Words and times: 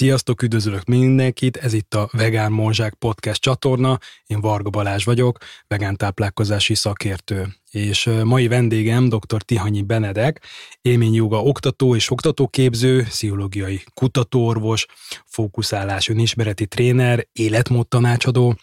Sziasztok, 0.00 0.42
üdvözlök 0.42 0.84
mindenkit, 0.84 1.56
ez 1.56 1.72
itt 1.72 1.94
a 1.94 2.08
Vegán 2.12 2.52
Monzsák 2.52 2.94
Podcast 2.94 3.40
csatorna, 3.40 3.98
én 4.26 4.40
Varga 4.40 4.70
Balázs 4.70 5.04
vagyok, 5.04 5.38
vegán 5.68 5.96
táplálkozási 5.96 6.74
szakértő. 6.74 7.46
És 7.70 8.10
mai 8.24 8.48
vendégem 8.48 9.08
dr. 9.08 9.42
Tihanyi 9.42 9.82
Benedek, 9.82 10.46
élményjoga 10.82 11.42
oktató 11.42 11.94
és 11.94 12.10
oktatóképző, 12.10 13.02
pszichológiai 13.02 13.82
kutatóorvos, 13.94 14.86
fókuszálás 15.26 16.08
önismereti 16.08 16.66
tréner, 16.66 17.26
életmód 17.32 17.88
tanácsadó 17.88 18.56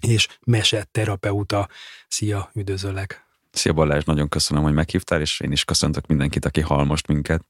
és 0.00 0.28
meseterapeuta. 0.46 1.68
Szia, 2.08 2.50
üdvözöllek! 2.54 3.31
Szia 3.52 3.72
Balázs, 3.72 4.04
nagyon 4.04 4.28
köszönöm, 4.28 4.62
hogy 4.62 4.72
meghívtál, 4.72 5.20
és 5.20 5.40
én 5.40 5.52
is 5.52 5.64
köszöntök 5.64 6.06
mindenkit, 6.06 6.44
aki 6.44 6.60
hall 6.60 6.84
most 6.84 7.06
minket. 7.06 7.44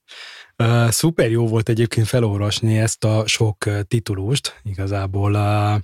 Uh, 0.58 0.88
szuper 0.88 1.30
jó 1.30 1.46
volt 1.46 1.68
egyébként 1.68 2.06
felolvasni 2.06 2.78
ezt 2.78 3.04
a 3.04 3.26
sok 3.26 3.64
titulust, 3.88 4.60
igazából 4.62 5.34
uh, 5.34 5.80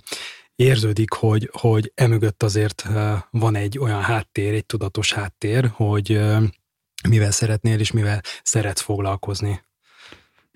érződik, 0.55 1.13
hogy, 1.13 1.49
hogy 1.51 1.91
emögött 1.95 2.43
azért 2.43 2.83
uh, 2.89 3.11
van 3.29 3.55
egy 3.55 3.79
olyan 3.79 4.01
háttér, 4.01 4.53
egy 4.53 4.65
tudatos 4.65 5.13
háttér, 5.13 5.71
hogy 5.73 6.21
mivel 7.09 7.31
szeretnél 7.31 7.79
és 7.79 7.91
mivel 7.91 8.21
szeretsz 8.43 8.81
foglalkozni. 8.81 9.61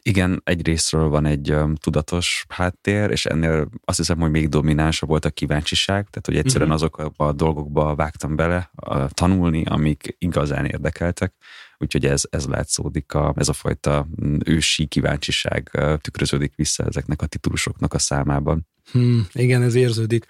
Igen, 0.06 0.42
egy 0.44 0.66
részről 0.66 1.08
van 1.08 1.26
egy 1.26 1.52
um, 1.52 1.76
tudatos 1.76 2.46
háttér, 2.50 3.10
és 3.10 3.26
ennél 3.26 3.70
azt 3.86 3.98
hiszem, 3.98 4.20
hogy 4.20 4.32
még 4.32 4.50
dominánsabb 4.50 5.10
volt 5.10 5.26
a 5.26 5.30
kíváncsiság, 5.30 6.08
tehát 6.10 6.26
hogy 6.26 6.38
egyszerűen 6.38 6.72
uh-huh. 6.72 6.84
azokba 6.84 7.28
a 7.28 7.32
dolgokba 7.32 7.95
vágtam 7.95 8.36
bele 8.36 8.70
a, 8.76 9.08
tanulni, 9.08 9.64
amik 9.66 10.16
igazán 10.18 10.66
érdekeltek, 10.66 11.34
úgyhogy 11.78 12.06
ez, 12.06 12.23
ez 12.30 12.45
látszódik, 12.45 13.14
a, 13.14 13.34
ez 13.38 13.50
a 13.50 13.54
fajta 13.54 14.08
ősi 14.45 14.86
kíváncsiság 14.86 15.72
tükröződik 16.02 16.56
vissza 16.56 16.84
ezeknek 16.84 17.22
a 17.22 17.26
titulusoknak 17.26 17.94
a 17.94 18.00
számában. 18.00 18.67
Hmm, 18.92 19.28
igen, 19.34 19.62
ez 19.62 19.76
érződik. 19.76 20.26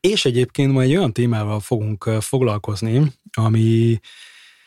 És 0.00 0.24
egyébként 0.24 0.72
ma 0.72 0.80
egy 0.80 0.96
olyan 0.96 1.12
témával 1.12 1.60
fogunk 1.60 2.04
foglalkozni, 2.20 3.12
ami 3.32 3.98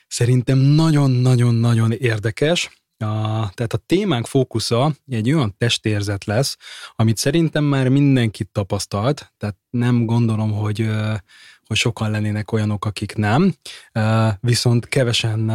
szerintem 0.07 0.57
nagyon-nagyon-nagyon 0.57 1.91
érdekes, 1.91 2.69
a, 3.01 3.51
tehát 3.53 3.73
a 3.73 3.83
témánk 3.85 4.25
fókusza 4.25 4.95
egy 5.07 5.33
olyan 5.33 5.55
testérzet 5.57 6.25
lesz, 6.25 6.57
amit 6.95 7.17
szerintem 7.17 7.63
már 7.63 7.89
mindenki 7.89 8.43
tapasztalt, 8.43 9.33
tehát 9.37 9.57
nem 9.69 10.05
gondolom, 10.05 10.51
hogy, 10.51 10.89
hogy 11.65 11.77
sokan 11.77 12.11
lennének 12.11 12.51
olyanok, 12.51 12.85
akik 12.85 13.15
nem, 13.15 13.53
viszont 14.39 14.87
kevesen 14.87 15.51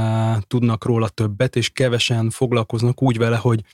tudnak 0.46 0.84
róla 0.84 1.08
többet, 1.08 1.56
és 1.56 1.70
kevesen 1.70 2.30
foglalkoznak 2.30 3.02
úgy 3.02 3.18
vele, 3.18 3.36
hogy 3.36 3.64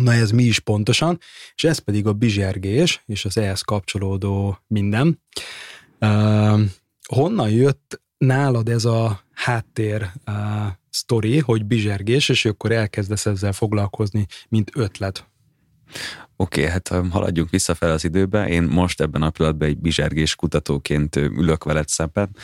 na 0.00 0.12
ez 0.12 0.30
mi 0.30 0.42
is 0.42 0.58
pontosan, 0.58 1.18
és 1.54 1.64
ez 1.64 1.78
pedig 1.78 2.06
a 2.06 2.12
bizsergés, 2.12 3.02
és 3.06 3.24
az 3.24 3.36
ehhez 3.36 3.60
kapcsolódó 3.60 4.58
minden. 4.66 5.22
Honnan 7.08 7.50
jött 7.50 8.00
nálad 8.18 8.68
ez 8.68 8.84
a 8.84 9.20
háttér 9.32 10.12
sztori, 10.96 11.38
hogy 11.38 11.64
bizsergés, 11.64 12.28
és 12.28 12.44
akkor 12.44 12.72
elkezdesz 12.72 13.26
ezzel 13.26 13.52
foglalkozni, 13.52 14.26
mint 14.48 14.70
ötlet. 14.74 15.28
Oké, 16.36 16.60
okay, 16.60 16.72
hát 16.72 16.88
haladjunk 17.10 17.50
visszafelé 17.50 17.92
az 17.92 18.04
időbe. 18.04 18.48
Én 18.48 18.62
most 18.62 19.00
ebben 19.00 19.22
a 19.22 19.30
pillanatban 19.30 19.68
egy 19.68 19.78
bizsergés 19.78 20.34
kutatóként 20.34 21.16
ülök 21.16 21.64
veled 21.64 21.88
szemben, 21.88 22.36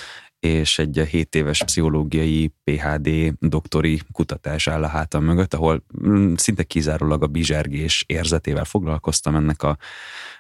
és 0.45 0.79
egy 0.79 1.07
7 1.11 1.35
éves 1.35 1.65
pszichológiai 1.65 2.55
PHD 2.65 3.35
doktori 3.39 4.01
kutatás 4.13 4.69
áll 4.69 4.83
a 4.83 4.87
hátam 4.87 5.25
mögött, 5.25 5.55
ahol 5.55 5.85
mm, 6.07 6.35
szinte 6.35 6.63
kizárólag 6.63 7.23
a 7.23 7.27
bizsergés 7.27 8.05
érzetével 8.07 8.65
foglalkoztam 8.65 9.35
ennek 9.35 9.63
a 9.63 9.77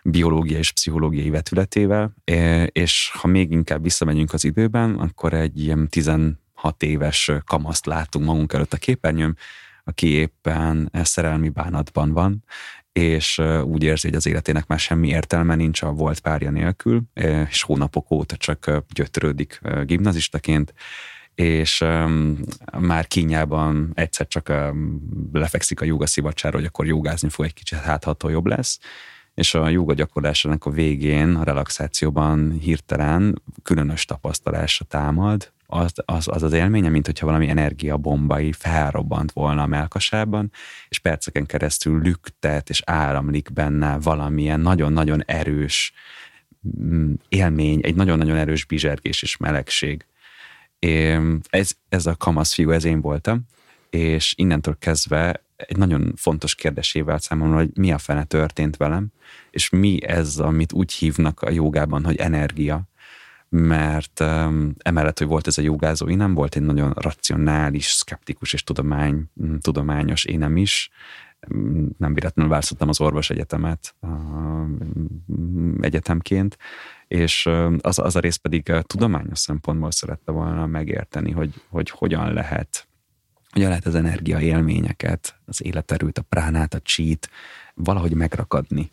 biológiai 0.04 0.58
és 0.58 0.72
pszichológiai 0.72 1.30
vetületével, 1.30 2.14
és 2.66 3.10
ha 3.14 3.28
még 3.28 3.50
inkább 3.50 3.82
visszamegyünk 3.82 4.32
az 4.32 4.44
időben, 4.44 4.94
akkor 4.94 5.32
egy 5.32 5.60
ilyen 5.62 5.88
hat 6.62 6.82
éves 6.82 7.30
kamaszt 7.44 7.86
látunk 7.86 8.24
magunk 8.24 8.52
előtt 8.52 8.72
a 8.72 8.76
képernyőn, 8.76 9.36
aki 9.84 10.06
éppen 10.06 10.90
szerelmi 10.92 11.48
bánatban 11.48 12.12
van, 12.12 12.44
és 12.92 13.42
úgy 13.64 13.82
érzi, 13.82 14.06
hogy 14.08 14.16
az 14.16 14.26
életének 14.26 14.66
már 14.66 14.78
semmi 14.78 15.08
értelme 15.08 15.54
nincs 15.54 15.82
a 15.82 15.92
volt 15.92 16.20
párja 16.20 16.50
nélkül, 16.50 17.02
és 17.48 17.62
hónapok 17.62 18.10
óta 18.10 18.36
csak 18.36 18.84
gyötrődik 18.94 19.60
gimnazistaként, 19.84 20.74
és 21.34 21.80
um, 21.80 22.38
már 22.78 23.06
kínjában 23.06 23.90
egyszer 23.94 24.26
csak 24.26 24.48
um, 24.48 25.02
lefekszik 25.32 25.80
a 25.80 25.84
joga 25.84 26.06
szivacsára, 26.06 26.56
hogy 26.56 26.66
akkor 26.66 26.86
jogázni 26.86 27.28
fog 27.28 27.44
egy 27.44 27.54
kicsit, 27.54 27.78
hát 27.78 28.04
attól 28.04 28.30
jobb 28.30 28.46
lesz, 28.46 28.78
és 29.34 29.54
a 29.54 29.68
joga 29.68 29.94
gyakorlásának 29.94 30.64
a 30.64 30.70
végén, 30.70 31.34
a 31.34 31.44
relaxációban 31.44 32.52
hirtelen 32.52 33.42
különös 33.62 34.04
tapasztalásra 34.04 34.84
támad, 34.84 35.52
az 35.72 35.92
az, 36.04 36.28
az, 36.28 36.42
az 36.42 36.52
élménye, 36.52 36.88
mint 36.88 37.06
hogyha 37.06 37.26
valami 37.26 37.48
energiabombai 37.48 38.52
felrobbant 38.52 39.32
volna 39.32 39.62
a 39.62 39.66
melkasában, 39.66 40.50
és 40.88 40.98
perceken 40.98 41.46
keresztül 41.46 42.02
lüktet 42.02 42.68
és 42.68 42.82
áramlik 42.84 43.52
benne 43.52 43.98
valamilyen 43.98 44.60
nagyon-nagyon 44.60 45.24
erős 45.24 45.92
mm, 46.78 47.12
élmény, 47.28 47.80
egy 47.82 47.94
nagyon-nagyon 47.94 48.36
erős 48.36 48.64
bizsergés 48.64 49.22
és 49.22 49.36
melegség. 49.36 50.06
Ez, 51.50 51.70
ez 51.88 52.06
a 52.06 52.16
kamasz 52.16 52.54
fiú, 52.54 52.70
ez 52.70 52.84
én 52.84 53.00
voltam, 53.00 53.42
és 53.90 54.34
innentől 54.36 54.76
kezdve 54.78 55.44
egy 55.56 55.76
nagyon 55.76 56.12
fontos 56.16 56.54
kérdésével 56.54 57.18
számomra, 57.18 57.56
hogy 57.56 57.70
mi 57.74 57.92
a 57.92 57.98
fene 57.98 58.24
történt 58.24 58.76
velem, 58.76 59.06
és 59.50 59.68
mi 59.70 60.04
ez, 60.06 60.38
amit 60.38 60.72
úgy 60.72 60.92
hívnak 60.92 61.40
a 61.40 61.50
jogában, 61.50 62.04
hogy 62.04 62.16
energia, 62.16 62.82
mert 63.54 64.20
um, 64.20 64.74
emellett, 64.78 65.18
hogy 65.18 65.26
volt 65.26 65.46
ez 65.46 65.58
a 65.58 65.62
jogázó 65.62 66.06
nem 66.06 66.34
volt 66.34 66.56
egy 66.56 66.62
nagyon 66.62 66.92
racionális, 66.92 67.86
szkeptikus 67.86 68.52
és 68.52 68.64
tudomány, 68.64 69.24
tudományos 69.60 70.24
énem 70.24 70.56
is. 70.56 70.90
Nem 71.98 72.14
véletlenül 72.14 72.50
választottam 72.50 72.88
az 72.88 73.00
orvos 73.00 73.30
egyetemet 73.30 73.94
egyetemként, 75.80 76.56
és 77.08 77.48
az, 77.80 77.98
az 77.98 78.16
a 78.16 78.20
rész 78.20 78.36
pedig 78.36 78.66
uh, 78.68 78.80
tudományos 78.80 79.38
szempontból 79.38 79.90
szerette 79.90 80.32
volna 80.32 80.66
megérteni, 80.66 81.30
hogy, 81.30 81.54
hogy 81.68 81.90
hogyan 81.90 82.32
lehet 82.32 82.86
hogyan 83.50 83.68
lehet 83.68 83.86
az 83.86 83.94
energia 83.94 84.40
élményeket, 84.40 85.36
az 85.44 85.64
életerőt, 85.64 86.18
a 86.18 86.22
pránát, 86.22 86.74
a 86.74 86.80
csít 86.80 87.30
valahogy 87.74 88.14
megrakadni 88.14 88.90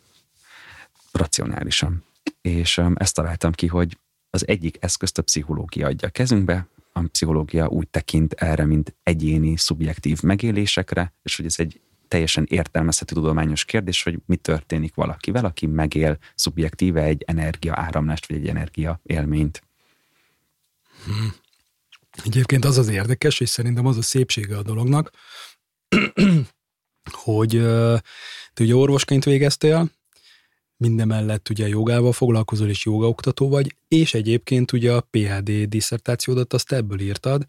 racionálisan. 1.12 2.04
És 2.40 2.80
ezt 2.94 3.14
találtam 3.14 3.52
ki, 3.52 3.66
hogy 3.66 3.98
az 4.30 4.48
egyik 4.48 4.76
eszközt 4.80 5.18
a 5.18 5.22
pszichológia 5.22 5.86
adja 5.86 6.08
a 6.08 6.10
kezünkbe, 6.10 6.68
a 6.92 7.00
pszichológia 7.00 7.68
úgy 7.68 7.88
tekint 7.88 8.32
erre, 8.32 8.64
mint 8.64 8.94
egyéni, 9.02 9.56
szubjektív 9.56 10.22
megélésekre, 10.22 11.14
és 11.22 11.36
hogy 11.36 11.46
ez 11.46 11.54
egy 11.58 11.80
teljesen 12.08 12.46
értelmezhető 12.48 13.14
tudományos 13.14 13.64
kérdés, 13.64 14.02
hogy 14.02 14.18
mi 14.26 14.36
történik 14.36 14.94
valakivel, 14.94 15.44
aki 15.44 15.66
megél 15.66 16.18
szubjektíve 16.34 17.02
egy 17.02 17.22
energia 17.26 17.72
áramlást, 17.76 18.26
vagy 18.26 18.36
egy 18.36 18.48
energia 18.48 19.00
élményt. 19.02 19.62
Hmm. 21.04 21.34
Egyébként 22.24 22.64
az 22.64 22.78
az 22.78 22.88
érdekes, 22.88 23.40
és 23.40 23.48
szerintem 23.48 23.86
az 23.86 23.96
a 23.96 24.02
szépsége 24.02 24.56
a 24.56 24.62
dolognak, 24.62 25.10
hogy 27.24 27.50
te 28.52 28.62
ugye 28.62 28.74
orvosként 28.74 29.24
végeztél, 29.24 29.90
mindemellett 30.80 31.48
ugye 31.48 31.68
jogával 31.68 32.12
foglalkozol 32.12 32.68
és 32.68 32.84
jogaoktató 32.84 33.48
vagy, 33.48 33.76
és 33.88 34.14
egyébként 34.14 34.72
ugye 34.72 34.92
a 34.92 35.06
PhD 35.10 35.50
diszertációdat 35.68 36.52
azt 36.52 36.72
ebből 36.72 37.00
írtad, 37.00 37.44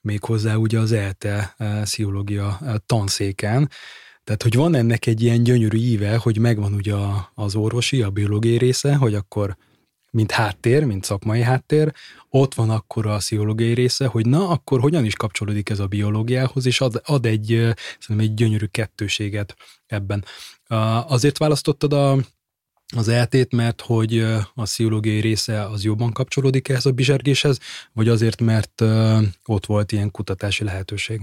méghozzá 0.00 0.54
ugye 0.54 0.78
az 0.78 0.92
ELTE 0.92 1.54
eh, 1.56 1.82
pszichológia 1.82 2.58
eh, 2.62 2.74
tanszéken, 2.86 3.70
tehát, 4.24 4.42
hogy 4.42 4.54
van 4.54 4.74
ennek 4.74 5.06
egy 5.06 5.22
ilyen 5.22 5.42
gyönyörű 5.42 5.78
íve, 5.78 6.16
hogy 6.16 6.38
megvan 6.38 6.74
ugye 6.74 6.94
az 7.34 7.54
orvosi, 7.54 8.02
a 8.02 8.10
biológiai 8.10 8.58
része, 8.58 8.94
hogy 8.94 9.14
akkor 9.14 9.56
mint 10.10 10.30
háttér, 10.30 10.84
mint 10.84 11.04
szakmai 11.04 11.42
háttér, 11.42 11.92
ott 12.28 12.54
van 12.54 12.70
akkor 12.70 13.06
a 13.06 13.16
pszichológiai 13.16 13.74
része, 13.74 14.06
hogy 14.06 14.26
na, 14.26 14.48
akkor 14.48 14.80
hogyan 14.80 15.04
is 15.04 15.14
kapcsolódik 15.14 15.68
ez 15.68 15.78
a 15.78 15.86
biológiához, 15.86 16.66
és 16.66 16.80
ad, 16.80 17.00
ad 17.04 17.26
egy, 17.26 17.46
szerintem 17.98 18.18
egy 18.18 18.34
gyönyörű 18.34 18.66
kettőséget 18.66 19.56
ebben. 19.86 20.24
Azért 21.06 21.38
választottad 21.38 21.92
a, 21.92 22.18
az 22.94 23.08
eltét, 23.08 23.52
mert 23.52 23.80
hogy 23.80 24.18
a 24.54 24.62
pszichológiai 24.62 25.20
része 25.20 25.62
az 25.62 25.84
jobban 25.84 26.12
kapcsolódik 26.12 26.68
ehhez 26.68 26.86
a 26.86 26.90
bizsergéshez, 26.90 27.58
vagy 27.92 28.08
azért, 28.08 28.40
mert 28.40 28.80
ott 29.44 29.66
volt 29.66 29.92
ilyen 29.92 30.10
kutatási 30.10 30.64
lehetőség? 30.64 31.20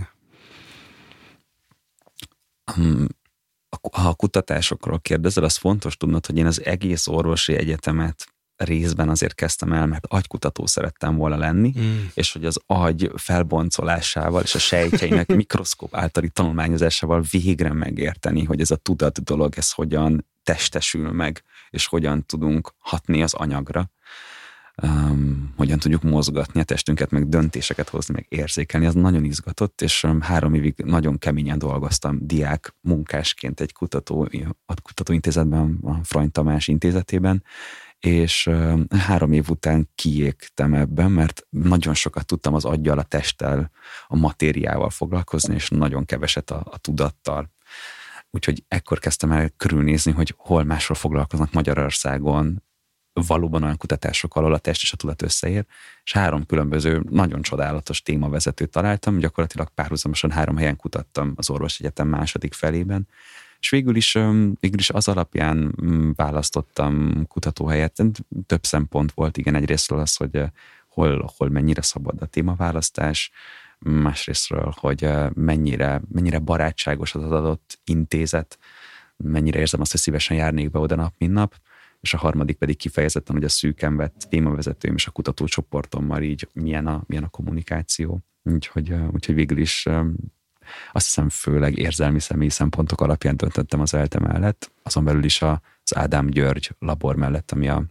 Ha 3.92 4.07
a 4.07 4.13
kutatásokról 4.13 5.00
kérdezel, 5.00 5.44
az 5.44 5.56
fontos 5.56 5.98
tudnod, 5.98 6.25
hogy 6.25 6.38
én 6.38 6.45
az 6.45 6.65
egész 6.65 7.07
orvosi 7.07 7.54
egyetemet 7.56 8.33
részben 8.56 9.10
azért 9.10 9.36
kezdtem 9.36 9.74
el, 9.74 9.86
mert 9.86 10.06
agykutató 10.06 10.65
szerettem 10.65 11.15
volna 11.15 11.38
lenni, 11.38 11.74
mm. 11.80 12.06
és 12.13 12.31
hogy 12.31 12.45
az 12.45 12.60
agy 12.65 13.12
felboncolásával 13.15 14.42
és 14.42 14.56
a 14.56 14.60
sejtjeinek 14.60 15.36
mikroszkóp 15.36 15.95
általi 15.95 16.30
tanulmányozásával 16.30 17.24
végre 17.31 17.74
megérteni, 17.74 18.44
hogy 18.44 18.62
ez 18.62 18.71
a 18.71 18.75
tudat 18.75 19.24
dolog, 19.24 19.54
ez 19.57 19.71
hogyan 19.71 20.25
testesül 20.43 21.11
meg, 21.11 21.43
és 21.69 21.85
hogyan 21.85 22.25
tudunk 22.25 22.73
hatni 22.77 23.23
az 23.23 23.33
anyagra, 23.33 23.91
um, 24.81 25.53
hogyan 25.57 25.79
tudjuk 25.79 26.03
mozgatni 26.03 26.59
a 26.59 26.63
testünket, 26.63 27.11
meg 27.11 27.29
döntéseket 27.29 27.89
hozni, 27.89 28.13
meg 28.13 28.25
érzékelni, 28.29 28.85
az 28.85 28.93
nagyon 28.93 29.23
izgatott, 29.23 29.81
és 29.81 30.03
um, 30.03 30.21
három 30.21 30.53
évig 30.53 30.73
nagyon 30.77 31.17
keményen 31.17 31.57
dolgoztam 31.57 32.17
diák 32.21 32.75
munkásként 32.81 33.59
egy 33.59 33.73
kutató, 33.73 34.29
a 34.65 34.81
kutatóintézetben, 34.81 35.79
a 35.83 36.03
Frany 36.03 36.31
Tamás 36.31 36.67
intézetében, 36.67 37.43
és 37.99 38.47
um, 38.47 38.85
három 38.89 39.31
év 39.31 39.49
után 39.49 39.89
kiégtem 39.95 40.73
ebben, 40.73 41.11
mert 41.11 41.47
nagyon 41.49 41.93
sokat 41.93 42.25
tudtam 42.25 42.53
az 42.53 42.65
aggyal, 42.65 42.99
a 42.99 43.03
testtel, 43.03 43.71
a 44.07 44.15
matériával 44.15 44.89
foglalkozni, 44.89 45.53
és 45.53 45.69
nagyon 45.69 46.05
keveset 46.05 46.51
a, 46.51 46.63
a 46.71 46.77
tudattal. 46.77 47.51
Úgyhogy 48.35 48.63
ekkor 48.68 49.00
kezdtem 49.00 49.31
el 49.31 49.50
körülnézni, 49.57 50.12
hogy 50.12 50.33
hol 50.38 50.63
máshol 50.63 50.95
foglalkoznak 50.95 51.51
Magyarországon 51.51 52.63
valóban 53.13 53.63
olyan 53.63 53.77
kutatások, 53.77 54.35
ahol 54.35 54.53
a 54.53 54.57
test 54.57 54.81
és 54.81 54.94
a 54.94 54.97
tudat 54.97 55.21
összeér, 55.21 55.65
és 56.03 56.13
három 56.13 56.45
különböző, 56.45 57.03
nagyon 57.09 57.41
csodálatos 57.41 58.01
témavezetőt 58.01 58.69
találtam, 58.69 59.18
gyakorlatilag 59.18 59.69
párhuzamosan 59.69 60.31
három 60.31 60.57
helyen 60.57 60.75
kutattam 60.75 61.33
az 61.35 61.50
orvosegyetem 61.50 62.07
második 62.07 62.53
felében, 62.53 63.07
és 63.59 63.69
végül 63.69 63.95
is, 63.95 64.13
végül 64.59 64.79
is 64.79 64.89
az 64.89 65.07
alapján 65.07 65.75
mm, 65.83 66.12
választottam 66.15 67.25
kutatóhelyet. 67.27 68.03
Több 68.45 68.65
szempont 68.65 69.12
volt, 69.12 69.38
igen, 69.38 69.56
egyrésztről 69.56 70.00
az, 70.00 70.15
hogy 70.15 70.44
hol, 70.88 71.31
hol 71.38 71.50
mennyire 71.50 71.81
szabad 71.81 72.21
a 72.21 72.25
témaválasztás, 72.25 73.31
másrésztről, 73.83 74.74
hogy 74.75 75.09
mennyire, 75.33 76.01
mennyire 76.12 76.39
barátságos 76.39 77.15
az 77.15 77.31
adott 77.31 77.80
intézet, 77.83 78.57
mennyire 79.18 79.59
érzem 79.59 79.81
azt, 79.81 79.91
hogy 79.91 80.00
szívesen 80.00 80.38
járnék 80.38 80.71
be 80.71 80.80
oda 80.80 80.95
nap, 80.95 81.13
mint 81.18 81.33
nap, 81.33 81.56
és 82.01 82.13
a 82.13 82.18
harmadik 82.18 82.57
pedig 82.57 82.77
kifejezetten, 82.77 83.35
hogy 83.35 83.45
a 83.45 83.50
szűken 83.50 83.95
vett 83.95 84.25
témavezetőim 84.30 84.95
és 84.95 85.07
a 85.07 85.12
kutatócsoportommal 85.12 86.21
így 86.21 86.47
milyen 86.53 86.88
a, 86.88 87.03
milyen 87.06 87.24
a 87.24 87.30
kommunikáció. 87.30 88.24
Úgyhogy, 88.44 88.94
úgyhogy 89.12 89.35
végül 89.35 89.57
is 89.57 89.88
azt 90.91 91.06
hiszem 91.06 91.29
főleg 91.29 91.77
érzelmi 91.77 92.19
személyi 92.19 92.50
szempontok 92.50 93.01
alapján 93.01 93.38
döntöttem 93.38 93.79
az 93.79 93.94
ELTE 93.94 94.19
mellett, 94.19 94.71
azon 94.83 95.03
belül 95.03 95.24
is 95.24 95.41
az 95.41 95.95
Ádám 95.95 96.27
György 96.27 96.75
labor 96.79 97.15
mellett, 97.15 97.51
ami 97.51 97.68
a 97.68 97.83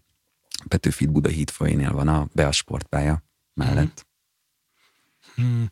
Petőfi 0.69 1.07
Buda 1.07 1.29
hídfolyénél 1.29 1.93
van 1.93 2.09
a 2.09 2.29
Bea 2.33 2.51
mellett. 3.55 4.05
Hmm. 4.05 4.12
Hmm. 5.35 5.71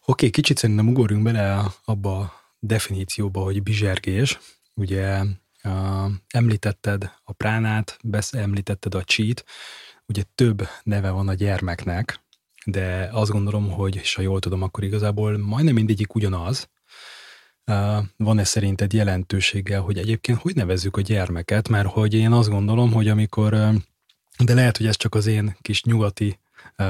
Oké, 0.00 0.26
okay, 0.26 0.30
kicsit 0.30 0.58
szerintem 0.58 0.88
ugorjunk 0.88 1.22
bele 1.22 1.64
abba 1.84 2.18
a 2.18 2.32
definícióba, 2.58 3.40
hogy 3.40 3.62
bizsergés. 3.62 4.38
Ugye 4.74 5.22
uh, 5.64 6.10
említetted 6.28 7.12
a 7.24 7.32
pránát, 7.32 7.98
besz, 8.02 8.32
említetted 8.32 8.94
a 8.94 9.02
cheat, 9.02 9.44
ugye 10.06 10.22
több 10.34 10.68
neve 10.82 11.10
van 11.10 11.28
a 11.28 11.34
gyermeknek, 11.34 12.20
de 12.64 13.08
azt 13.12 13.30
gondolom, 13.30 13.70
hogy, 13.70 13.96
és 13.96 14.14
ha 14.14 14.22
jól 14.22 14.40
tudom, 14.40 14.62
akkor 14.62 14.84
igazából 14.84 15.38
majdnem 15.38 15.74
mindegyik 15.74 16.14
ugyanaz. 16.14 16.68
Van-e 18.16 18.44
szerinted 18.44 18.92
jelentősége, 18.92 19.78
hogy 19.78 19.98
egyébként 19.98 20.38
hogy 20.38 20.54
nevezzük 20.54 20.96
a 20.96 21.00
gyermeket, 21.00 21.68
mert 21.68 21.88
hogy 21.88 22.14
én 22.14 22.32
azt 22.32 22.48
gondolom, 22.48 22.92
hogy 22.92 23.08
amikor, 23.08 23.50
de 24.38 24.54
lehet, 24.54 24.76
hogy 24.76 24.86
ez 24.86 24.96
csak 24.96 25.14
az 25.14 25.26
én 25.26 25.56
kis 25.60 25.82
nyugati 25.82 26.38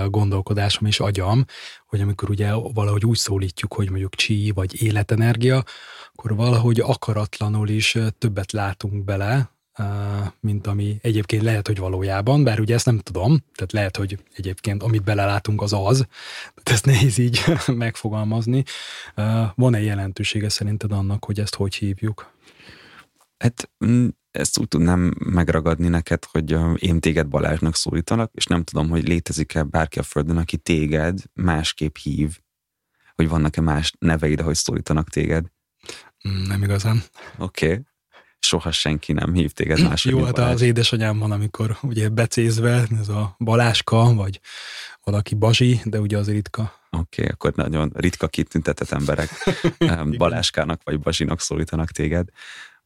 gondolkodásom 0.07 0.87
és 0.87 1.01
agyam, 1.01 1.45
hogy 1.87 2.01
amikor 2.01 2.31
ugye 2.31 2.53
valahogy 2.55 3.05
úgy 3.05 3.17
szólítjuk, 3.17 3.75
hogy 3.75 3.91
mondjuk 3.91 4.15
csí 4.15 4.51
vagy 4.51 4.83
életenergia, 4.83 5.65
akkor 6.13 6.37
valahogy 6.37 6.81
akaratlanul 6.81 7.69
is 7.69 7.99
többet 8.19 8.53
látunk 8.53 9.05
bele, 9.05 9.51
mint 10.41 10.67
ami 10.67 10.99
egyébként 11.03 11.43
lehet, 11.43 11.67
hogy 11.67 11.79
valójában, 11.79 12.45
bár 12.45 12.61
ugye 12.61 12.75
ezt 12.75 12.87
nem 12.87 12.99
tudom, 12.99 13.45
tehát 13.55 13.73
lehet, 13.73 13.97
hogy 13.97 14.19
egyébként 14.35 14.83
amit 14.83 15.05
belelátunk 15.05 15.63
az 15.63 15.73
az, 15.73 16.07
de 16.63 16.73
ezt 16.73 16.87
nehéz 16.87 17.19
így 17.19 17.41
megfogalmazni. 17.67 18.65
Van-e 19.55 19.81
jelentősége 19.81 20.49
szerinted 20.49 20.93
annak, 20.93 21.25
hogy 21.25 21.41
ezt 21.41 21.55
hogy 21.55 21.75
hívjuk? 21.75 22.33
Hát 23.39 23.71
ezt 24.31 24.59
úgy 24.59 24.69
tudnám 24.69 25.15
megragadni 25.19 25.89
neked, 25.89 26.25
hogy 26.25 26.57
én 26.77 27.01
téged 27.01 27.27
Balázsnak 27.27 27.75
szólítanak, 27.75 28.31
és 28.35 28.47
nem 28.47 28.63
tudom, 28.63 28.89
hogy 28.89 29.09
létezik-e 29.09 29.63
bárki 29.63 29.99
a 29.99 30.03
Földön, 30.03 30.37
aki 30.37 30.57
téged 30.57 31.19
másképp 31.33 31.97
hív, 31.97 32.39
hogy 33.15 33.29
vannak-e 33.29 33.61
más 33.61 33.93
neveid, 33.99 34.41
ahogy 34.41 34.55
szólítanak 34.55 35.09
téged. 35.09 35.47
Mm, 36.29 36.43
nem 36.43 36.63
igazán. 36.63 37.03
Oké. 37.39 37.67
Okay 37.67 37.87
soha 38.41 38.71
senki 38.71 39.13
nem 39.13 39.33
hív 39.33 39.53
téged 39.53 39.83
máshogy. 39.89 40.13
Jó, 40.13 40.25
hát 40.25 40.39
az 40.39 40.61
édesanyám 40.61 41.19
van, 41.19 41.31
amikor 41.31 41.79
ugye 41.83 42.09
becézve, 42.09 42.87
ez 43.01 43.09
a 43.09 43.35
Baláska, 43.39 44.15
vagy 44.15 44.41
valaki 45.03 45.35
Bazsi, 45.35 45.81
de 45.85 46.01
ugye 46.01 46.19
az 46.19 46.31
ritka. 46.31 46.63
Oké, 46.91 47.23
okay, 47.23 47.33
akkor 47.33 47.53
nagyon 47.55 47.93
ritka 47.95 48.29
kitüntetett 48.29 48.91
emberek 48.91 49.31
Baláskának 50.19 50.81
vagy 50.85 51.01
Bazsinak 51.01 51.41
szólítanak 51.41 51.91
téged 51.91 52.29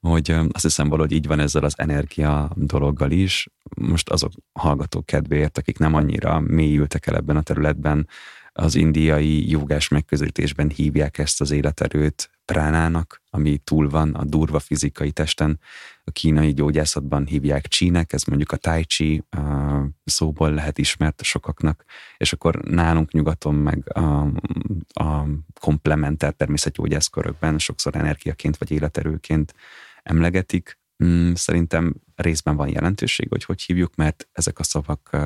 hogy 0.09 0.31
azt 0.31 0.63
hiszem 0.63 0.89
valahogy 0.89 1.13
így 1.13 1.27
van 1.27 1.41
ezzel 1.41 1.65
az 1.65 1.75
energia 1.77 2.51
dologgal 2.55 3.11
is. 3.11 3.49
Most 3.77 4.11
azok 4.11 4.33
hallgatók 4.53 5.07
kedvéért, 5.07 5.59
akik 5.59 5.79
nem 5.79 5.95
annyira 5.95 6.41
mélyültek 6.41 7.07
el 7.07 7.17
ebben 7.17 7.37
a 7.37 7.43
területben, 7.43 8.09
az 8.55 8.75
indiai 8.75 9.51
jogás 9.51 9.89
megközelítésben 9.89 10.69
hívják 10.69 11.19
ezt 11.19 11.41
az 11.41 11.51
életerőt 11.51 12.31
pránának, 12.45 13.23
ami 13.31 13.59
túl 13.59 13.89
van 13.89 14.15
a 14.15 14.25
durva 14.25 14.59
fizikai 14.59 15.11
testen. 15.11 15.61
A 16.05 16.11
kínai 16.11 16.53
gyógyászatban 16.53 17.27
hívják 17.27 17.67
csínek, 17.67 18.13
ez 18.13 18.25
mondjuk 18.25 18.53
a 18.53 18.57
tai 18.57 18.85
chi 18.85 19.25
szóból 20.05 20.51
lehet 20.51 20.79
ismert 20.79 21.23
sokaknak, 21.23 21.85
és 22.17 22.33
akkor 22.33 22.57
nálunk 22.57 23.13
nyugaton 23.13 23.55
meg 23.55 23.93
a, 23.93 24.27
a 24.93 25.27
komplementer 25.61 26.33
természetgyógyászkörökben 26.33 27.59
sokszor 27.59 27.97
energiaként 27.97 28.57
vagy 28.57 28.71
életerőként 28.71 29.55
emlegetik. 30.03 30.79
Mm, 31.05 31.33
szerintem 31.33 31.95
részben 32.15 32.57
van 32.57 32.69
jelentőség, 32.69 33.29
hogy 33.29 33.45
hogy 33.45 33.63
hívjuk, 33.63 33.95
mert 33.95 34.29
ezek 34.33 34.59
a 34.59 34.63
szavak, 34.63 35.17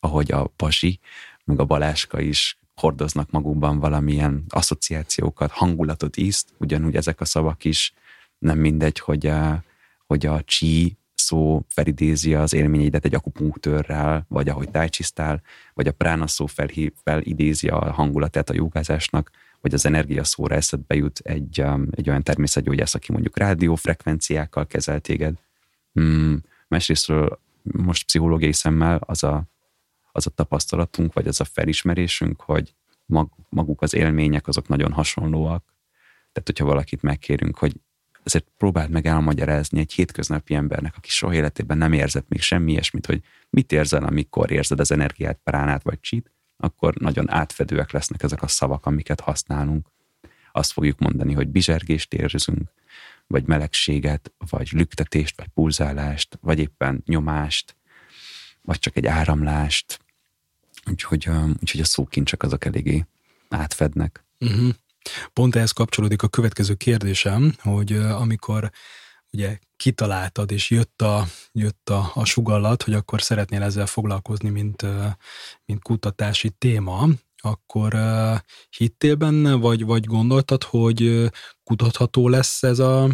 ahogy 0.00 0.32
a 0.32 0.46
pasi, 0.46 1.00
meg 1.44 1.60
a 1.60 1.64
baláska 1.64 2.20
is 2.20 2.58
hordoznak 2.74 3.30
magukban 3.30 3.78
valamilyen 3.78 4.44
asszociációkat, 4.48 5.50
hangulatot, 5.50 6.16
ízt, 6.16 6.54
ugyanúgy 6.58 6.96
ezek 6.96 7.20
a 7.20 7.24
szavak 7.24 7.64
is 7.64 7.92
nem 8.38 8.58
mindegy, 8.58 8.98
hogy 8.98 9.26
a, 9.26 9.64
hogy 10.06 10.26
a 10.26 10.42
csí 10.42 10.96
szó 11.14 11.64
felidézi 11.68 12.34
az 12.34 12.52
élményeidet 12.52 13.04
egy 13.04 13.14
akupunktőrrel, 13.14 14.24
vagy 14.28 14.48
ahogy 14.48 14.70
tájcsisztál, 14.70 15.42
vagy 15.74 15.86
a 15.86 15.92
prána 15.92 16.26
szó 16.26 16.46
felhív, 16.46 16.92
felidézi 17.02 17.68
a 17.68 17.92
hangulatát 17.92 18.50
a 18.50 18.54
jogázásnak, 18.54 19.30
vagy 19.64 19.74
az 19.74 19.86
energia 19.86 20.24
szóra 20.24 20.54
eszedbe 20.54 20.94
jut 20.94 21.18
egy, 21.18 21.60
um, 21.60 21.88
egy 21.90 22.08
olyan 22.08 22.22
természetgyógyász, 22.22 22.94
aki 22.94 23.12
mondjuk 23.12 23.38
rádiófrekvenciákkal 23.38 24.66
kezel 24.66 25.00
téged. 25.00 25.34
Hmm, 25.92 26.42
másrésztről 26.68 27.40
most 27.62 28.04
pszichológiai 28.04 28.52
szemmel 28.52 28.96
az 29.00 29.22
a, 29.22 29.44
az 30.12 30.26
a 30.26 30.30
tapasztalatunk, 30.30 31.12
vagy 31.12 31.26
az 31.26 31.40
a 31.40 31.44
felismerésünk, 31.44 32.40
hogy 32.40 32.74
mag, 33.06 33.30
maguk 33.48 33.82
az 33.82 33.94
élmények 33.94 34.48
azok 34.48 34.68
nagyon 34.68 34.92
hasonlóak. 34.92 35.64
Tehát, 36.32 36.44
hogyha 36.44 36.64
valakit 36.64 37.02
megkérünk, 37.02 37.58
hogy 37.58 37.80
ezért 38.22 38.46
próbáld 38.56 38.90
meg 38.90 39.06
elmagyarázni 39.06 39.78
egy 39.80 39.92
hétköznapi 39.92 40.54
embernek, 40.54 40.94
aki 40.96 41.08
soha 41.08 41.34
életében 41.34 41.78
nem 41.78 41.92
érzett 41.92 42.28
még 42.28 42.40
semmi 42.40 42.70
ilyesmit, 42.70 43.06
hogy 43.06 43.22
mit 43.50 43.72
érzel, 43.72 44.04
amikor 44.04 44.50
érzed 44.50 44.80
az 44.80 44.92
energiát, 44.92 45.40
pránát 45.44 45.82
vagy 45.82 46.00
csít, 46.00 46.32
akkor 46.56 46.94
nagyon 46.94 47.30
átfedőek 47.30 47.90
lesznek 47.90 48.22
ezek 48.22 48.42
a 48.42 48.48
szavak, 48.48 48.86
amiket 48.86 49.20
használunk. 49.20 49.86
Azt 50.52 50.72
fogjuk 50.72 50.98
mondani, 50.98 51.32
hogy 51.32 51.48
bizsergést 51.48 52.14
érzünk, 52.14 52.70
vagy 53.26 53.46
melegséget, 53.46 54.32
vagy 54.50 54.68
lüktetést, 54.72 55.36
vagy 55.36 55.48
pulzálást, 55.48 56.38
vagy 56.40 56.58
éppen 56.58 57.02
nyomást, 57.06 57.76
vagy 58.62 58.78
csak 58.78 58.96
egy 58.96 59.06
áramlást. 59.06 59.98
Úgyhogy, 60.90 61.28
úgyhogy 61.60 61.80
a 61.80 61.84
szókincsek 61.84 62.42
azok 62.42 62.64
eléggé 62.64 63.06
átfednek. 63.48 64.24
Uh-huh. 64.40 64.74
Pont 65.32 65.56
ehhez 65.56 65.72
kapcsolódik 65.72 66.22
a 66.22 66.28
következő 66.28 66.74
kérdésem, 66.74 67.54
hogy 67.58 67.92
amikor 67.92 68.70
ugye 69.34 69.58
kitaláltad, 69.76 70.50
és 70.50 70.70
jött 70.70 71.02
a, 71.02 71.24
jött 71.52 71.90
a, 71.90 72.10
a 72.14 72.24
sugallat, 72.24 72.82
hogy 72.82 72.94
akkor 72.94 73.22
szeretnél 73.22 73.62
ezzel 73.62 73.86
foglalkozni, 73.86 74.48
mint, 74.48 74.86
mint 75.64 75.82
kutatási 75.82 76.50
téma, 76.50 77.08
akkor 77.38 77.96
hittél 78.70 79.14
benne, 79.14 79.54
vagy, 79.54 79.84
vagy 79.84 80.04
gondoltad, 80.04 80.62
hogy 80.62 81.30
kutatható 81.64 82.28
lesz 82.28 82.62
ez 82.62 82.78
a, 82.78 83.08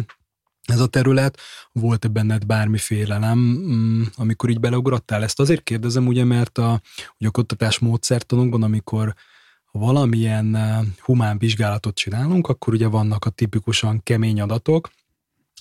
ez 0.67 0.79
a 0.79 0.87
terület? 0.87 1.39
Volt-e 1.71 2.07
benned 2.07 2.45
bármi 2.45 2.77
félelem, 2.77 3.37
mm, 3.37 4.03
amikor 4.15 4.49
így 4.49 4.59
beleugrottál? 4.59 5.23
Ezt 5.23 5.39
azért 5.39 5.63
kérdezem, 5.63 6.07
ugye, 6.07 6.23
mert 6.23 6.57
a, 6.57 6.81
ugye 7.19 7.27
a 7.27 7.31
kutatás 7.31 7.79
módszertanunkban, 7.79 8.63
amikor 8.63 9.15
valamilyen 9.71 10.57
humán 11.01 11.37
vizsgálatot 11.37 11.95
csinálunk, 11.95 12.47
akkor 12.47 12.73
ugye 12.73 12.87
vannak 12.87 13.25
a 13.25 13.29
tipikusan 13.29 14.03
kemény 14.03 14.41
adatok, 14.41 14.89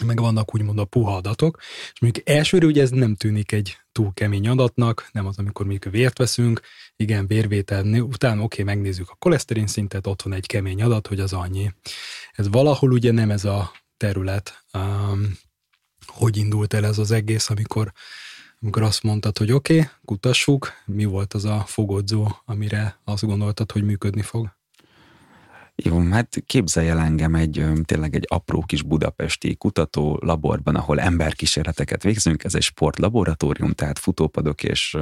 meg 0.04 0.20
vannak 0.20 0.54
úgymond 0.54 0.78
a 0.78 0.84
puha 0.84 1.16
adatok, 1.16 1.58
és 1.92 2.00
mondjuk 2.00 2.28
elsőre 2.28 2.66
ugye 2.66 2.82
ez 2.82 2.90
nem 2.90 3.14
tűnik 3.14 3.52
egy 3.52 3.78
túl 3.92 4.12
kemény 4.14 4.48
adatnak, 4.48 5.08
nem 5.12 5.26
az, 5.26 5.38
amikor 5.38 5.66
mondjuk 5.66 5.92
vért 5.92 6.18
veszünk, 6.18 6.60
igen, 6.96 7.26
vérvétel, 7.26 7.84
utána 7.84 8.42
oké, 8.42 8.62
megnézzük 8.62 9.10
a 9.10 9.16
koleszterin 9.18 9.66
szintet, 9.66 10.06
ott 10.06 10.22
van 10.22 10.32
egy 10.32 10.46
kemény 10.46 10.82
adat, 10.82 11.06
hogy 11.06 11.20
az 11.20 11.32
annyi. 11.32 11.72
Ez 12.32 12.48
valahol 12.48 12.92
ugye 12.92 13.12
nem 13.12 13.30
ez 13.30 13.44
a 13.44 13.72
terület. 13.96 14.64
Um, 14.72 15.38
hogy 16.06 16.36
indult 16.36 16.74
el 16.74 16.84
ez 16.84 16.98
az 16.98 17.10
egész, 17.10 17.50
amikor, 17.50 17.92
amikor 18.60 18.82
azt 18.82 19.02
mondtad, 19.02 19.38
hogy 19.38 19.52
oké, 19.52 19.78
okay, 19.78 19.90
kutassuk, 20.04 20.72
mi 20.86 21.04
volt 21.04 21.34
az 21.34 21.44
a 21.44 21.64
fogodzó, 21.66 22.36
amire 22.44 23.00
azt 23.04 23.26
gondoltad, 23.26 23.72
hogy 23.72 23.84
működni 23.84 24.22
fog? 24.22 24.59
Jó, 25.84 26.10
hát 26.10 26.42
képzelj 26.46 26.88
el 26.88 26.98
engem 26.98 27.34
egy 27.34 27.64
tényleg 27.84 28.14
egy 28.14 28.24
apró 28.28 28.62
kis 28.66 28.82
budapesti 28.82 29.56
kutató 29.56 30.18
laborban, 30.22 30.74
ahol 30.74 31.00
emberkísérleteket 31.00 32.02
végzünk, 32.02 32.44
ez 32.44 32.54
egy 32.54 32.62
sportlaboratórium, 32.62 33.72
tehát 33.72 33.98
futópadok 33.98 34.62
és 34.62 34.96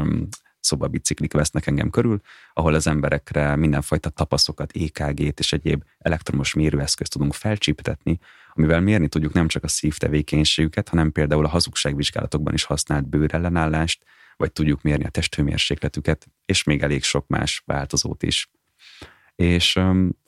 szobabiciklik 0.61 1.33
vesznek 1.33 1.67
engem 1.67 1.91
körül, 1.91 2.21
ahol 2.53 2.75
az 2.75 2.87
emberekre 2.87 3.57
mindenfajta 3.57 4.09
tapaszokat, 4.09 4.73
EKG-t 4.73 5.39
és 5.39 5.53
egyéb 5.53 5.83
elektromos 5.99 6.55
mérőeszközt 6.55 7.13
tudunk 7.13 7.35
felcsíptetni, 7.35 8.19
amivel 8.53 8.81
mérni 8.81 9.09
tudjuk 9.09 9.33
nem 9.33 9.49
csak 9.49 9.65
a 9.65 9.69
szívtevékenységüket, 9.69 10.89
hanem 10.89 11.13
például 11.13 11.45
a 11.45 11.49
hazugságvizsgálatokban 11.49 12.55
is 12.55 12.65
használt 12.65 13.09
bőrellenállást, 13.09 14.05
vagy 14.37 14.53
tudjuk 14.53 14.83
mérni 14.83 15.05
a 15.05 15.11
testhőmérsékletüket, 15.11 16.27
és 16.45 16.63
még 16.63 16.83
elég 16.83 17.03
sok 17.03 17.27
más 17.27 17.63
változót 17.67 18.23
is. 18.23 18.51
És 19.43 19.77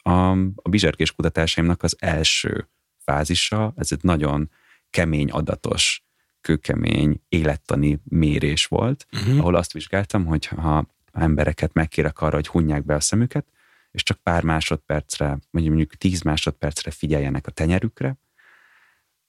a, 0.02 0.30
a 0.54 0.68
bizserkés 0.70 1.12
kutatásaimnak 1.12 1.82
az 1.82 1.96
első 1.98 2.68
fázisa, 2.98 3.72
ez 3.76 3.92
egy 3.92 4.02
nagyon 4.02 4.50
kemény 4.90 5.30
adatos, 5.30 6.04
kőkemény 6.40 7.22
élettani 7.28 8.00
mérés 8.04 8.66
volt, 8.66 9.06
uh-huh. 9.12 9.38
ahol 9.38 9.54
azt 9.54 9.72
vizsgáltam, 9.72 10.24
hogy 10.24 10.46
ha 10.46 10.86
embereket 11.12 11.72
megkérek 11.72 12.20
arra, 12.20 12.34
hogy 12.34 12.46
hunják 12.46 12.84
be 12.84 12.94
a 12.94 13.00
szemüket, 13.00 13.46
és 13.90 14.02
csak 14.02 14.18
pár 14.22 14.42
másodpercre, 14.42 15.38
vagy 15.50 15.66
mondjuk 15.66 15.94
tíz 15.94 16.22
másodpercre 16.22 16.90
figyeljenek 16.90 17.46
a 17.46 17.50
tenyerükre, 17.50 18.18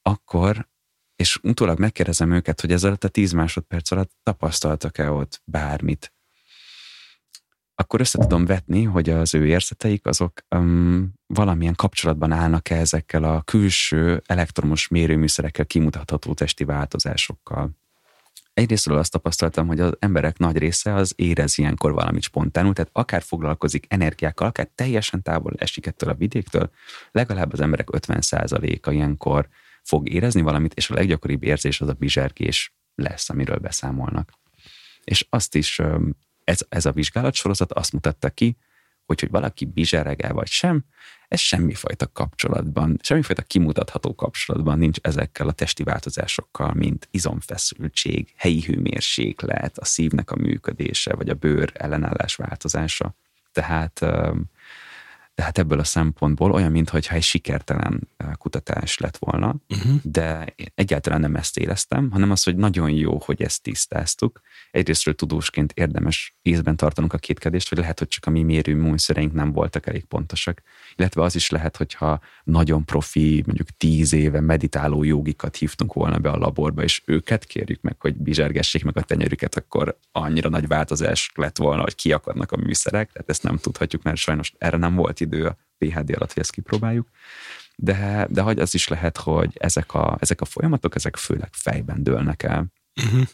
akkor, 0.01 0.67
és 1.15 1.39
utólag 1.43 1.79
megkérdezem 1.79 2.31
őket, 2.31 2.61
hogy 2.61 2.71
ez 2.71 2.83
alatt 2.83 3.03
a 3.03 3.09
tíz 3.09 3.31
másodperc 3.31 3.91
alatt 3.91 4.11
tapasztaltak-e 4.23 5.11
ott 5.11 5.41
bármit, 5.45 6.13
akkor 7.81 7.99
össze 7.99 8.19
tudom 8.19 8.45
vetni, 8.45 8.83
hogy 8.83 9.09
az 9.09 9.33
ő 9.33 9.47
érzeteik 9.47 10.05
azok 10.05 10.41
um, 10.55 11.13
valamilyen 11.27 11.75
kapcsolatban 11.75 12.31
állnak-e 12.31 12.75
ezekkel 12.75 13.23
a 13.23 13.41
külső 13.41 14.21
elektromos 14.25 14.87
mérőműszerekkel 14.87 15.65
kimutatható 15.65 16.33
testi 16.33 16.63
változásokkal. 16.63 17.69
Egyrésztről 18.53 18.97
azt 18.97 19.11
tapasztaltam, 19.11 19.67
hogy 19.67 19.79
az 19.79 19.95
emberek 19.99 20.37
nagy 20.37 20.57
része 20.57 20.93
az 20.93 21.13
érez 21.15 21.57
ilyenkor 21.57 21.91
valamit 21.91 22.23
spontánul, 22.23 22.73
tehát 22.73 22.91
akár 22.93 23.21
foglalkozik 23.21 23.85
energiákkal, 23.89 24.47
akár 24.47 24.69
teljesen 24.75 25.21
távol 25.21 25.53
esik 25.57 25.85
ettől 25.85 26.09
a 26.09 26.15
vidéktől, 26.15 26.69
legalább 27.11 27.53
az 27.53 27.59
emberek 27.59 27.87
50%-a 27.91 28.91
ilyenkor 28.91 29.47
fog 29.83 30.09
érezni 30.09 30.41
valamit, 30.41 30.73
és 30.73 30.89
a 30.89 30.93
leggyakoribb 30.93 31.43
érzés 31.43 31.81
az 31.81 31.87
a 31.87 31.93
bizsergés 31.93 32.75
lesz, 32.95 33.29
amiről 33.29 33.57
beszámolnak. 33.57 34.31
És 35.03 35.25
azt 35.29 35.55
is 35.55 35.81
ez, 36.43 36.59
ez 36.69 36.85
a 36.85 36.91
vizsgálatsorozat 36.91 37.71
azt 37.71 37.93
mutatta 37.93 38.29
ki, 38.29 38.57
hogy, 39.05 39.19
hogy 39.19 39.29
valaki 39.29 39.65
bizsereg-e 39.65 40.33
vagy 40.33 40.47
sem, 40.47 40.83
ez 41.27 41.39
semmifajta 41.39 42.11
kapcsolatban, 42.11 42.99
semmifajta 43.01 43.41
kimutatható 43.41 44.15
kapcsolatban 44.15 44.77
nincs 44.77 44.97
ezekkel 45.01 45.47
a 45.47 45.51
testi 45.51 45.83
változásokkal, 45.83 46.73
mint 46.73 47.07
izomfeszültség, 47.11 48.33
helyi 48.35 48.61
hőmérséklet, 48.61 49.77
a 49.77 49.85
szívnek 49.85 50.31
a 50.31 50.35
működése, 50.35 51.15
vagy 51.15 51.29
a 51.29 51.33
bőr 51.33 51.71
ellenállás 51.73 52.35
változása. 52.35 53.15
Tehát 53.51 54.05
tehát 55.41 55.57
ebből 55.57 55.79
a 55.79 55.83
szempontból 55.83 56.51
olyan, 56.51 56.71
mintha 56.71 56.97
egy 56.97 57.21
sikertelen 57.21 58.09
kutatás 58.37 58.97
lett 58.97 59.17
volna, 59.17 59.55
uh-huh. 59.69 59.95
de 60.03 60.53
egyáltalán 60.75 61.19
nem 61.19 61.35
ezt 61.35 61.57
éreztem, 61.57 62.11
hanem 62.11 62.31
az, 62.31 62.43
hogy 62.43 62.55
nagyon 62.55 62.89
jó, 62.89 63.19
hogy 63.25 63.41
ezt 63.41 63.63
tisztáztuk. 63.63 64.41
Egyrésztről 64.71 65.15
tudósként 65.15 65.71
érdemes 65.75 66.35
észben 66.41 66.75
tartanunk 66.75 67.13
a 67.13 67.17
kétkedést, 67.17 67.69
hogy 67.69 67.77
lehet, 67.77 67.99
hogy 67.99 68.07
csak 68.07 68.25
a 68.25 68.29
mi 68.29 68.43
mérő 68.43 68.75
műszereink 68.75 69.33
nem 69.33 69.51
voltak 69.51 69.87
elég 69.87 70.05
pontosak, 70.05 70.61
illetve 70.95 71.21
az 71.21 71.35
is 71.35 71.49
lehet, 71.49 71.77
hogyha 71.77 72.19
nagyon 72.43 72.85
profi, 72.85 73.43
mondjuk 73.45 73.67
tíz 73.77 74.13
éve 74.13 74.41
meditáló 74.41 75.03
jogikat 75.03 75.55
hívtunk 75.55 75.93
volna 75.93 76.17
be 76.17 76.29
a 76.29 76.37
laborba, 76.37 76.83
és 76.83 77.01
őket 77.05 77.45
kérjük 77.45 77.81
meg, 77.81 77.95
hogy 77.99 78.15
bizsergessék 78.15 78.83
meg 78.83 78.97
a 78.97 79.01
tenyerüket, 79.01 79.55
akkor 79.55 79.97
annyira 80.11 80.49
nagy 80.49 80.67
változás 80.67 81.31
lett 81.35 81.57
volna, 81.57 81.81
hogy 81.81 81.95
kiakadnak 81.95 82.51
a 82.51 82.57
műszerek, 82.57 83.11
tehát 83.11 83.29
ezt 83.29 83.43
nem 83.43 83.57
tudhatjuk, 83.57 84.03
mert 84.03 84.17
sajnos 84.17 84.53
erre 84.57 84.77
nem 84.77 84.95
volt 84.95 85.19
idő 85.19 85.30
a 85.33 85.57
PHD 85.77 86.09
alatt, 86.15 86.33
hogy 86.33 86.41
ezt 86.41 86.51
kipróbáljuk. 86.51 87.09
De, 87.75 88.27
de 88.29 88.41
hogy 88.41 88.59
az 88.59 88.73
is 88.73 88.87
lehet, 88.87 89.17
hogy 89.17 89.57
ezek 89.59 89.93
a, 89.93 90.17
ezek 90.19 90.41
a 90.41 90.45
folyamatok, 90.45 90.95
ezek 90.95 91.15
főleg 91.15 91.49
fejben 91.51 92.03
dőlnek 92.03 92.43
el. 92.43 92.71
Uh-huh. 93.05 93.27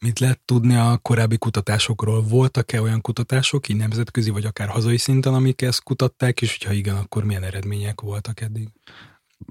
Mit 0.00 0.18
lehet 0.18 0.40
tudni 0.44 0.76
a 0.76 0.98
korábbi 1.02 1.38
kutatásokról? 1.38 2.22
Voltak-e 2.22 2.80
olyan 2.80 3.00
kutatások, 3.00 3.68
így 3.68 3.76
nemzetközi 3.76 4.30
vagy 4.30 4.44
akár 4.44 4.68
hazai 4.68 4.96
szinten, 4.96 5.34
amik 5.34 5.62
ezt 5.62 5.82
kutatták, 5.82 6.42
és 6.42 6.56
hogyha 6.58 6.74
igen, 6.74 6.96
akkor 6.96 7.24
milyen 7.24 7.42
eredmények 7.42 8.00
voltak 8.00 8.40
eddig? 8.40 8.68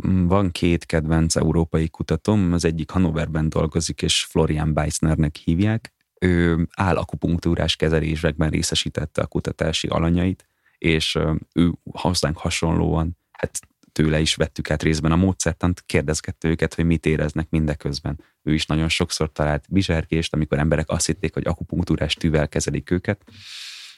Van 0.03 0.51
két 0.51 0.85
kedvenc 0.85 1.35
európai 1.35 1.89
kutatom, 1.89 2.53
az 2.53 2.65
egyik 2.65 2.89
Hannoverben 2.89 3.49
dolgozik, 3.49 4.01
és 4.01 4.23
Florian 4.23 4.73
Beisnernek 4.73 5.35
hívják. 5.35 5.93
Ő 6.19 6.67
állakupunktúrás 6.75 7.75
kezelésekben 7.75 8.49
részesítette 8.49 9.21
a 9.21 9.27
kutatási 9.27 9.87
alanyait, 9.87 10.45
és 10.81 11.17
ő 11.53 11.71
hozzánk 11.91 12.37
hasonlóan, 12.37 13.17
hát 13.31 13.59
tőle 13.91 14.19
is 14.19 14.35
vettük 14.35 14.71
át 14.71 14.83
részben 14.83 15.11
a 15.11 15.15
módszertant, 15.15 15.83
kérdezgette 15.85 16.47
őket, 16.47 16.73
hogy 16.73 16.85
mit 16.85 17.05
éreznek 17.05 17.49
mindeközben. 17.49 18.19
Ő 18.43 18.53
is 18.53 18.65
nagyon 18.65 18.89
sokszor 18.89 19.31
talált 19.31 19.65
bizsergést, 19.69 20.33
amikor 20.33 20.59
emberek 20.59 20.89
azt 20.89 21.05
hitték, 21.05 21.33
hogy 21.33 21.47
akupunktúrás 21.47 22.13
tűvel 22.13 22.47
kezelik 22.47 22.91
őket, 22.91 23.23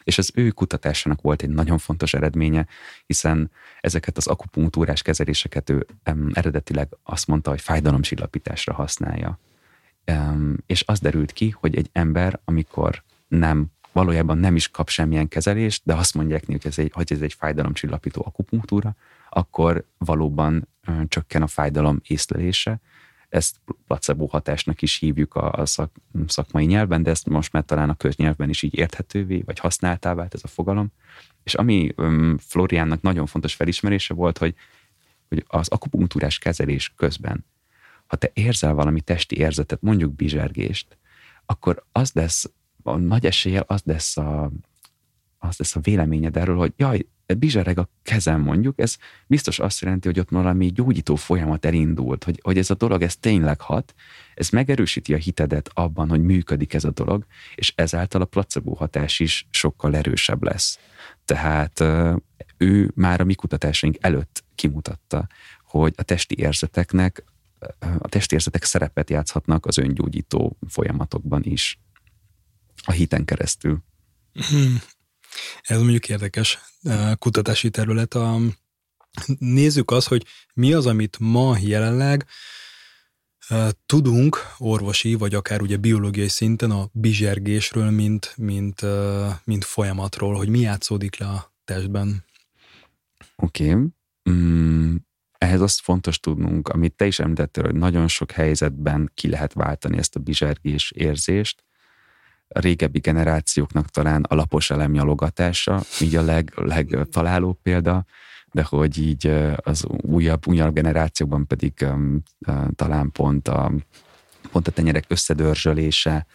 és 0.04 0.18
az 0.18 0.32
ő 0.34 0.50
kutatásának 0.50 1.22
volt 1.22 1.42
egy 1.42 1.50
nagyon 1.50 1.78
fontos 1.78 2.14
eredménye, 2.14 2.68
hiszen 3.06 3.52
ezeket 3.82 4.18
az 4.18 4.28
akupunktúrás 4.28 5.02
kezeléseket 5.02 5.70
ő 5.70 5.86
em, 6.04 6.30
eredetileg 6.34 6.88
azt 7.04 7.28
mondta, 7.28 7.50
hogy 7.50 7.62
fájdalomcsillapításra 7.62 8.74
használja. 8.74 9.40
Em, 10.04 10.58
és 10.66 10.84
az 10.88 11.00
derült 11.00 11.32
ki, 11.32 11.50
hogy 11.50 11.76
egy 11.76 11.90
ember, 11.92 12.40
amikor 12.46 13.04
nem 13.28 13.72
valójában 13.94 14.38
nem 14.38 14.56
is 14.56 14.70
kap 14.70 14.90
semmilyen 14.90 15.28
kezelést, 15.28 15.82
de 15.86 15.94
azt 15.94 16.14
mondják 16.14 16.48
neki, 16.48 16.52
hogy 16.52 16.72
ez 16.72 16.80
egy, 16.80 16.92
hogy 16.94 17.12
ez 17.12 17.22
egy 17.22 17.34
fájdalomcsillapító 17.34 18.24
akupunktúra, 18.26 18.96
akkor 19.30 19.86
valóban 19.98 20.68
csökken 21.08 21.42
a 21.42 21.48
fájdalom 21.48 22.00
észlelése. 22.08 22.82
Ezt 23.30 23.56
placebo 23.88 24.26
hatásnak 24.26 24.82
is 24.82 24.98
hívjuk 24.98 25.36
a, 25.36 25.52
a 25.52 25.66
szak, 25.66 25.92
szakmai 26.28 26.66
nyelven, 26.66 27.04
de 27.04 27.10
ezt 27.10 27.30
most 27.30 27.52
már 27.52 27.64
talán 27.64 27.90
a 27.90 27.96
köznyelvben 27.96 28.50
is 28.50 28.62
így 28.62 28.78
érthetővé, 28.78 29.42
vagy 29.46 29.60
használtá 29.60 30.14
vált 30.14 30.34
ez 30.34 30.42
a 30.44 30.48
fogalom. 30.48 30.92
És 31.44 31.54
ami 31.54 31.92
ö, 31.96 32.34
Floriánnak 32.40 33.02
nagyon 33.02 33.26
fontos 33.26 33.54
felismerése 33.54 34.14
volt, 34.14 34.38
hogy, 34.38 34.56
hogy 35.28 35.46
az 35.48 35.68
akupunktúrás 35.68 36.38
kezelés 36.38 36.94
közben, 36.96 37.46
ha 38.08 38.16
te 38.16 38.30
érzel 38.34 38.74
valami 38.74 39.02
testi 39.02 39.38
érzetet, 39.38 39.82
mondjuk 39.82 40.16
bizsergést, 40.16 40.98
akkor 41.46 41.84
az 41.92 42.12
lesz 42.14 42.52
a 42.84 42.98
nagy 42.98 43.26
eséllyel 43.26 43.64
az 43.68 43.82
lesz 43.86 44.18
a, 44.18 44.52
az 45.38 45.58
lesz 45.58 45.76
a 45.76 45.80
véleményed 45.80 46.38
erről, 46.38 46.58
hogy 46.58 46.74
jaj, 46.78 47.06
bizsereg 47.38 47.78
a 47.78 47.90
kezem 48.04 48.42
mondjuk, 48.42 48.80
ez 48.80 48.98
biztos 49.28 49.60
azt 49.60 49.82
jelenti, 49.82 50.08
hogy 50.08 50.20
ott 50.20 50.30
valami 50.30 50.72
gyógyító 50.72 51.16
folyamat 51.16 51.66
elindult, 51.66 52.24
hogy, 52.24 52.40
hogy 52.44 52.58
ez 52.58 52.70
a 52.70 52.74
dolog, 52.76 53.02
ez 53.02 53.16
tényleg 53.16 53.62
hat, 53.62 53.94
ez 54.34 54.50
megerősíti 54.50 55.14
a 55.14 55.18
hitedet 55.18 55.70
abban, 55.74 56.10
hogy 56.10 56.24
működik 56.24 56.74
ez 56.74 56.84
a 56.84 56.92
dolog, 56.92 57.26
és 57.56 57.74
ezáltal 57.76 58.22
a 58.22 58.26
placebo 58.26 58.74
hatás 58.74 59.20
is 59.20 59.48
sokkal 59.50 59.96
erősebb 59.96 60.44
lesz. 60.44 60.80
Tehát 61.26 61.84
ő 62.58 62.92
már 62.96 63.22
a 63.22 63.24
mi 63.24 63.34
kutatásaink 63.34 63.98
előtt 64.00 64.44
kimutatta, 64.56 65.28
hogy 65.66 65.94
a 65.98 66.04
testi 66.04 66.36
érzeteknek, 66.38 67.24
a 68.00 68.08
testi 68.08 68.34
érzetek 68.34 68.64
szerepet 68.64 69.10
játszhatnak 69.10 69.66
az 69.66 69.78
öngyógyító 69.78 70.58
folyamatokban 70.68 71.44
is 71.44 71.80
a 72.86 72.92
hiten 72.92 73.26
keresztül. 73.26 73.84
Hmm. 74.50 74.82
Ez 75.62 75.78
mondjuk 75.78 76.10
érdekes 76.10 76.60
eh, 76.82 77.12
kutatási 77.16 77.70
terület. 77.70 78.14
A, 78.14 78.40
nézzük 79.38 79.92
azt, 79.92 80.08
hogy 80.08 80.26
mi 80.54 80.74
az, 80.74 80.86
amit 80.86 81.18
ma 81.20 81.58
jelenleg 81.62 82.26
eh, 83.48 83.70
tudunk 83.86 84.38
orvosi, 84.58 85.14
vagy 85.14 85.34
akár 85.34 85.62
ugye 85.62 85.78
biológiai 85.78 86.28
szinten 86.28 86.72
a 86.72 86.90
bizsergésről, 86.92 87.90
mint, 87.90 88.34
mint, 88.38 88.82
eh, 88.82 89.38
mint 89.44 89.66
folyamatról, 89.66 90.36
hogy 90.36 90.50
mi 90.50 90.60
játszódik 90.60 91.18
le 91.18 91.28
a 91.28 91.54
testben. 91.66 92.26
Oké. 93.36 93.74
Okay. 93.74 93.86
Mm, 94.30 94.96
ehhez 95.38 95.62
azt 95.62 95.82
fontos 95.82 96.20
tudnunk, 96.20 96.68
amit 96.68 96.94
te 96.94 97.06
is 97.06 97.20
említettél, 97.20 97.64
hogy 97.64 97.76
nagyon 97.76 98.08
sok 98.08 98.32
helyzetben 98.32 99.12
ki 99.14 99.30
lehet 99.30 99.54
váltani 99.54 99.98
ezt 99.98 100.16
a 100.16 100.20
bizsergés 100.20 100.92
érzést. 100.92 101.64
A 102.54 102.60
régebbi 102.60 103.00
generációknak 103.00 103.90
talán 103.90 104.24
a 104.30 104.36
lapos 104.36 104.70
elemnyalogatása, 104.70 105.82
így 106.02 106.16
a 106.16 106.22
leg, 106.22 106.54
legtalálóbb 106.56 107.58
példa, 107.62 108.06
de 108.52 108.64
hogy 108.64 108.98
így 108.98 109.28
az 109.56 109.86
újabb, 109.88 110.48
újabb 110.48 110.74
generációkban 110.74 111.48
pedig 111.48 111.74
um, 111.82 112.24
uh, 112.48 112.68
talán 112.76 113.12
pont 113.12 113.48
a, 113.48 113.72
pont 114.52 114.68
a 114.68 114.72
tenyerek 114.72 115.06
összedörzsölése, 115.08 116.26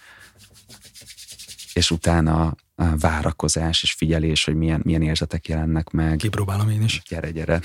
és 1.72 1.90
utána 1.90 2.54
a 2.74 2.96
várakozás 2.96 3.82
és 3.82 3.92
figyelés, 3.92 4.44
hogy 4.44 4.54
milyen, 4.54 4.80
milyen 4.84 5.02
érzetek 5.02 5.48
jelennek 5.48 5.90
meg. 5.90 6.16
Kipróbálom 6.16 6.70
én 6.70 6.82
is. 6.82 7.02
Gyere, 7.08 7.30
gyere. 7.30 7.60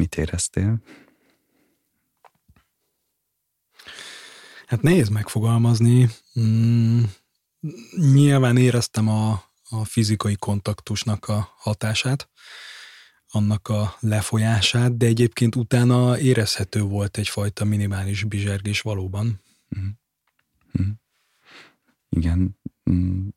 Mit 0.00 0.16
éreztél? 0.16 0.82
Hát 4.66 4.82
nehéz 4.82 5.08
megfogalmazni. 5.08 6.08
Mm, 6.40 7.02
nyilván 7.96 8.56
éreztem 8.56 9.08
a, 9.08 9.44
a 9.68 9.84
fizikai 9.84 10.36
kontaktusnak 10.36 11.28
a 11.28 11.54
hatását, 11.56 12.28
annak 13.30 13.68
a 13.68 13.96
lefolyását, 13.98 14.96
de 14.96 15.06
egyébként 15.06 15.56
utána 15.56 16.18
érezhető 16.18 16.82
volt 16.82 17.16
egyfajta 17.16 17.64
minimális 17.64 18.24
bizsergés 18.24 18.80
valóban. 18.80 19.42
Mm. 19.78 19.88
Mm. 20.82 20.90
Igen. 22.08 22.58
Mm. 22.90 23.28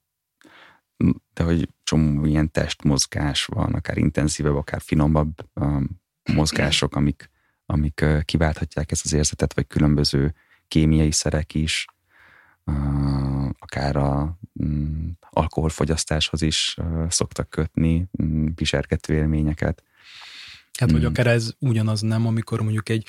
De 1.33 1.43
hogy 1.43 1.69
csomó 1.83 2.25
ilyen 2.25 2.51
testmozgás 2.51 3.45
van, 3.45 3.73
akár 3.73 3.97
intenzívebb, 3.97 4.55
akár 4.55 4.81
finomabb 4.81 5.49
um, 5.53 6.01
mozgások, 6.33 6.95
amik, 6.95 7.29
amik 7.65 8.05
kiválthatják 8.25 8.91
ezt 8.91 9.05
az 9.05 9.13
érzetet, 9.13 9.53
vagy 9.53 9.67
különböző 9.67 10.33
kémiai 10.67 11.11
szerek 11.11 11.53
is, 11.53 11.85
akár 13.59 13.95
a 13.95 14.37
mm, 14.63 15.09
alkoholfogyasztáshoz 15.29 16.41
is 16.41 16.77
szoktak 17.09 17.49
kötni 17.49 18.05
mm, 18.23 18.47
bizsergető 18.55 19.13
élményeket. 19.13 19.83
Hát, 20.79 20.91
vagy 20.91 21.01
mm. 21.01 21.05
akár 21.05 21.27
ez 21.27 21.51
ugyanaz 21.59 22.01
nem, 22.01 22.27
amikor 22.27 22.61
mondjuk 22.61 22.89
egy, 22.89 23.07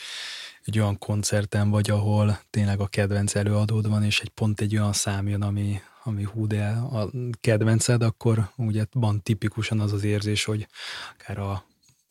egy 0.64 0.78
olyan 0.78 0.98
koncerten 0.98 1.70
vagy, 1.70 1.90
ahol 1.90 2.38
tényleg 2.50 2.80
a 2.80 2.86
kedvenc 2.86 3.34
előadód 3.34 3.88
van, 3.88 4.04
és 4.04 4.20
egy 4.20 4.28
pont 4.28 4.60
egy 4.60 4.76
olyan 4.76 4.92
szám 4.92 5.28
jön, 5.28 5.42
ami, 5.42 5.80
ami 6.02 6.22
hú, 6.22 6.46
de 6.46 6.66
a 6.68 7.10
kedvenced, 7.40 8.02
akkor 8.02 8.50
ugye 8.56 8.84
van 8.92 9.22
tipikusan 9.22 9.80
az 9.80 9.92
az 9.92 10.04
érzés, 10.04 10.44
hogy 10.44 10.66
akár 11.12 11.38
a 11.38 11.64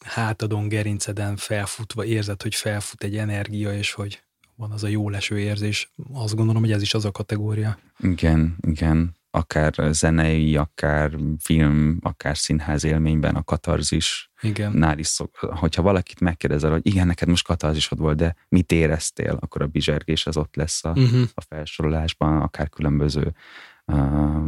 hátadon, 0.03 0.67
gerinceden 0.67 1.35
felfutva 1.35 2.05
érzed, 2.05 2.41
hogy 2.41 2.55
felfut 2.55 3.03
egy 3.03 3.17
energia, 3.17 3.73
és 3.73 3.91
hogy 3.91 4.23
van 4.55 4.71
az 4.71 4.83
a 4.83 4.87
jó 4.87 5.09
leső 5.09 5.39
érzés. 5.39 5.91
Azt 6.13 6.35
gondolom, 6.35 6.61
hogy 6.61 6.71
ez 6.71 6.81
is 6.81 6.93
az 6.93 7.05
a 7.05 7.11
kategória. 7.11 7.77
Igen, 7.99 8.57
igen. 8.67 9.15
Akár 9.35 9.73
zenei, 9.91 10.55
akár 10.55 11.11
film, 11.39 11.97
akár 12.01 12.37
színház 12.37 12.83
élményben 12.83 13.35
a 13.35 13.43
katarzis. 13.43 14.31
Igen. 14.41 14.71
Nál 14.71 14.99
is 14.99 15.07
szok, 15.07 15.35
hogyha 15.37 15.81
valakit 15.81 16.19
megkérdezel, 16.19 16.71
hogy 16.71 16.87
igen, 16.87 17.07
neked 17.07 17.27
most 17.27 17.45
katarzisod 17.45 17.97
volt, 17.97 18.17
de 18.17 18.35
mit 18.49 18.71
éreztél, 18.71 19.37
akkor 19.41 19.61
a 19.61 19.67
bizsergés 19.67 20.25
az 20.25 20.37
ott 20.37 20.55
lesz 20.55 20.85
a, 20.85 20.89
uh-huh. 20.89 21.21
a 21.33 21.41
felsorolásban, 21.41 22.41
akár 22.41 22.69
különböző 22.69 23.33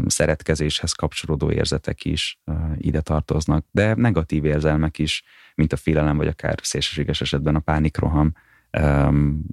szeretkezéshez 0.08 0.92
kapcsolódó 0.92 1.52
érzetek 1.52 2.06
is 2.06 2.40
ide 2.78 3.02
tartoznak, 3.02 3.66
de 3.72 3.94
negatív 3.94 4.46
érzelmek 4.46 5.00
is, 5.00 5.24
mint 5.56 5.74
a 5.74 5.78
félelem, 5.78 6.18
vagy 6.18 6.28
akár 6.28 6.60
szélsőséges 6.62 7.22
esetben 7.22 7.56
a 7.56 7.60
pánikroham 7.60 8.34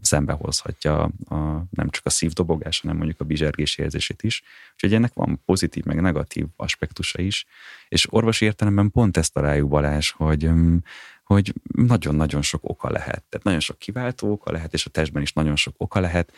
szembehozhatja 0.01 1.03
a, 1.29 1.37
nem 1.71 1.89
csak 1.91 2.07
a 2.07 2.11
szívdobogás, 2.11 2.81
hanem 2.81 2.97
mondjuk 2.97 3.21
a 3.21 3.25
bizsergés 3.25 3.79
érzését 3.79 4.23
is. 4.23 4.43
Úgyhogy 4.73 4.95
ennek 4.95 5.13
van 5.15 5.43
pozitív, 5.45 5.85
meg 5.85 6.01
negatív 6.01 6.47
aspektusa 6.57 7.23
is. 7.23 7.47
És 7.89 8.13
orvosi 8.13 8.45
értelemben 8.45 8.91
pont 8.91 9.17
ezt 9.17 9.33
találjuk 9.33 9.69
Balázs, 9.69 10.11
hogy 10.11 10.51
hogy 11.23 11.53
nagyon-nagyon 11.75 12.43
sok 12.43 12.61
oka 12.63 12.91
lehet. 12.91 13.23
Tehát 13.29 13.43
nagyon 13.43 13.61
sok 13.61 13.79
kiváltó 13.79 14.33
oka 14.33 14.53
lehet, 14.53 14.73
és 14.73 14.87
a 14.87 14.91
testben 14.91 15.23
is 15.23 15.33
nagyon 15.33 15.57
sok 15.57 15.75
oka 15.77 16.01
lehet. 16.01 16.33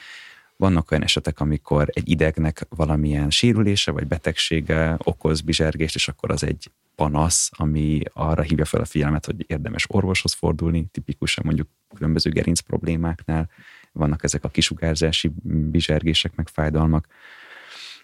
Vannak 0.57 0.91
olyan 0.91 1.03
esetek, 1.03 1.41
amikor 1.41 1.89
egy 1.93 2.11
idegnek 2.11 2.67
valamilyen 2.69 3.31
sérülése 3.31 3.91
vagy 3.91 4.07
betegsége 4.07 4.97
okoz 4.99 5.41
bizsergést, 5.41 5.95
és 5.95 6.09
akkor 6.09 6.31
az 6.31 6.45
egy 6.45 6.71
panasz, 6.95 7.51
ami 7.53 8.01
arra 8.13 8.43
hívja 8.43 8.65
fel 8.65 8.81
a 8.81 8.85
figyelmet, 8.85 9.27
hogy 9.27 9.45
érdemes 9.47 9.85
orvoshoz 9.89 10.33
fordulni, 10.33 10.87
tipikusan 10.93 11.45
mondjuk 11.47 11.69
különböző 11.95 12.31
gerinc 12.31 12.61
problémáknál. 12.61 13.51
Vannak 13.93 14.25
ezek 14.25 14.45
a 14.45 14.49
kisugárzási 14.49 15.33
bizsergések, 15.43 16.35
meg 16.35 16.49
fájdalmak, 16.49 17.07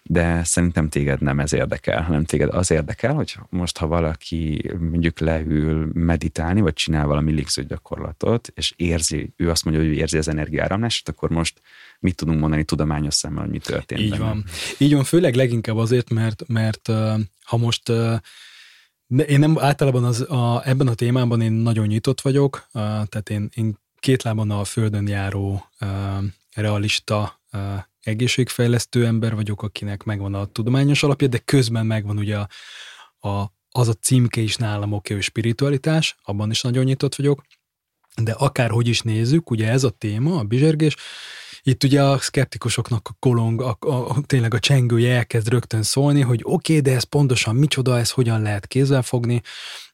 de 0.03 0.43
szerintem 0.43 0.89
téged 0.89 1.21
nem 1.21 1.39
ez 1.39 1.53
érdekel, 1.53 2.01
hanem 2.01 2.23
téged 2.23 2.49
az 2.49 2.71
érdekel, 2.71 3.13
hogy 3.13 3.35
most, 3.49 3.77
ha 3.77 3.87
valaki 3.87 4.71
mondjuk 4.79 5.19
leül 5.19 5.91
meditálni, 5.93 6.61
vagy 6.61 6.73
csinál 6.73 7.07
valami 7.07 7.31
légző 7.31 7.63
gyakorlatot, 7.63 8.51
és 8.55 8.73
érzi, 8.75 9.33
ő 9.35 9.49
azt 9.49 9.65
mondja, 9.65 9.83
hogy 9.83 9.91
ő 9.91 9.95
érzi 9.95 10.17
az 10.17 10.27
energiáramlást, 10.27 11.09
akkor 11.09 11.29
most 11.29 11.61
mit 12.01 12.15
tudunk 12.15 12.39
mondani 12.39 12.63
tudományos 12.63 13.13
szemmel, 13.13 13.41
hogy 13.41 13.51
mi 13.51 13.59
történt. 13.59 14.01
Így 14.01 14.09
benne. 14.09 14.23
van. 14.23 14.45
Így 14.77 14.93
van, 14.93 15.03
főleg 15.03 15.35
leginkább 15.35 15.77
azért, 15.77 16.09
mert, 16.09 16.47
mert 16.47 16.87
ha 17.43 17.57
most 17.57 17.89
én 19.27 19.39
nem 19.39 19.59
általában 19.59 20.03
az, 20.03 20.21
a, 20.21 20.61
ebben 20.65 20.87
a 20.87 20.93
témában 20.93 21.41
én 21.41 21.51
nagyon 21.51 21.87
nyitott 21.87 22.21
vagyok, 22.21 22.67
tehát 22.73 23.29
én, 23.29 23.49
én 23.53 23.77
két 23.99 24.23
lábon 24.23 24.51
a 24.51 24.63
földön 24.63 25.07
járó 25.07 25.65
realista 26.53 27.41
egészségfejlesztő 28.01 29.05
ember 29.05 29.35
vagyok, 29.35 29.63
akinek 29.63 30.03
megvan 30.03 30.33
a 30.33 30.45
tudományos 30.45 31.03
alapja, 31.03 31.27
de 31.27 31.37
közben 31.37 31.85
megvan 31.85 32.17
ugye 32.17 32.37
a, 32.37 32.47
a, 33.27 33.53
az 33.71 33.87
a 33.87 33.93
címke 33.93 34.41
is 34.41 34.55
nálam 34.55 34.91
oké, 34.91 35.13
hogy 35.13 35.23
spiritualitás, 35.23 36.15
abban 36.23 36.49
is 36.49 36.61
nagyon 36.61 36.83
nyitott 36.83 37.15
vagyok, 37.15 37.45
de 38.15 38.31
akárhogy 38.31 38.87
is 38.87 39.01
nézzük, 39.01 39.49
ugye 39.49 39.69
ez 39.69 39.83
a 39.83 39.89
téma, 39.89 40.39
a 40.39 40.43
bizsergés, 40.43 40.95
itt 41.63 41.83
ugye 41.83 42.03
a 42.03 42.17
szkeptikusoknak 42.17 43.07
a 43.07 43.15
kolong, 43.19 43.61
a, 43.61 43.77
a, 43.79 44.09
a, 44.09 44.21
tényleg 44.25 44.53
a 44.53 44.59
csengője 44.59 45.15
elkezd 45.15 45.47
rögtön 45.49 45.83
szólni, 45.83 46.21
hogy 46.21 46.39
oké, 46.43 46.77
okay, 46.77 46.91
de 46.91 46.95
ez 46.95 47.03
pontosan 47.03 47.55
micsoda, 47.55 47.97
ez 47.97 48.11
hogyan 48.11 48.41
lehet 48.41 48.67
kézzel 48.67 49.01
fogni, 49.01 49.41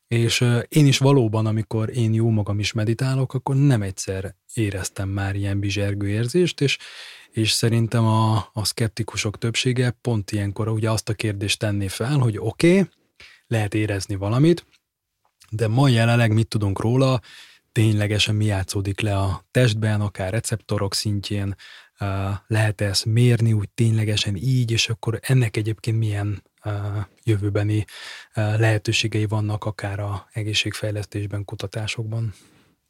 és 0.07 0.45
én 0.67 0.85
is 0.85 0.97
valóban, 0.97 1.45
amikor 1.45 1.97
én 1.97 2.13
jó 2.13 2.29
magam 2.29 2.59
is 2.59 2.71
meditálok, 2.71 3.33
akkor 3.33 3.55
nem 3.55 3.81
egyszer 3.81 4.35
éreztem 4.53 5.09
már 5.09 5.35
ilyen 5.35 5.59
bizsergő 5.59 6.07
érzést, 6.07 6.61
és, 6.61 6.77
és 7.31 7.51
szerintem 7.51 8.05
a, 8.05 8.49
a 8.53 8.65
szkeptikusok 8.65 9.37
többsége 9.37 9.97
pont 10.01 10.31
ilyenkor 10.31 10.67
ugye 10.67 10.91
azt 10.91 11.09
a 11.09 11.13
kérdést 11.13 11.59
tenné 11.59 11.87
fel, 11.87 12.17
hogy 12.17 12.37
oké, 12.37 12.79
okay, 12.79 12.89
lehet 13.47 13.73
érezni 13.73 14.15
valamit, 14.15 14.65
de 15.49 15.67
ma 15.67 15.87
jelenleg 15.87 16.33
mit 16.33 16.47
tudunk 16.47 16.79
róla, 16.79 17.21
ténylegesen 17.77 18.35
mi 18.35 18.45
játszódik 18.45 18.99
le 18.99 19.17
a 19.17 19.45
testben, 19.51 20.01
akár 20.01 20.31
receptorok 20.31 20.93
szintjén, 20.93 21.55
lehet 22.47 22.81
ezt 22.81 23.05
mérni 23.05 23.53
úgy 23.53 23.69
ténylegesen 23.69 24.35
így, 24.35 24.71
és 24.71 24.89
akkor 24.89 25.19
ennek 25.21 25.57
egyébként 25.57 25.97
milyen 25.97 26.43
jövőbeni 27.23 27.85
lehetőségei 28.33 29.25
vannak 29.25 29.65
akár 29.65 29.99
a 29.99 30.27
egészségfejlesztésben, 30.31 31.45
kutatásokban. 31.45 32.33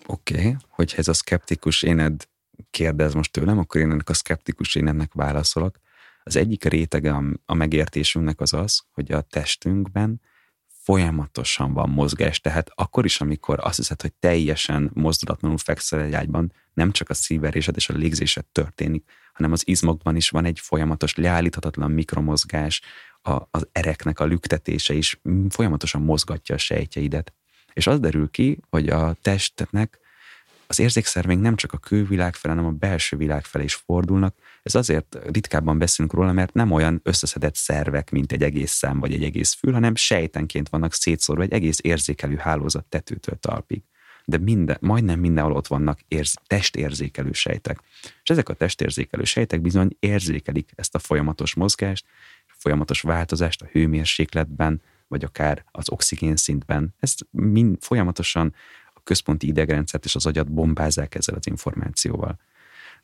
Oké, 0.05 0.39
okay. 0.39 0.55
hogyha 0.67 0.97
ez 0.97 1.07
a 1.07 1.13
szkeptikus 1.13 1.83
éned 1.83 2.27
kérdez 2.69 3.13
most 3.13 3.31
tőlem, 3.31 3.57
akkor 3.57 3.81
én 3.81 3.91
ennek 3.91 4.09
a 4.09 4.13
szkeptikus 4.13 4.75
énednek 4.75 5.13
válaszolok. 5.13 5.79
Az 6.23 6.35
egyik 6.35 6.63
rétege 6.63 7.15
a 7.45 7.53
megértésünknek 7.53 8.41
az 8.41 8.53
az, 8.53 8.83
hogy 8.91 9.11
a 9.11 9.21
testünkben 9.21 10.21
folyamatosan 10.87 11.73
van 11.73 11.89
mozgás, 11.89 12.39
tehát 12.41 12.71
akkor 12.75 13.05
is, 13.05 13.21
amikor 13.21 13.59
azt 13.61 13.77
hiszed, 13.77 14.01
hogy 14.01 14.13
teljesen 14.13 14.91
mozdulatlanul 14.93 15.57
fekszel 15.57 16.01
egy 16.01 16.13
ágyban, 16.13 16.53
nem 16.73 16.91
csak 16.91 17.09
a 17.09 17.13
szívverésed 17.13 17.75
és 17.75 17.89
a 17.89 17.93
légzésed 17.93 18.45
történik, 18.45 19.03
hanem 19.33 19.51
az 19.51 19.67
izmokban 19.67 20.15
is 20.15 20.29
van 20.29 20.45
egy 20.45 20.59
folyamatos, 20.59 21.15
leállíthatatlan 21.15 21.91
mikromozgás, 21.91 22.81
a, 23.21 23.31
az 23.51 23.67
ereknek 23.71 24.19
a 24.19 24.25
lüktetése 24.25 24.93
is 24.93 25.19
folyamatosan 25.49 26.01
mozgatja 26.01 26.55
a 26.55 26.57
sejtjeidet. 26.57 27.33
És 27.73 27.87
az 27.87 27.99
derül 27.99 28.29
ki, 28.29 28.59
hogy 28.69 28.89
a 28.89 29.15
testnek 29.21 29.99
az 30.67 30.79
érzékszerveink 30.79 31.41
nem 31.41 31.55
csak 31.55 31.73
a 31.73 31.77
külvilág 31.77 32.35
felé, 32.35 32.53
hanem 32.53 32.69
a 32.69 32.77
belső 32.77 33.17
világ 33.17 33.45
felé 33.45 33.63
is 33.63 33.75
fordulnak. 33.75 34.35
Ez 34.67 34.75
azért 34.75 35.17
ritkábban 35.31 35.77
beszélünk 35.77 36.13
róla, 36.13 36.31
mert 36.31 36.53
nem 36.53 36.71
olyan 36.71 36.99
összeszedett 37.03 37.55
szervek, 37.55 38.11
mint 38.11 38.31
egy 38.31 38.43
egész 38.43 38.71
szám 38.71 38.99
vagy 38.99 39.13
egy 39.13 39.23
egész 39.23 39.53
fül, 39.53 39.73
hanem 39.73 39.95
sejtenként 39.95 40.69
vannak 40.69 40.93
szétszórva 40.93 41.43
egy 41.43 41.51
egész 41.51 41.79
érzékelő 41.81 42.35
hálózat 42.35 42.85
tetőtől 42.85 43.35
talpig. 43.39 43.81
de 44.25 44.37
minden, 44.37 44.77
majdnem 44.81 45.19
mindenhol 45.19 45.53
ott 45.53 45.67
vannak 45.67 45.99
érz, 46.07 46.33
testérzékelő 46.47 47.31
sejtek. 47.31 47.79
És 48.23 48.29
ezek 48.29 48.49
a 48.49 48.53
testérzékelő 48.53 49.23
sejtek 49.23 49.61
bizony 49.61 49.95
érzékelik 49.99 50.71
ezt 50.75 50.95
a 50.95 50.99
folyamatos 50.99 51.53
mozgást, 51.53 52.05
folyamatos 52.47 53.01
változást 53.01 53.61
a 53.61 53.67
hőmérsékletben, 53.71 54.81
vagy 55.07 55.23
akár 55.23 55.63
az 55.71 55.91
oxigén 55.91 56.35
szintben. 56.35 56.95
Ezt 56.99 57.27
mind 57.29 57.77
folyamatosan 57.79 58.53
a 58.93 58.99
központi 59.03 59.47
idegrendszert 59.47 60.05
és 60.05 60.15
az 60.15 60.25
agyat 60.25 60.51
bombázzák 60.51 61.15
ezzel 61.15 61.35
az 61.35 61.47
információval. 61.47 62.39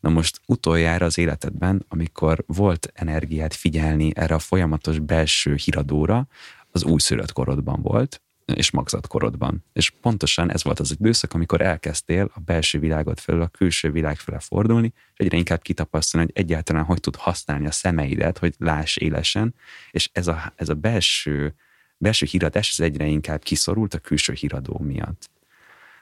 Na 0.04 0.10
most 0.10 0.42
utoljára 0.46 1.06
az 1.06 1.18
életedben, 1.18 1.86
amikor 1.88 2.44
volt 2.48 2.92
energiát 2.94 3.54
figyelni 3.54 4.12
erre 4.16 4.36
a 4.36 4.39
folyamatos 4.39 5.00
belső 5.00 5.56
híradóra, 5.56 6.28
az 6.72 6.84
újszülött 6.84 7.32
korodban 7.32 7.82
volt, 7.82 8.22
és 8.46 8.72
magzatkorodban. 8.72 9.63
És 9.74 9.89
pontosan 9.89 10.52
ez 10.52 10.63
volt 10.63 10.80
az 10.80 10.96
időszak, 11.00 11.34
amikor 11.34 11.62
elkezdtél 11.62 12.32
a 12.34 12.39
belső 12.39 12.80
világot 12.80 13.20
felől 13.20 13.42
a 13.42 13.48
külső 13.48 13.92
világ 13.92 14.18
felé 14.18 14.38
fordulni, 14.39 14.94
és 15.13 15.26
egyre 15.26 15.38
inkább 15.38 15.62
kitapasztalni, 15.62 16.32
hogy 16.34 16.44
egyáltalán 16.44 16.84
hogy 16.84 17.00
tud 17.00 17.16
használni 17.16 17.68
a 17.68 17.72
szemeidet, 17.72 18.38
hogy 18.38 18.56
láss 18.58 18.98
élesen, 18.98 19.56
és 19.92 20.10
ez 20.13 20.28
a, 20.28 20.54
ez 20.56 20.70
a 20.70 20.74
belső, 20.74 21.56
belső 21.98 22.26
híradás 22.30 22.72
ez 22.72 22.86
egyre 22.86 23.06
inkább 23.06 23.44
kiszorult 23.44 23.94
a 23.94 24.00
külső 24.00 24.34
híradó 24.34 24.80
miatt. 24.80 25.30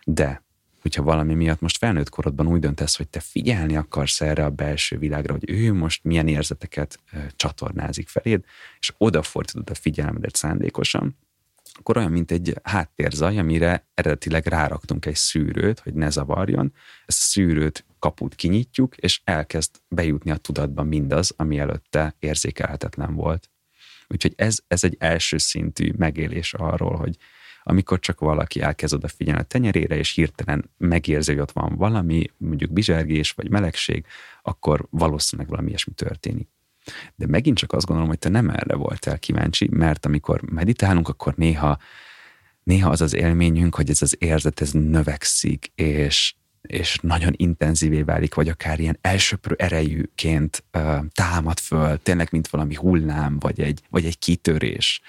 De 0.06 0.44
hogyha 0.82 1.04
valami 1.04 1.34
miatt 1.34 1.60
most 1.60 1.78
felnőtt 1.78 2.10
korodban 2.10 2.48
úgy 2.48 2.60
döntesz, 2.60 2.98
hogy 2.98 3.08
te 3.08 3.20
figyelni 3.20 3.76
akarsz 3.76 4.22
erre 4.22 4.46
a 4.46 4.50
belső 4.50 4.98
világra, 4.98 5.34
hogy 5.34 5.50
ő 5.50 5.74
most 5.74 6.04
milyen 6.04 6.28
érzeteket 6.28 7.00
csatornázik 7.36 8.08
feléd, 8.08 8.44
és 8.80 8.94
odafordítod 8.98 9.70
a 9.70 9.76
figyelmedet 9.76 10.36
szándékosan, 10.36 11.18
akkor 11.74 11.98
olyan, 11.98 12.12
mint 12.12 12.32
egy 12.32 12.56
háttérzaj, 12.64 13.38
amire 13.38 13.88
eredetileg 13.94 14.48
ráraktunk 14.48 15.06
egy 15.06 15.16
szűrőt, 15.16 15.80
hogy 15.80 15.94
ne 15.94 16.10
zavarjon. 16.10 16.74
Ezt 17.06 17.20
a 17.20 17.22
szűrőt 17.22 17.86
kaput 18.00 18.36
kinyitjuk, 18.36 18.98
és 18.98 19.22
elkezd 19.24 19.72
bejutni 19.88 20.32
a 20.32 20.38
tudatba 20.38 20.84
mindaz, 20.84 21.34
ami 21.36 21.60
előtte 21.60 22.16
érzékelhetetlen 22.20 23.16
volt. 23.16 23.50
Úgyhogy 24.08 24.34
ez, 24.36 24.60
ez 24.68 24.84
egy 24.84 24.96
első 25.00 25.38
szintű 25.38 25.92
megélés 25.98 26.54
arról, 26.54 26.96
hogy 26.96 27.18
amikor 27.64 28.00
csak 28.00 28.20
valaki 28.20 28.62
elkezd 28.62 28.94
odafigyelni 28.94 29.42
a 29.42 29.44
tenyerére, 29.44 29.96
és 29.96 30.14
hirtelen 30.14 30.70
megérzi, 30.78 31.32
hogy 31.32 31.42
ott 31.42 31.52
van 31.52 31.76
valami, 31.76 32.26
mondjuk 32.38 32.72
bizsergés 32.72 33.32
vagy 33.32 33.50
melegség, 33.50 34.06
akkor 34.42 34.88
valószínűleg 34.90 35.50
valami 35.50 35.68
ilyesmi 35.68 35.94
történik. 35.94 36.48
De 37.16 37.28
megint 37.28 37.58
csak 37.58 37.74
azt 37.74 37.86
gondolom, 37.86 38.10
hogy 38.10 38.20
te 38.20 38.30
nem 38.30 38.50
erre 38.50 38.76
voltál 38.76 39.20
kíváncsi, 39.20 39.68
mert 39.72 40.06
amikor 40.06 40.42
meditálunk, 40.42 41.08
akkor 41.08 41.34
néha, 41.36 41.78
néha 42.64 42.90
az 42.90 43.02
az 43.02 43.16
élményünk, 43.16 43.76
hogy 43.76 43.90
ez 43.90 44.02
az 44.02 44.16
érzet, 44.20 44.62
ez 44.62 44.72
növekszik, 44.72 45.72
és, 45.76 46.34
és 46.62 46.98
nagyon 47.02 47.34
intenzívé 47.36 48.02
válik, 48.02 48.34
vagy 48.34 48.50
akár 48.50 48.80
ilyen 48.80 48.98
elsöprő 49.02 49.56
erejűként 49.58 50.64
uh, 50.74 51.06
támad 51.12 51.60
föl, 51.60 52.02
tényleg 52.04 52.28
mint 52.32 52.48
valami 52.48 52.76
hullám, 52.76 53.40
vagy 53.40 53.60
egy, 53.62 53.82
vagy 53.90 54.06
egy 54.06 54.20
kitörés. 54.20 55.02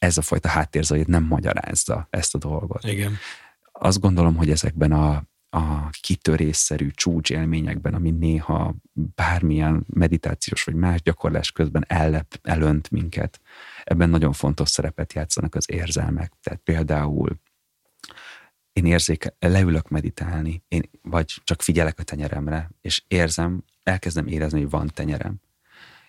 Ez 0.00 0.18
a 0.18 0.22
fajta 0.22 0.48
háttérzajét 0.48 1.06
nem 1.06 1.24
magyarázza 1.24 2.06
ezt 2.10 2.34
a 2.34 2.38
dolgot. 2.38 2.84
Igen. 2.84 3.16
Azt 3.72 4.00
gondolom, 4.00 4.36
hogy 4.36 4.50
ezekben 4.50 4.92
a 4.92 5.22
a 5.50 5.90
kitörésszerű 6.00 6.90
csúcsélményekben, 6.90 7.94
ami 7.94 8.10
néha 8.10 8.74
bármilyen 8.92 9.84
meditációs 9.86 10.64
vagy 10.64 10.74
más 10.74 11.02
gyakorlás 11.02 11.52
közben 11.52 11.84
ellep, 11.88 12.38
elönt 12.42 12.90
minket. 12.90 13.40
Ebben 13.84 14.10
nagyon 14.10 14.32
fontos 14.32 14.68
szerepet 14.68 15.12
játszanak 15.12 15.54
az 15.54 15.70
érzelmek. 15.70 16.32
Tehát 16.42 16.60
például 16.60 17.40
én 18.72 18.86
érzéke, 18.86 19.36
leülök 19.38 19.88
meditálni, 19.88 20.62
én 20.68 20.90
vagy 21.02 21.40
csak 21.44 21.62
figyelek 21.62 21.98
a 21.98 22.02
tenyeremre, 22.02 22.70
és 22.80 23.02
érzem, 23.08 23.64
elkezdem 23.82 24.26
érezni, 24.26 24.60
hogy 24.60 24.70
van 24.70 24.90
tenyerem. 24.94 25.40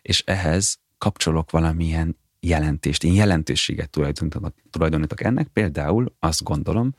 És 0.02 0.24
ehhez 0.26 0.80
kapcsolok 0.98 1.52
valamilyen 1.52 2.18
jelentést, 2.42 3.04
én 3.04 3.14
jelentőséget 3.14 3.90
tulajdonítok, 3.90 4.54
tulajdonítok 4.70 5.24
ennek, 5.24 5.48
például 5.48 6.16
azt 6.20 6.44
gondolom, 6.44 6.96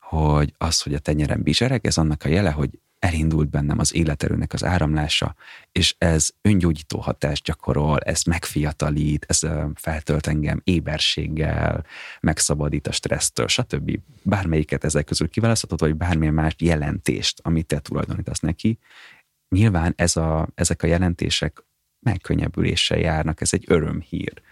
hogy 0.00 0.54
az, 0.58 0.82
hogy 0.82 0.94
a 0.94 0.98
tenyerem 0.98 1.42
bizsereg, 1.42 1.86
ez 1.86 1.98
annak 1.98 2.24
a 2.24 2.28
jele, 2.28 2.50
hogy 2.50 2.70
elindult 2.98 3.48
bennem 3.50 3.78
az 3.78 3.94
életerőnek 3.94 4.52
az 4.52 4.64
áramlása, 4.64 5.34
és 5.72 5.94
ez 5.98 6.30
öngyógyító 6.42 6.98
hatást 6.98 7.44
gyakorol, 7.44 7.98
ez 7.98 8.22
megfiatalít, 8.22 9.24
ez 9.28 9.40
feltölt 9.74 10.26
engem 10.26 10.60
éberséggel, 10.64 11.84
megszabadít 12.20 12.86
a 12.86 12.92
stressztől, 12.92 13.46
stb. 13.46 13.98
Bármelyiket 14.22 14.84
ezek 14.84 15.04
közül 15.04 15.28
kiválaszthatod, 15.28 15.80
vagy 15.80 15.96
bármilyen 15.96 16.34
más 16.34 16.54
jelentést, 16.58 17.40
amit 17.42 17.66
te 17.66 17.78
tulajdonítasz 17.78 18.40
neki. 18.40 18.78
Nyilván 19.48 19.92
ez 19.96 20.16
a, 20.16 20.48
ezek 20.54 20.82
a 20.82 20.86
jelentések 20.86 21.64
megkönnyebbüléssel 22.00 22.98
járnak, 22.98 23.40
ez 23.40 23.52
egy 23.52 23.64
örömhír. 23.66 24.42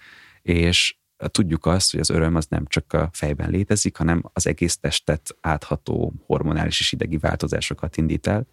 És 0.47 0.97
tudjuk 1.17 1.67
azt, 1.67 1.91
hogy 1.91 2.01
az 2.01 2.11
öröm 2.11 2.35
az 2.35 2.47
nem 2.49 2.67
csak 2.67 2.93
a 2.93 3.11
fejben 3.13 3.51
létezik, 3.51 3.97
hanem 3.97 4.23
az 4.33 4.47
egész 4.47 4.77
testet 4.77 5.37
átható 5.41 6.13
hormonális 6.27 6.81
és 6.81 6.93
idegi 6.93 7.17
változásokat 7.17 7.97
indít 7.97 8.27
el. 8.27 8.47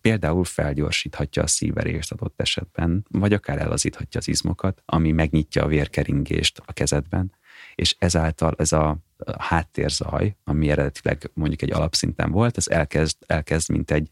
Például 0.00 0.44
felgyorsíthatja 0.44 1.42
a 1.42 1.46
szívverést 1.46 2.12
adott 2.12 2.40
esetben, 2.40 3.06
vagy 3.08 3.32
akár 3.32 3.58
elazíthatja 3.58 4.20
az 4.20 4.28
izmokat, 4.28 4.82
ami 4.84 5.12
megnyitja 5.12 5.62
a 5.62 5.66
vérkeringést 5.66 6.62
a 6.64 6.72
kezedben, 6.72 7.32
és 7.74 7.96
ezáltal 7.98 8.54
ez 8.58 8.72
a 8.72 8.98
háttérzaj, 9.38 10.36
ami 10.44 10.70
eredetileg 10.70 11.30
mondjuk 11.34 11.62
egy 11.62 11.72
alapszinten 11.72 12.30
volt, 12.30 12.56
ez 12.56 12.68
elkezd, 12.68 13.16
elkezd 13.26 13.70
mint 13.70 13.90
egy, 13.90 14.08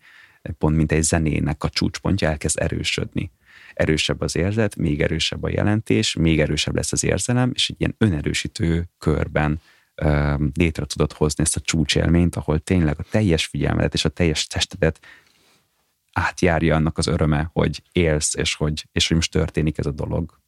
pont 0.58 0.76
mint 0.76 0.92
egy 0.92 1.02
zenének 1.02 1.64
a 1.64 1.68
csúcspontja, 1.68 2.28
elkezd 2.28 2.60
erősödni 2.60 3.32
erősebb 3.74 4.20
az 4.20 4.36
érzet, 4.36 4.76
még 4.76 5.02
erősebb 5.02 5.42
a 5.42 5.48
jelentés, 5.48 6.14
még 6.14 6.40
erősebb 6.40 6.74
lesz 6.74 6.92
az 6.92 7.04
érzelem, 7.04 7.50
és 7.54 7.68
egy 7.68 7.76
ilyen 7.78 7.94
önerősítő 7.98 8.88
körben 8.98 9.60
létre 10.54 10.84
tudod 10.84 11.12
hozni 11.12 11.42
ezt 11.42 11.56
a 11.56 11.60
csúcsélményt, 11.60 12.36
ahol 12.36 12.58
tényleg 12.58 12.98
a 12.98 13.04
teljes 13.10 13.46
figyelmedet 13.46 13.94
és 13.94 14.04
a 14.04 14.08
teljes 14.08 14.46
testedet 14.46 15.00
átjárja 16.12 16.74
annak 16.74 16.98
az 16.98 17.06
öröme, 17.06 17.50
hogy 17.52 17.82
élsz, 17.92 18.34
és 18.34 18.54
hogy, 18.54 18.88
és 18.92 19.08
hogy 19.08 19.16
most 19.16 19.30
történik 19.30 19.78
ez 19.78 19.86
a 19.86 19.90
dolog. 19.90 20.41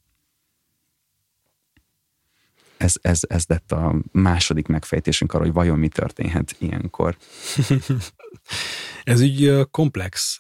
Ez, 2.85 2.95
ez, 3.01 3.21
ez 3.29 3.45
lett 3.47 3.73
a 3.73 3.95
második 4.13 4.67
megfejtésünk 4.67 5.33
arra, 5.33 5.45
hogy 5.45 5.53
vajon 5.53 5.79
mi 5.79 5.89
történhet 5.89 6.57
ilyenkor. 6.59 7.17
Ez 9.05 9.21
így 9.21 9.67
komplex, 9.71 10.39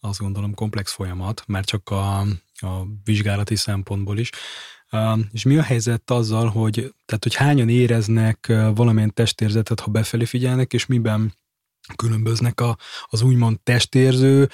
azt 0.00 0.18
gondolom 0.18 0.54
komplex 0.54 0.92
folyamat, 0.92 1.42
mert 1.46 1.66
csak 1.66 1.90
a, 1.90 2.20
a 2.54 2.86
vizsgálati 3.04 3.56
szempontból 3.56 4.18
is. 4.18 4.30
És 5.32 5.42
mi 5.42 5.56
a 5.56 5.62
helyzet 5.62 6.10
azzal, 6.10 6.48
hogy, 6.48 6.94
tehát, 7.04 7.22
hogy 7.22 7.34
hányan 7.34 7.68
éreznek 7.68 8.46
valamilyen 8.74 9.14
testérzetet, 9.14 9.80
ha 9.80 9.90
befelé 9.90 10.24
figyelnek, 10.24 10.72
és 10.72 10.86
miben 10.86 11.34
különböznek 11.96 12.60
a, 12.60 12.76
az 13.04 13.22
úgymond 13.22 13.60
testérző 13.60 14.48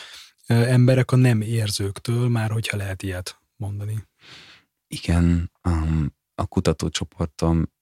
emberek 0.46 1.12
a 1.12 1.16
nem 1.16 1.40
érzőktől, 1.40 2.28
már 2.28 2.50
hogyha 2.50 2.76
lehet 2.76 3.02
ilyet 3.02 3.38
mondani. 3.56 4.06
Igen, 4.86 5.50
a 6.34 6.46
kutatócsoportom 6.46 7.72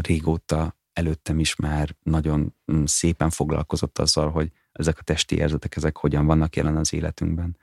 régóta 0.00 0.76
előttem 0.92 1.38
is 1.38 1.56
már 1.56 1.96
nagyon 2.02 2.54
mm, 2.72 2.84
szépen 2.84 3.30
foglalkozott 3.30 3.98
azzal, 3.98 4.30
hogy 4.30 4.50
ezek 4.72 4.98
a 4.98 5.02
testi 5.02 5.36
érzetek, 5.36 5.76
ezek 5.76 5.96
hogyan 5.96 6.26
vannak 6.26 6.56
jelen 6.56 6.76
az 6.76 6.92
életünkben. 6.92 7.56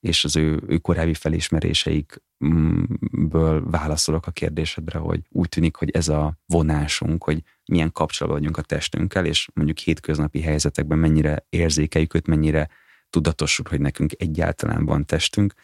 És 0.00 0.24
az 0.24 0.36
ő, 0.36 0.62
ő 0.66 0.78
korábbi 0.78 1.14
felismeréseikből 1.14 3.70
válaszolok 3.70 4.26
a 4.26 4.30
kérdésedre, 4.30 4.98
hogy 4.98 5.20
úgy 5.28 5.48
tűnik, 5.48 5.76
hogy 5.76 5.90
ez 5.90 6.08
a 6.08 6.38
vonásunk, 6.46 7.24
hogy 7.24 7.42
milyen 7.64 7.92
kapcsolatban 7.92 8.40
vagyunk 8.40 8.58
a 8.58 8.62
testünkkel, 8.62 9.26
és 9.26 9.48
mondjuk 9.54 9.78
hétköznapi 9.78 10.40
helyzetekben 10.40 10.98
mennyire 10.98 11.46
érzékeljük 11.48 12.14
őt, 12.14 12.26
mennyire 12.26 12.68
tudatosul, 13.10 13.64
hogy 13.68 13.80
nekünk 13.80 14.12
egyáltalán 14.16 14.84
van 14.84 15.04
testünk, 15.04 15.54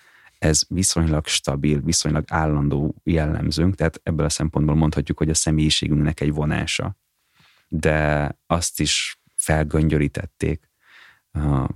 ez 0.44 0.62
viszonylag 0.68 1.26
stabil, 1.26 1.80
viszonylag 1.80 2.24
állandó 2.28 2.94
jellemzőnk, 3.02 3.74
tehát 3.74 4.00
ebből 4.02 4.26
a 4.26 4.28
szempontból 4.28 4.74
mondhatjuk, 4.74 5.18
hogy 5.18 5.30
a 5.30 5.34
személyiségünknek 5.34 6.20
egy 6.20 6.32
vonása 6.32 6.96
de 7.76 8.30
azt 8.46 8.80
is 8.80 9.20
felgöngyörítették, 9.34 10.70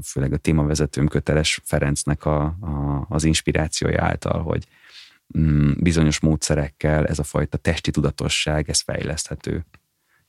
főleg 0.04 0.32
a 0.32 0.36
témavezetőm 0.36 1.08
köteles 1.08 1.60
Ferencnek 1.64 2.24
a, 2.24 2.42
a, 2.44 3.06
az 3.08 3.24
inspirációja 3.24 4.04
által, 4.04 4.42
hogy 4.42 4.66
mm, 5.38 5.70
bizonyos 5.80 6.20
módszerekkel 6.20 7.06
ez 7.06 7.18
a 7.18 7.22
fajta 7.22 7.56
testi 7.56 7.90
tudatosság, 7.90 8.68
ez 8.68 8.80
fejleszthető. 8.80 9.66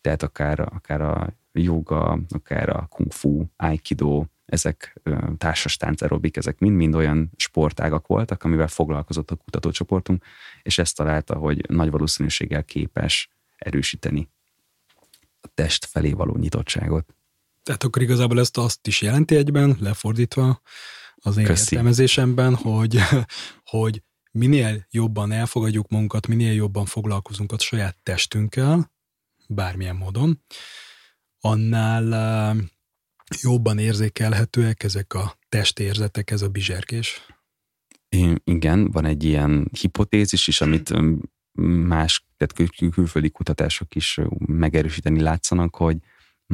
Tehát 0.01 0.23
akár, 0.23 0.59
akár 0.59 1.01
a 1.01 1.33
joga, 1.51 2.19
akár 2.29 2.69
a 2.69 2.87
kung 2.89 3.11
fu, 3.11 3.45
aikido, 3.55 4.25
ezek 4.49 5.01
társas 5.37 5.77
tánc 5.77 6.01
aerobik, 6.01 6.37
ezek 6.37 6.59
mind-mind 6.59 6.95
olyan 6.95 7.31
sportágak 7.35 8.07
voltak, 8.07 8.43
amivel 8.43 8.67
foglalkozott 8.67 9.31
a 9.31 9.35
kutatócsoportunk, 9.35 10.23
és 10.61 10.77
ezt 10.77 10.95
találta, 10.95 11.35
hogy 11.35 11.69
nagy 11.69 11.91
valószínűséggel 11.91 12.63
képes 12.63 13.29
erősíteni 13.57 14.29
a 15.41 15.47
test 15.53 15.85
felé 15.85 16.11
való 16.11 16.35
nyitottságot. 16.35 17.15
Tehát 17.63 17.83
akkor 17.83 18.01
igazából 18.01 18.39
ezt 18.39 18.57
azt 18.57 18.87
is 18.87 19.01
jelenti 19.01 19.35
egyben, 19.35 19.77
lefordítva 19.79 20.61
az 21.15 21.37
én 21.37 21.45
Köszi. 21.45 21.61
értelmezésemben, 21.61 22.55
hogy, 22.55 22.99
hogy 23.63 24.03
minél 24.31 24.85
jobban 24.89 25.31
elfogadjuk 25.31 25.89
magunkat, 25.89 26.27
minél 26.27 26.53
jobban 26.53 26.85
foglalkozunk 26.85 27.51
a 27.51 27.59
saját 27.59 27.97
testünkkel, 28.03 28.91
bármilyen 29.47 29.95
módon, 29.95 30.43
annál 31.39 32.55
jobban 33.41 33.77
érzékelhetőek 33.77 34.83
ezek 34.83 35.13
a 35.13 35.37
testérzetek, 35.49 36.31
ez 36.31 36.41
a 36.41 36.47
bizserkés. 36.47 37.25
Igen, 38.43 38.91
van 38.91 39.05
egy 39.05 39.23
ilyen 39.23 39.69
hipotézis 39.79 40.47
is, 40.47 40.61
amit 40.61 40.93
más 41.87 42.25
tehát 42.37 42.53
kül- 42.53 42.93
külföldi 42.93 43.29
kutatások 43.29 43.95
is 43.95 44.19
megerősíteni 44.45 45.21
látszanak, 45.21 45.75
hogy 45.75 45.97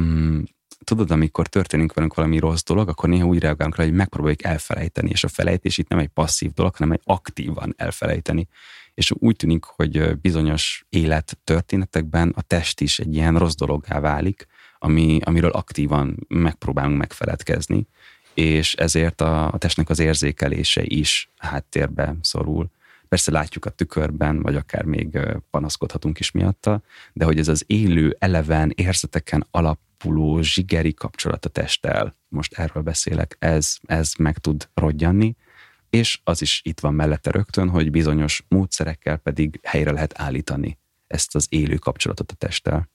mm, 0.00 0.42
tudod, 0.84 1.10
amikor 1.10 1.46
történik 1.46 1.92
velünk 1.92 2.14
valami 2.14 2.38
rossz 2.38 2.62
dolog, 2.62 2.88
akkor 2.88 3.08
néha 3.08 3.26
úgy 3.26 3.38
reagálunk 3.38 3.76
rá, 3.76 3.84
hogy 3.84 3.92
megpróbáljuk 3.92 4.44
elfelejteni, 4.44 5.10
és 5.10 5.24
a 5.24 5.28
felejtés 5.28 5.78
itt 5.78 5.88
nem 5.88 5.98
egy 5.98 6.08
passzív 6.08 6.52
dolog, 6.52 6.76
hanem 6.76 6.92
egy 6.92 7.00
aktívan 7.04 7.74
elfelejteni. 7.76 8.48
És 8.94 9.12
úgy 9.14 9.36
tűnik, 9.36 9.64
hogy 9.64 10.18
bizonyos 10.20 10.84
élettörténetekben 10.88 12.32
a 12.36 12.42
test 12.42 12.80
is 12.80 12.98
egy 12.98 13.14
ilyen 13.14 13.38
rossz 13.38 13.54
dologgá 13.54 14.00
válik, 14.00 14.46
ami, 14.78 15.20
amiről 15.24 15.50
aktívan 15.50 16.26
megpróbálunk 16.28 16.98
megfeledkezni, 16.98 17.86
és 18.34 18.74
ezért 18.74 19.20
a, 19.20 19.52
a 19.52 19.58
testnek 19.58 19.88
az 19.88 19.98
érzékelése 19.98 20.82
is 20.84 21.30
háttérbe 21.36 22.16
szorul. 22.20 22.70
Persze 23.08 23.30
látjuk 23.30 23.64
a 23.64 23.70
tükörben, 23.70 24.42
vagy 24.42 24.56
akár 24.56 24.84
még 24.84 25.18
panaszkodhatunk 25.50 26.18
is 26.18 26.30
miatta, 26.30 26.82
de 27.12 27.24
hogy 27.24 27.38
ez 27.38 27.48
az 27.48 27.64
élő, 27.66 28.16
eleven, 28.18 28.72
érzeteken 28.74 29.46
alapuló 29.50 30.40
zsigeri 30.40 30.94
kapcsolat 30.94 31.44
a 31.44 31.48
testtel, 31.48 32.16
most 32.28 32.52
erről 32.52 32.82
beszélek, 32.82 33.36
ez, 33.38 33.76
ez 33.86 34.12
meg 34.18 34.38
tud 34.38 34.68
rodjanni, 34.74 35.36
és 35.90 36.20
az 36.24 36.42
is 36.42 36.60
itt 36.64 36.80
van 36.80 36.94
mellette 36.94 37.30
rögtön, 37.30 37.68
hogy 37.68 37.90
bizonyos 37.90 38.44
módszerekkel 38.48 39.16
pedig 39.16 39.60
helyre 39.62 39.92
lehet 39.92 40.20
állítani 40.20 40.78
ezt 41.06 41.34
az 41.34 41.46
élő 41.48 41.76
kapcsolatot 41.76 42.30
a 42.30 42.34
testtel. 42.34 42.88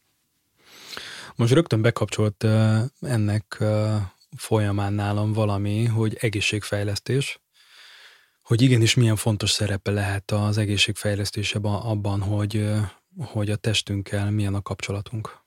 Most 1.36 1.54
rögtön 1.54 1.82
bekapcsolt 1.82 2.48
ennek 3.00 3.64
folyamán 4.38 4.94
nálam 4.94 5.34
valami, 5.34 5.86
hogy 5.86 6.18
egészségfejlesztés, 6.20 7.40
hogy 8.42 8.62
igenis 8.62 8.96
milyen 8.96 9.16
fontos 9.16 9.50
szerepe 9.50 9.92
lehet 9.92 10.32
az 10.32 10.58
egészségfejlesztésében 10.58 11.74
abban, 11.74 12.22
hogy, 12.22 12.70
hogy 13.18 13.50
a 13.50 13.56
testünkkel 13.56 14.32
milyen 14.32 14.54
a 14.54 14.62
kapcsolatunk. 14.62 15.40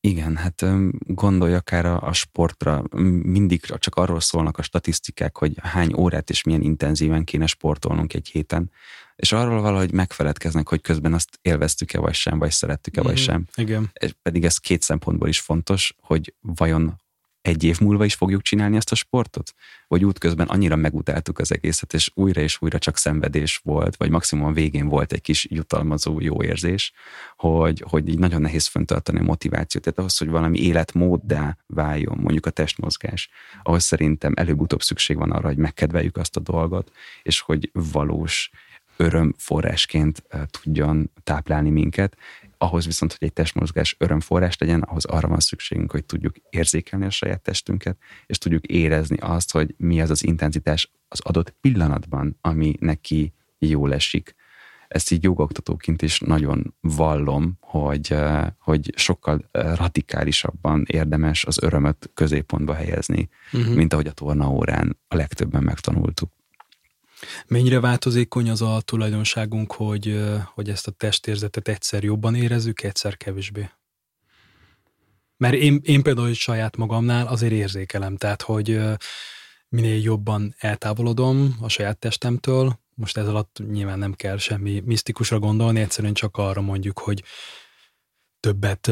Igen, 0.00 0.36
hát 0.36 0.64
gondolj 0.98 1.54
akár 1.54 1.86
a, 1.86 2.02
a 2.02 2.12
sportra, 2.12 2.82
mindig 3.22 3.60
csak 3.60 3.94
arról 3.94 4.20
szólnak 4.20 4.58
a 4.58 4.62
statisztikák, 4.62 5.36
hogy 5.36 5.54
hány 5.62 5.92
órát 5.94 6.30
és 6.30 6.42
milyen 6.42 6.62
intenzíven 6.62 7.24
kéne 7.24 7.46
sportolnunk 7.46 8.14
egy 8.14 8.28
héten, 8.28 8.70
és 9.18 9.32
arról 9.32 9.60
valahogy 9.60 9.92
megfeledkeznek, 9.92 10.68
hogy 10.68 10.80
közben 10.80 11.14
azt 11.14 11.38
élveztük-e 11.42 11.98
vagy 11.98 12.14
sem, 12.14 12.38
vagy 12.38 12.50
szerettük-e 12.50 13.02
vagy 13.02 13.12
mhm, 13.12 13.22
sem. 13.22 13.44
Igen. 13.54 13.90
Pedig 14.22 14.44
ez 14.44 14.58
két 14.58 14.82
szempontból 14.82 15.28
is 15.28 15.40
fontos, 15.40 15.94
hogy 16.00 16.34
vajon 16.40 17.00
egy 17.40 17.64
év 17.64 17.80
múlva 17.80 18.04
is 18.04 18.14
fogjuk 18.14 18.42
csinálni 18.42 18.76
ezt 18.76 18.92
a 18.92 18.94
sportot? 18.94 19.54
Vagy 19.86 20.04
útközben 20.04 20.46
annyira 20.46 20.76
megutáltuk 20.76 21.38
az 21.38 21.52
egészet, 21.52 21.94
és 21.94 22.10
újra 22.14 22.40
és 22.40 22.56
újra 22.60 22.78
csak 22.78 22.96
szenvedés 22.96 23.60
volt, 23.64 23.96
vagy 23.96 24.10
maximum 24.10 24.44
a 24.44 24.52
végén 24.52 24.88
volt 24.88 25.12
egy 25.12 25.20
kis 25.20 25.46
jutalmazó 25.50 26.20
jó 26.20 26.42
érzés, 26.42 26.92
hogy, 27.36 27.84
hogy 27.88 28.08
így 28.08 28.18
nagyon 28.18 28.40
nehéz 28.40 28.66
föntartani 28.66 29.18
a 29.18 29.22
motivációt. 29.22 29.84
Tehát 29.84 29.98
ahhoz, 29.98 30.18
hogy 30.18 30.28
valami 30.28 30.58
életmóddá 30.58 31.56
váljon, 31.66 32.18
mondjuk 32.20 32.46
a 32.46 32.50
testmozgás, 32.50 33.28
ahhoz 33.62 33.84
szerintem 33.84 34.32
előbb-utóbb 34.36 34.82
szükség 34.82 35.16
van 35.16 35.30
arra, 35.30 35.46
hogy 35.46 35.56
megkedveljük 35.56 36.16
azt 36.16 36.36
a 36.36 36.40
dolgot, 36.40 36.90
és 37.22 37.40
hogy 37.40 37.70
valós 37.72 38.50
örömforrásként 38.98 40.22
tudjon 40.50 41.10
táplálni 41.22 41.70
minket, 41.70 42.16
ahhoz 42.58 42.86
viszont, 42.86 43.16
hogy 43.18 43.28
egy 43.28 43.34
testmozgás 43.34 43.96
örömforrás 43.98 44.58
legyen, 44.58 44.80
ahhoz 44.80 45.04
arra 45.04 45.28
van 45.28 45.40
szükségünk, 45.40 45.90
hogy 45.90 46.04
tudjuk 46.04 46.34
érzékelni 46.50 47.04
a 47.04 47.10
saját 47.10 47.40
testünket, 47.40 47.96
és 48.26 48.38
tudjuk 48.38 48.66
érezni 48.66 49.16
azt, 49.20 49.52
hogy 49.52 49.74
mi 49.76 50.00
az 50.00 50.10
az 50.10 50.24
intenzitás 50.24 50.92
az 51.08 51.20
adott 51.20 51.54
pillanatban, 51.60 52.38
ami 52.40 52.74
neki 52.80 53.32
jól 53.58 53.94
esik. 53.94 54.34
Ezt 54.88 55.10
így 55.10 55.22
jogoktatóként 55.22 56.02
is 56.02 56.20
nagyon 56.20 56.74
vallom, 56.80 57.56
hogy, 57.60 58.14
hogy 58.58 58.92
sokkal 58.96 59.48
radikálisabban 59.52 60.84
érdemes 60.86 61.44
az 61.44 61.62
örömöt 61.62 62.10
középpontba 62.14 62.74
helyezni, 62.74 63.28
uh-huh. 63.52 63.74
mint 63.74 63.92
ahogy 63.92 64.06
a 64.06 64.12
tornaórán 64.12 64.98
a 65.08 65.16
legtöbben 65.16 65.62
megtanultuk. 65.62 66.30
Mennyire 67.46 67.80
változékony 67.80 68.50
az 68.50 68.62
a 68.62 68.80
tulajdonságunk, 68.80 69.72
hogy, 69.72 70.20
hogy 70.54 70.68
ezt 70.68 70.86
a 70.86 70.90
testérzetet 70.90 71.68
egyszer 71.68 72.02
jobban 72.04 72.34
érezzük, 72.34 72.82
egyszer 72.82 73.16
kevésbé? 73.16 73.70
Mert 75.36 75.54
én, 75.54 75.80
én 75.82 76.02
például 76.02 76.34
saját 76.34 76.76
magamnál 76.76 77.26
azért 77.26 77.52
érzékelem, 77.52 78.16
tehát 78.16 78.42
hogy 78.42 78.80
minél 79.68 80.00
jobban 80.02 80.54
eltávolodom 80.58 81.56
a 81.60 81.68
saját 81.68 81.98
testemtől, 81.98 82.78
most 82.94 83.16
ez 83.16 83.28
alatt 83.28 83.60
nyilván 83.70 83.98
nem 83.98 84.12
kell 84.12 84.38
semmi 84.38 84.82
misztikusra 84.84 85.38
gondolni, 85.38 85.80
egyszerűen 85.80 86.14
csak 86.14 86.36
arra 86.36 86.60
mondjuk, 86.60 86.98
hogy 86.98 87.22
többet 88.40 88.90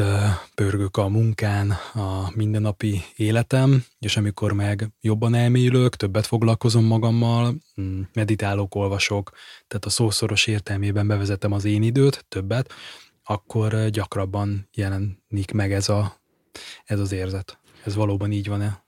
pörgök 0.55 0.97
a 0.97 1.07
munkán, 1.07 1.71
a 1.93 2.31
mindennapi 2.35 3.01
életem, 3.15 3.85
és 3.99 4.17
amikor 4.17 4.53
meg 4.53 4.89
jobban 5.01 5.33
elmélyülök, 5.35 5.95
többet 5.95 6.25
foglalkozom 6.25 6.85
magammal, 6.85 7.55
mm, 7.81 8.01
meditálok, 8.13 8.75
olvasok, 8.75 9.31
tehát 9.67 9.85
a 9.85 9.89
szószoros 9.89 10.47
értelmében 10.47 11.07
bevezetem 11.07 11.51
az 11.51 11.65
én 11.65 11.83
időt, 11.83 12.25
többet, 12.29 12.73
akkor 13.23 13.89
gyakrabban 13.89 14.69
jelenik 14.73 15.51
meg 15.53 15.73
ez, 15.73 15.89
a, 15.89 16.21
ez 16.85 16.99
az 16.99 17.11
érzet. 17.11 17.57
Ez 17.83 17.95
valóban 17.95 18.31
így 18.31 18.47
van-e? 18.47 18.85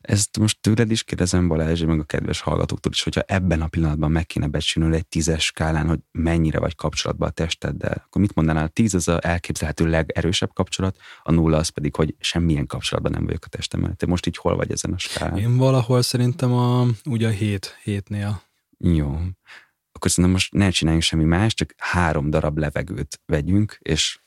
Ezt 0.00 0.38
most 0.38 0.60
tőled 0.60 0.90
is 0.90 1.02
kérdezem, 1.02 1.48
Balázs, 1.48 1.84
meg 1.84 1.98
a 1.98 2.04
kedves 2.04 2.40
hallgatóktól 2.40 2.92
is, 2.92 3.02
hogyha 3.02 3.20
ebben 3.26 3.62
a 3.62 3.66
pillanatban 3.66 4.10
meg 4.10 4.26
kéne 4.26 4.46
becsülnöd 4.46 4.94
egy 4.94 5.06
tízes 5.06 5.44
skálán, 5.44 5.88
hogy 5.88 5.98
mennyire 6.10 6.58
vagy 6.58 6.74
kapcsolatban 6.74 7.28
a 7.28 7.32
testeddel, 7.32 8.02
akkor 8.06 8.20
mit 8.20 8.34
mondanál? 8.34 8.64
A 8.64 8.68
tíz 8.68 8.94
az 8.94 9.08
a 9.08 9.18
elképzelhető 9.22 9.86
legerősebb 9.86 10.52
kapcsolat, 10.52 10.96
a 11.22 11.32
nulla 11.32 11.56
az 11.56 11.68
pedig, 11.68 11.94
hogy 11.94 12.14
semmilyen 12.18 12.66
kapcsolatban 12.66 13.12
nem 13.12 13.24
vagyok 13.24 13.44
a 13.44 13.48
testemmel. 13.48 13.94
Te 13.94 14.06
most 14.06 14.26
így 14.26 14.36
hol 14.36 14.56
vagy 14.56 14.70
ezen 14.70 14.92
a 14.92 14.98
skálán? 14.98 15.38
Én 15.38 15.56
valahol 15.56 16.02
szerintem 16.02 16.52
a, 16.52 16.86
ugye 17.04 17.26
a 17.26 17.30
hét, 17.30 17.78
hétnél. 17.82 18.42
Jó. 18.78 19.18
Akkor 19.92 20.10
szerintem 20.10 20.32
most 20.32 20.52
ne 20.52 20.70
csináljunk 20.70 21.04
semmi 21.04 21.24
más, 21.24 21.54
csak 21.54 21.74
három 21.76 22.30
darab 22.30 22.58
levegőt 22.58 23.20
vegyünk, 23.26 23.78
és 23.82 24.18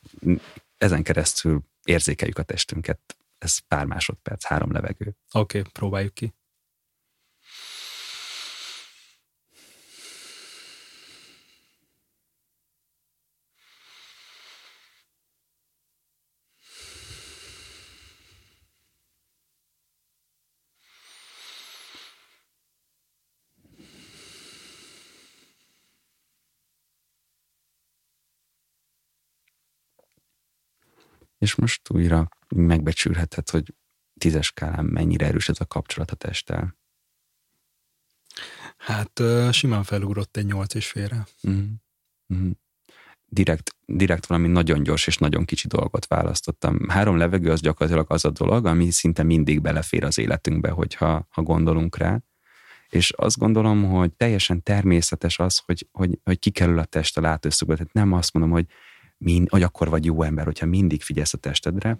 ezen 0.78 1.04
keresztül 1.04 1.64
érzékeljük 1.84 2.38
a 2.38 2.44
testünket 2.44 3.18
ez 3.44 3.58
pár 3.58 3.86
másodperc, 3.86 4.46
három 4.46 4.72
levegő. 4.72 5.16
Oké, 5.32 5.60
okay, 5.60 5.72
próbáljuk 5.72 6.14
ki. 6.14 6.34
És 31.44 31.56
most 31.56 31.90
újra 31.90 32.30
megbecsülheted, 32.56 33.50
hogy 33.50 33.74
tízes 34.18 34.46
skálán 34.46 34.86
mennyire 34.86 35.26
erős 35.26 35.50
ez 35.50 35.60
a 35.60 35.66
kapcsolat 35.66 36.12
a 36.12 36.16
testtel? 36.16 36.78
Hát 38.78 39.22
simán 39.52 39.84
felugrott 39.84 40.38
egy 40.38 40.46
nyolc 40.46 40.74
és 40.74 40.88
félre. 40.88 41.28
Mm. 41.50 41.64
Mm. 42.34 42.52
Direkt, 43.26 43.76
direkt 43.86 44.26
valami 44.26 44.48
nagyon 44.48 44.84
gyors 44.84 45.08
és 45.08 45.18
nagyon 45.18 45.46
kicsi 45.46 45.68
dolgot 45.68 46.08
választottam. 46.08 46.90
Három 46.90 47.18
levegő 47.18 47.52
az 47.52 47.62
gyakorlatilag 47.62 48.12
az 48.12 48.26
a 48.26 48.30
dolog, 48.30 48.66
ami 48.66 48.92
szinte 48.92 49.24
mindig 49.24 49.62
belefér 49.62 50.04
az 50.04 50.18
életünkbe, 50.18 50.70
hogyha 50.70 51.28
ha 51.30 51.42
gondolunk 51.42 51.98
rá. 51.98 52.20
És 52.90 53.12
azt 53.12 53.38
gondolom, 53.38 53.84
hogy 53.84 54.14
teljesen 54.14 54.64
természetes 54.64 55.40
az, 55.40 55.58
hogy, 55.66 55.88
hogy, 55.92 56.20
hogy 56.24 56.40
kikerül 56.40 56.80
a 56.80 56.86
test 56.86 57.18
a 57.18 57.22
látószögből. 57.22 57.78
Tehát 57.78 57.94
nem 57.94 58.14
azt 58.14 58.34
mondom, 58.34 58.52
hogy, 58.52 58.66
mind, 59.24 59.50
hogy 59.50 59.64
akkor 59.64 59.90
vagy 59.90 60.06
jó 60.06 60.22
ember, 60.22 60.46
hogyha 60.46 60.66
mindig 60.66 61.02
figyelsz 61.02 61.34
a 61.34 61.38
testedre, 61.38 62.00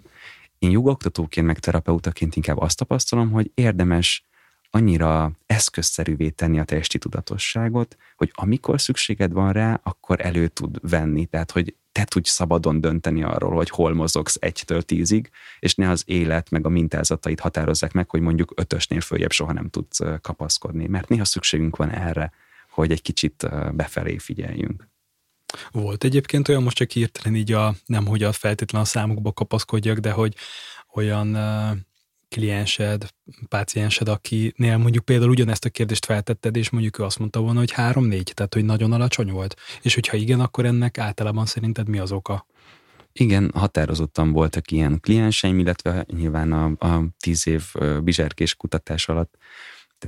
én 0.58 0.70
jogoktatóként, 0.70 1.46
meg 1.46 1.58
terapeutaként 1.58 2.36
inkább 2.36 2.58
azt 2.58 2.76
tapasztalom, 2.76 3.30
hogy 3.30 3.50
érdemes 3.54 4.24
annyira 4.70 5.32
eszközszerűvé 5.46 6.28
tenni 6.28 6.58
a 6.58 6.64
testi 6.64 6.98
tudatosságot, 6.98 7.96
hogy 8.16 8.30
amikor 8.34 8.80
szükséged 8.80 9.32
van 9.32 9.52
rá, 9.52 9.80
akkor 9.82 10.20
elő 10.20 10.48
tud 10.48 10.90
venni. 10.90 11.26
Tehát, 11.26 11.50
hogy 11.50 11.74
te 11.92 12.04
tudj 12.04 12.28
szabadon 12.28 12.80
dönteni 12.80 13.22
arról, 13.22 13.54
hogy 13.54 13.70
hol 13.70 13.94
mozogsz 13.94 14.36
egytől 14.40 14.82
tízig, 14.82 15.30
és 15.58 15.74
ne 15.74 15.90
az 15.90 16.02
élet 16.06 16.50
meg 16.50 16.66
a 16.66 16.68
mintázatait 16.68 17.40
határozzák 17.40 17.92
meg, 17.92 18.10
hogy 18.10 18.20
mondjuk 18.20 18.52
ötösnél 18.56 19.00
följebb 19.00 19.32
soha 19.32 19.52
nem 19.52 19.68
tudsz 19.68 20.00
kapaszkodni. 20.20 20.86
Mert 20.86 21.08
néha 21.08 21.24
szükségünk 21.24 21.76
van 21.76 21.90
erre, 21.90 22.32
hogy 22.70 22.90
egy 22.90 23.02
kicsit 23.02 23.48
befelé 23.72 24.18
figyeljünk. 24.18 24.88
Volt 25.70 26.04
egyébként 26.04 26.48
olyan, 26.48 26.62
most 26.62 26.76
csak 26.76 26.90
hirtelen 26.90 27.38
így 27.38 27.52
a, 27.52 27.74
nem 27.86 28.06
hogy 28.06 28.22
a 28.22 28.32
feltétlen 28.32 28.82
a 28.82 28.84
számukba 28.84 29.32
kapaszkodjak, 29.32 29.98
de 29.98 30.10
hogy 30.10 30.34
olyan 30.94 31.36
kliensed, 32.28 33.08
páciensed, 33.48 34.08
akinél 34.08 34.76
mondjuk 34.76 35.04
például 35.04 35.30
ugyanezt 35.30 35.64
a 35.64 35.68
kérdést 35.68 36.04
feltetted, 36.04 36.56
és 36.56 36.70
mondjuk 36.70 36.98
ő 36.98 37.04
azt 37.04 37.18
mondta 37.18 37.40
volna, 37.40 37.58
hogy 37.58 37.72
három-négy, 37.72 38.32
tehát 38.34 38.54
hogy 38.54 38.64
nagyon 38.64 38.92
alacsony 38.92 39.30
volt. 39.30 39.56
És 39.82 39.94
hogyha 39.94 40.16
igen, 40.16 40.40
akkor 40.40 40.64
ennek 40.64 40.98
általában 40.98 41.46
szerinted 41.46 41.88
mi 41.88 41.98
az 41.98 42.12
oka? 42.12 42.46
Igen, 43.12 43.50
határozottan 43.54 44.32
voltak 44.32 44.70
ilyen 44.70 45.00
klienseim, 45.00 45.58
illetve 45.58 46.06
nyilván 46.12 46.52
a, 46.52 46.86
a 46.86 47.04
tíz 47.18 47.46
év 47.46 47.72
bizserkés 48.02 48.54
kutatás 48.54 49.08
alatt 49.08 49.36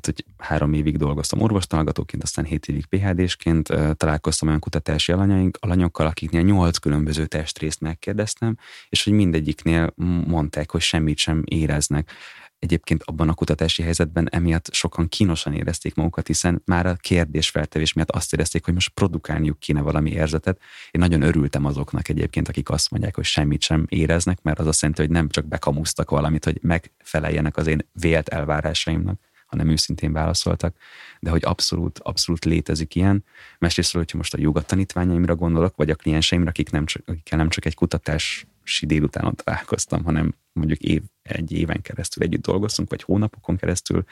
tehát 0.01 0.23
hogy 0.25 0.47
három 0.47 0.73
évig 0.73 0.97
dolgoztam 0.97 1.41
orvostalgatóként, 1.41 2.23
aztán 2.23 2.45
hét 2.45 2.67
évig 2.67 2.87
PHD-sként, 2.87 3.73
találkoztam 3.97 4.49
olyan 4.49 4.61
kutatási 4.61 5.13
alanyaink, 5.13 5.59
alanyokkal, 5.61 6.07
akiknél 6.07 6.43
nyolc 6.43 6.77
különböző 6.77 7.27
testrészt 7.27 7.81
megkérdeztem, 7.81 8.57
és 8.89 9.05
hogy 9.05 9.13
mindegyiknél 9.13 9.93
mondták, 10.27 10.71
hogy 10.71 10.81
semmit 10.81 11.19
sem 11.19 11.43
éreznek. 11.45 12.11
Egyébként 12.59 13.03
abban 13.05 13.29
a 13.29 13.35
kutatási 13.35 13.83
helyzetben 13.83 14.29
emiatt 14.31 14.73
sokan 14.73 15.09
kínosan 15.09 15.53
érezték 15.53 15.95
magukat, 15.95 16.27
hiszen 16.27 16.63
már 16.65 16.87
a 16.87 16.95
kérdésfeltevés 16.95 17.93
miatt 17.93 18.11
azt 18.11 18.33
érezték, 18.33 18.65
hogy 18.65 18.75
most 18.75 18.95
produkálniuk 18.95 19.59
kéne 19.59 19.81
valami 19.81 20.11
érzetet. 20.11 20.61
Én 20.91 21.01
nagyon 21.01 21.23
örültem 21.23 21.65
azoknak 21.65 22.09
egyébként, 22.09 22.49
akik 22.49 22.71
azt 22.71 22.91
mondják, 22.91 23.15
hogy 23.15 23.25
semmit 23.25 23.63
sem 23.63 23.85
éreznek, 23.89 24.43
mert 24.43 24.59
az 24.59 24.67
azt 24.67 24.81
jelenti, 24.81 25.03
hogy 25.03 25.11
nem 25.11 25.29
csak 25.29 25.47
bekamusztak 25.47 26.11
valamit, 26.11 26.45
hogy 26.45 26.59
megfeleljenek 26.63 27.57
az 27.57 27.67
én 27.67 27.89
vélt 27.93 28.29
elvárásaimnak, 28.29 29.21
hanem 29.47 29.69
őszintén 29.69 30.13
válaszoltak, 30.13 30.77
de 31.21 31.31
hogy 31.31 31.45
abszolút, 31.45 31.99
abszolút 31.99 32.45
létezik 32.45 32.95
ilyen. 32.95 33.25
Másrésztről, 33.59 34.03
hogyha 34.03 34.17
most 34.17 34.35
a 34.35 34.41
joga 34.41 34.63
tanítványaimra 34.63 35.35
gondolok, 35.35 35.77
vagy 35.77 35.91
a 35.91 35.95
klienseimre, 35.95 36.49
akik 36.49 36.71
nem 36.71 36.87
csak, 36.87 37.03
akikkel 37.07 37.39
nem 37.39 37.49
csak 37.49 37.65
egy 37.65 37.75
kutatási 37.75 38.47
délutánon 38.81 39.35
találkoztam, 39.35 40.05
hanem 40.05 40.35
mondjuk 40.53 40.79
év, 40.79 41.03
egy 41.23 41.53
éven 41.53 41.83
keresztül 41.83 42.23
együtt 42.23 42.43
dolgoztunk, 42.43 42.91
vagy 42.91 43.03
hónapokon 43.03 43.57
keresztül, 43.57 44.05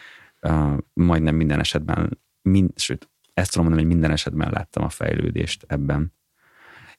uh, 0.43 0.79
majdnem 0.93 1.35
minden 1.35 1.61
esetben, 1.61 2.19
mind, 2.43 2.71
sőt, 2.77 3.09
ezt 3.35 3.51
tudom 3.51 3.67
mondani, 3.67 3.87
hogy 3.87 3.97
minden 3.97 4.15
esetben 4.17 4.51
láttam 4.51 4.85
a 4.85 4.89
fejlődést 4.89 5.65
ebben. 5.67 6.13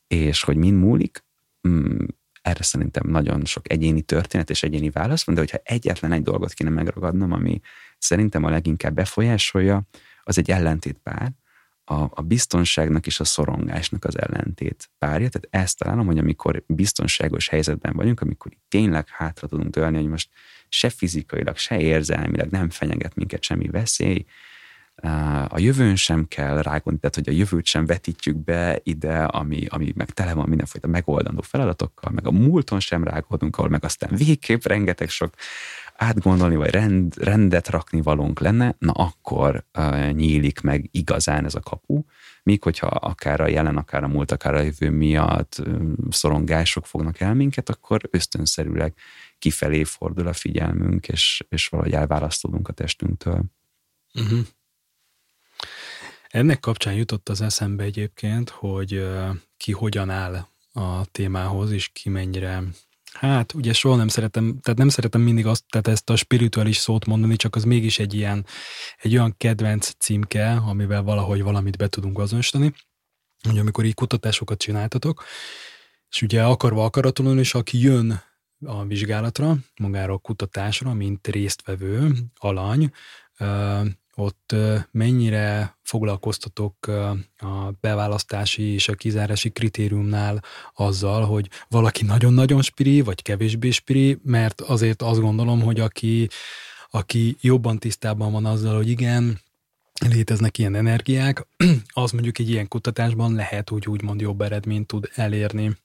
És 0.08 0.44
hogy 0.44 0.58
mind 0.58 0.80
múlik, 0.80 1.26
mm, 1.68 2.06
erre 2.42 2.64
szerintem 2.64 3.10
nagyon 3.10 3.46
sok 3.46 3.72
egyéni 3.72 4.02
történet 4.02 4.50
és 4.50 4.64
egyéni 4.64 4.90
válasz 4.90 5.26
van, 5.26 5.36
de 5.36 5.42
hogyha 5.42 5.60
egyetlen 5.64 6.12
egy 6.12 6.22
dolgot 6.22 6.54
kéne 6.54 6.70
megragadnom, 6.70 7.32
ami 7.32 7.60
szerintem 8.06 8.44
a 8.44 8.50
leginkább 8.50 8.94
befolyásolja, 8.94 9.82
az 10.24 10.38
egy 10.38 10.52
ellentétpár, 10.52 11.32
a, 11.88 12.04
a 12.10 12.22
biztonságnak 12.22 13.06
és 13.06 13.20
a 13.20 13.24
szorongásnak 13.24 14.06
az 14.06 14.20
ellentét 14.20 14.90
párja. 14.98 15.30
Tehát 15.30 15.68
ezt 15.68 15.78
találom, 15.78 16.06
hogy 16.06 16.18
amikor 16.18 16.64
biztonságos 16.68 17.48
helyzetben 17.48 17.94
vagyunk, 17.96 18.22
amikor 18.22 18.52
tényleg 18.68 19.08
hátra 19.10 19.48
tudunk 19.48 19.70
dőlni, 19.70 19.98
hogy 19.98 20.08
most 20.08 20.30
se 20.70 20.90
fizikailag, 20.90 21.58
se 21.58 21.80
érzelmileg 21.80 22.50
nem 22.50 22.70
fenyeget 22.70 23.16
minket 23.16 23.44
semmi 23.44 23.68
veszély, 23.68 24.26
a 25.48 25.60
jövőn 25.60 25.96
sem 25.96 26.28
kell 26.28 26.62
rágondolni, 26.62 27.00
tehát 27.00 27.16
hogy 27.16 27.30
a 27.30 27.38
jövőt 27.38 27.66
sem 27.66 27.86
vetítjük 27.86 28.44
be 28.44 28.80
ide, 28.84 29.24
ami, 29.24 29.66
ami 29.68 29.94
meg 29.96 30.10
tele 30.10 30.34
van 30.34 30.50
mindenfajta 30.50 30.88
megoldandó 30.88 31.42
feladatokkal, 31.42 32.12
meg 32.12 32.28
a 32.28 32.32
múlton 32.32 32.80
sem 32.80 33.04
rágódunk, 33.04 33.58
ahol 33.58 33.70
meg 33.70 33.84
aztán 33.84 34.16
végképp 34.16 34.64
rengeteg 34.64 35.10
sok 35.10 35.34
átgondolni, 35.98 36.56
vagy 36.56 36.70
rend, 36.70 37.18
rendet 37.18 37.68
rakni 37.68 38.02
valónk 38.02 38.40
lenne, 38.40 38.76
na 38.80 38.92
akkor 38.92 39.66
uh, 39.78 40.12
nyílik 40.12 40.62
meg 40.62 40.90
igazán 40.92 41.46
ez 41.46 41.56
a 41.56 41.60
kapu, 41.60 42.04
míg 42.44 42.64
hogyha 42.64 42.88
akár 42.88 43.42
a 43.42 43.48
jelen, 43.48 43.78
akár 43.78 44.04
a 44.04 44.08
múlt, 44.08 44.32
akár 44.32 44.54
a 44.54 44.62
jövő 44.62 44.90
miatt 44.90 45.62
um, 45.66 45.96
szorongások 46.10 46.86
fognak 46.86 47.20
el 47.20 47.34
minket, 47.34 47.70
akkor 47.70 48.02
ösztönszerűleg 48.12 48.94
kifelé 49.40 49.84
fordul 49.84 50.28
a 50.28 50.34
figyelmünk, 50.34 51.08
és, 51.08 51.44
és 51.50 51.68
valahogy 51.68 51.94
elválasztódunk 51.94 52.68
a 52.68 52.74
testünktől. 52.74 53.44
Uh-huh. 54.14 54.40
Ennek 56.28 56.60
kapcsán 56.60 56.94
jutott 56.94 57.30
az 57.30 57.42
eszembe 57.42 57.84
egyébként, 57.84 58.50
hogy 58.50 59.08
ki 59.58 59.72
hogyan 59.72 60.10
áll 60.10 60.48
a 60.74 61.06
témához, 61.06 61.72
és 61.72 61.88
ki 61.88 62.10
mennyire 62.10 62.64
Hát, 63.20 63.54
ugye 63.54 63.74
soha 63.74 63.96
nem 63.96 64.08
szeretem, 64.08 64.60
tehát 64.62 64.80
nem 64.80 64.90
szeretem 64.90 65.22
mindig 65.22 65.46
azt, 65.46 65.64
tehát 65.70 65.88
ezt 65.88 66.10
a 66.10 66.16
spirituális 66.16 66.78
szót 66.78 67.06
mondani, 67.06 67.36
csak 67.36 67.56
az 67.56 67.64
mégis 67.64 68.00
egy 68.00 68.14
ilyen, 68.14 68.46
egy 68.98 69.18
olyan 69.18 69.38
kedvenc 69.38 69.92
címke, 69.98 70.52
amivel 70.52 71.02
valahogy 71.04 71.42
valamit 71.42 71.78
be 71.78 71.88
tudunk 71.88 72.20
azonosítani, 72.20 72.74
hogy 73.48 73.58
amikor 73.58 73.86
így 73.86 73.94
kutatásokat 73.94 74.58
csináltatok, 74.58 75.24
és 76.10 76.22
ugye 76.22 76.44
akarva 76.44 76.84
akaratlanul 76.84 77.40
is, 77.40 77.54
aki 77.54 77.80
jön 77.80 78.22
a 78.66 78.86
vizsgálatra, 78.86 79.56
magára 79.82 80.14
a 80.14 80.18
kutatásra, 80.18 80.94
mint 80.94 81.28
résztvevő, 81.28 82.12
alany, 82.36 82.92
ott 84.16 84.56
mennyire 84.92 85.78
foglalkoztatok 85.84 86.88
a 87.38 87.72
beválasztási 87.80 88.64
és 88.64 88.88
a 88.88 88.94
kizárási 88.94 89.50
kritériumnál 89.50 90.44
azzal, 90.74 91.26
hogy 91.26 91.50
valaki 91.68 92.06
nagyon-nagyon 92.06 92.62
spiri, 92.62 93.02
vagy 93.02 93.22
kevésbé 93.22 93.70
spiri, 93.70 94.20
mert 94.24 94.62
azért 94.62 95.02
azt 95.02 95.20
gondolom, 95.20 95.62
hogy 95.62 95.80
aki, 95.80 96.28
aki 96.90 97.38
jobban 97.42 97.78
tisztában 97.78 98.32
van 98.32 98.46
azzal, 98.46 98.76
hogy 98.76 98.90
igen, 98.90 99.40
léteznek 100.04 100.58
ilyen 100.58 100.76
energiák, 100.76 101.48
az 101.94 102.12
mondjuk 102.12 102.40
egy 102.40 102.50
ilyen 102.50 102.68
kutatásban 102.68 103.34
lehet, 103.36 103.70
hogy 103.70 103.88
úgymond 103.88 104.22
jobb 104.22 104.42
eredményt 104.42 104.88
tud 104.88 105.10
elérni, 105.16 105.78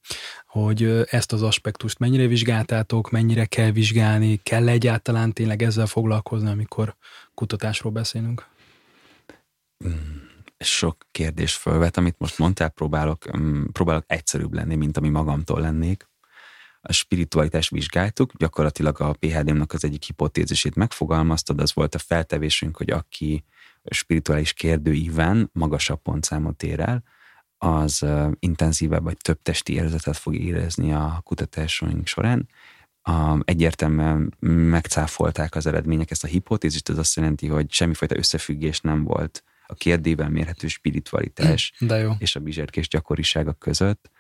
hogy 0.47 1.07
ezt 1.11 1.33
az 1.33 1.43
aspektust 1.43 1.99
mennyire 1.99 2.27
vizsgáltátok, 2.27 3.11
mennyire 3.11 3.45
kell 3.45 3.71
vizsgálni, 3.71 4.41
kell 4.43 4.69
egyáltalán 4.69 5.33
tényleg 5.33 5.63
ezzel 5.63 5.87
foglalkozni, 5.87 6.51
amikor 6.51 6.97
kutatásról 7.35 7.93
beszélünk? 7.93 8.47
Hmm, 9.79 10.29
sok 10.59 11.07
kérdés 11.11 11.55
fölvet, 11.55 11.97
amit 11.97 12.19
most 12.19 12.39
mondtál, 12.39 12.69
próbálok, 12.69 13.39
mm, 13.39 13.65
próbálok 13.73 14.05
egyszerűbb 14.07 14.53
lenni, 14.53 14.75
mint 14.75 14.97
ami 14.97 15.09
magamtól 15.09 15.61
lennék. 15.61 16.09
A 16.83 16.93
spiritualitás 16.93 17.69
vizsgáltuk, 17.69 18.33
gyakorlatilag 18.37 19.01
a 19.01 19.13
PHD-nak 19.13 19.73
az 19.73 19.85
egyik 19.85 20.05
hipotézisét 20.05 20.75
megfogalmaztad, 20.75 21.61
az 21.61 21.75
volt 21.75 21.95
a 21.95 21.99
feltevésünk, 21.99 22.77
hogy 22.77 22.91
aki 22.91 23.45
spirituális 23.91 24.53
kérdőíven 24.53 25.51
magasabb 25.53 26.03
pontszámot 26.03 26.63
ér 26.63 26.81
el, 26.81 27.03
az 27.59 28.07
intenzívebb 28.39 29.03
vagy 29.03 29.17
több 29.17 29.43
testi 29.43 29.73
érzetet 29.73 30.17
fog 30.17 30.35
érezni 30.35 30.93
a 30.93 31.21
kutatásunk 31.25 32.07
során. 32.07 32.49
Egyértelműen 33.45 34.35
megcáfolták 34.49 35.55
az 35.55 35.67
eredmények 35.67 36.11
ezt 36.11 36.25
a 36.25 36.27
hipotézist, 36.27 36.89
ez 36.89 36.99
azt 36.99 37.17
jelenti, 37.17 37.47
hogy 37.47 37.73
semmifajta 37.73 38.17
összefüggés 38.17 38.81
nem 38.81 39.05
volt 39.05 39.45
a 39.67 39.75
kérdével 39.75 40.29
mérhető 40.29 40.67
spiritualitás 40.67 41.73
és 42.19 42.37
a 42.37 42.41
bizserkés 42.41 42.89
gyakorisága 42.89 43.53
között 43.53 44.11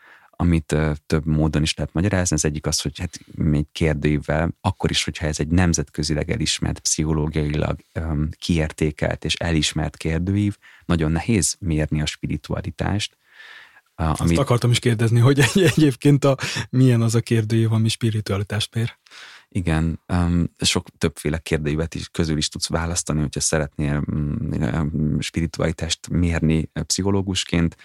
amit 0.40 0.76
több 1.06 1.26
módon 1.26 1.62
is 1.62 1.74
lehet 1.74 1.92
magyarázni. 1.92 2.36
Az 2.36 2.44
egyik 2.44 2.66
az, 2.66 2.80
hogy 2.80 2.98
hát 2.98 3.18
egy 3.54 3.66
kérdőivel, 3.72 4.50
akkor 4.60 4.90
is, 4.90 5.04
hogyha 5.04 5.26
ez 5.26 5.40
egy 5.40 5.48
nemzetközileg 5.48 6.30
elismert, 6.30 6.78
pszichológiailag 6.78 7.80
um, 7.94 8.28
kiértékelt 8.38 9.24
és 9.24 9.34
elismert 9.34 9.96
kérdőív, 9.96 10.56
nagyon 10.84 11.12
nehéz 11.12 11.56
mérni 11.58 12.00
a 12.00 12.06
spiritualitást. 12.06 13.18
Amit... 13.94 14.20
Azt 14.20 14.38
akartam 14.38 14.70
is 14.70 14.78
kérdezni, 14.78 15.18
hogy 15.18 15.40
egy, 15.40 15.62
egyébként 15.62 16.24
a, 16.24 16.36
milyen 16.70 17.02
az 17.02 17.14
a 17.14 17.20
kérdőív, 17.20 17.72
ami 17.72 17.88
spiritualitást 17.88 18.74
mér. 18.74 18.98
Igen, 19.48 20.00
sok 20.58 20.88
többféle 20.98 21.38
kérdőívet 21.38 21.94
is 21.94 22.08
közül 22.08 22.36
is 22.36 22.48
tudsz 22.48 22.68
választani, 22.68 23.20
hogyha 23.20 23.40
szeretnél 23.40 24.02
um, 24.06 25.20
spiritualitást 25.20 26.08
mérni 26.08 26.70
pszichológusként. 26.86 27.76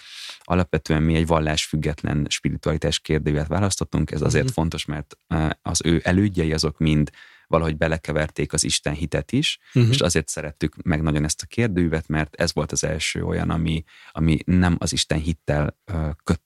Alapvetően 0.48 1.04
mi 1.04 1.16
egy 1.16 1.28
vallásfüggetlen 1.28 2.26
spiritualitás 2.30 3.00
kérdőívet 3.00 3.48
választottunk, 3.48 4.12
ez 4.12 4.22
azért 4.22 4.46
mm. 4.46 4.54
fontos, 4.54 4.86
mert 4.86 5.18
az 5.62 5.82
ő 5.84 6.02
elődjei 6.04 6.54
azok 6.54 6.78
mind 6.78 7.10
valahogy 7.48 7.78
belekeverték 7.78 8.54
az 8.54 8.64
Isten 8.64 8.94
hitet 8.94 9.32
is, 9.32 9.60
uh-huh. 9.74 9.92
és 9.92 10.00
azért 10.02 10.28
szerettük 10.28 10.84
meg 10.84 11.02
nagyon 11.02 11.24
ezt 11.24 11.42
a 11.42 11.46
kérdőívet, 11.46 12.08
mert 12.08 12.36
ez 12.36 12.54
volt 12.54 12.72
az 12.72 12.84
első 12.84 13.24
olyan, 13.24 13.50
ami, 13.50 13.84
ami 14.12 14.38
nem 14.46 14.76
az 14.80 14.94
Isten 14.94 15.20
hittel 15.20 15.78
köt, 16.24 16.42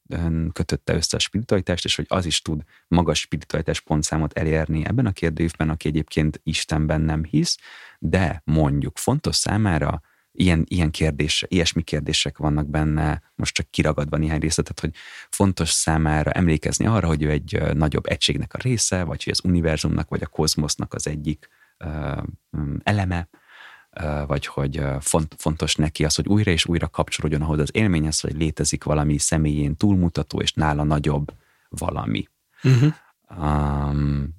kötötte 0.54 0.94
össze 0.94 1.18
a 1.18 1.20
spiritualitást, 1.20 1.86
és 1.86 1.96
hogy 1.96 2.06
az 2.08 2.26
is 2.26 2.42
tud 2.42 2.62
magas 2.88 3.20
spiritualitás 3.20 3.82
pontszámot 3.82 4.34
elérni 4.34 4.86
ebben 4.86 5.06
a 5.06 5.12
kérdőívben, 5.12 5.70
aki 5.70 5.88
egyébként 5.88 6.40
Istenben 6.44 7.02
nem 7.02 7.24
hisz, 7.24 7.58
de 8.00 8.42
mondjuk 8.46 8.98
fontos 8.98 9.36
számára 9.36 10.02
ilyen, 10.32 10.64
ilyen 10.68 10.92
kérdés, 10.92 11.46
ilyesmi 11.48 11.82
kérdések 11.82 12.38
vannak 12.38 12.68
benne, 12.68 13.22
most 13.36 13.54
csak 13.54 13.70
kiragadva 13.70 14.18
néhány 14.18 14.40
részletet, 14.40 14.80
hogy 14.80 14.94
fontos 15.30 15.70
számára 15.70 16.32
emlékezni 16.32 16.86
arra, 16.86 17.08
hogy 17.08 17.24
ő 17.24 17.30
egy 17.30 17.74
nagyobb 17.74 18.06
egységnek 18.06 18.54
a 18.54 18.58
része, 18.62 19.04
vagy 19.04 19.24
hogy 19.24 19.34
az 19.34 19.44
univerzumnak, 19.44 20.10
vagy 20.10 20.24
a 20.24 20.28
kozmosznak 20.28 20.94
az 20.94 21.08
egyik 21.08 21.50
eleme, 22.84 23.30
vagy 24.28 24.46
hogy 24.46 24.82
font, 25.00 25.36
fontos 25.38 25.76
neki 25.76 26.06
az, 26.06 26.16
hogy 26.16 26.28
újra 26.28 26.52
és 26.52 26.66
újra 26.66 26.88
kapcsolódjon 26.88 27.42
ahhoz 27.42 27.60
az 27.60 27.70
élményhez, 27.74 28.20
hogy 28.20 28.36
létezik 28.36 28.84
valami 28.84 29.18
személyén 29.18 29.76
túlmutató, 29.76 30.42
és 30.42 30.54
nála 30.54 30.84
nagyobb 30.84 31.34
valami. 31.70 32.28
Uh-huh. 32.64 32.94
Um, 33.38 34.38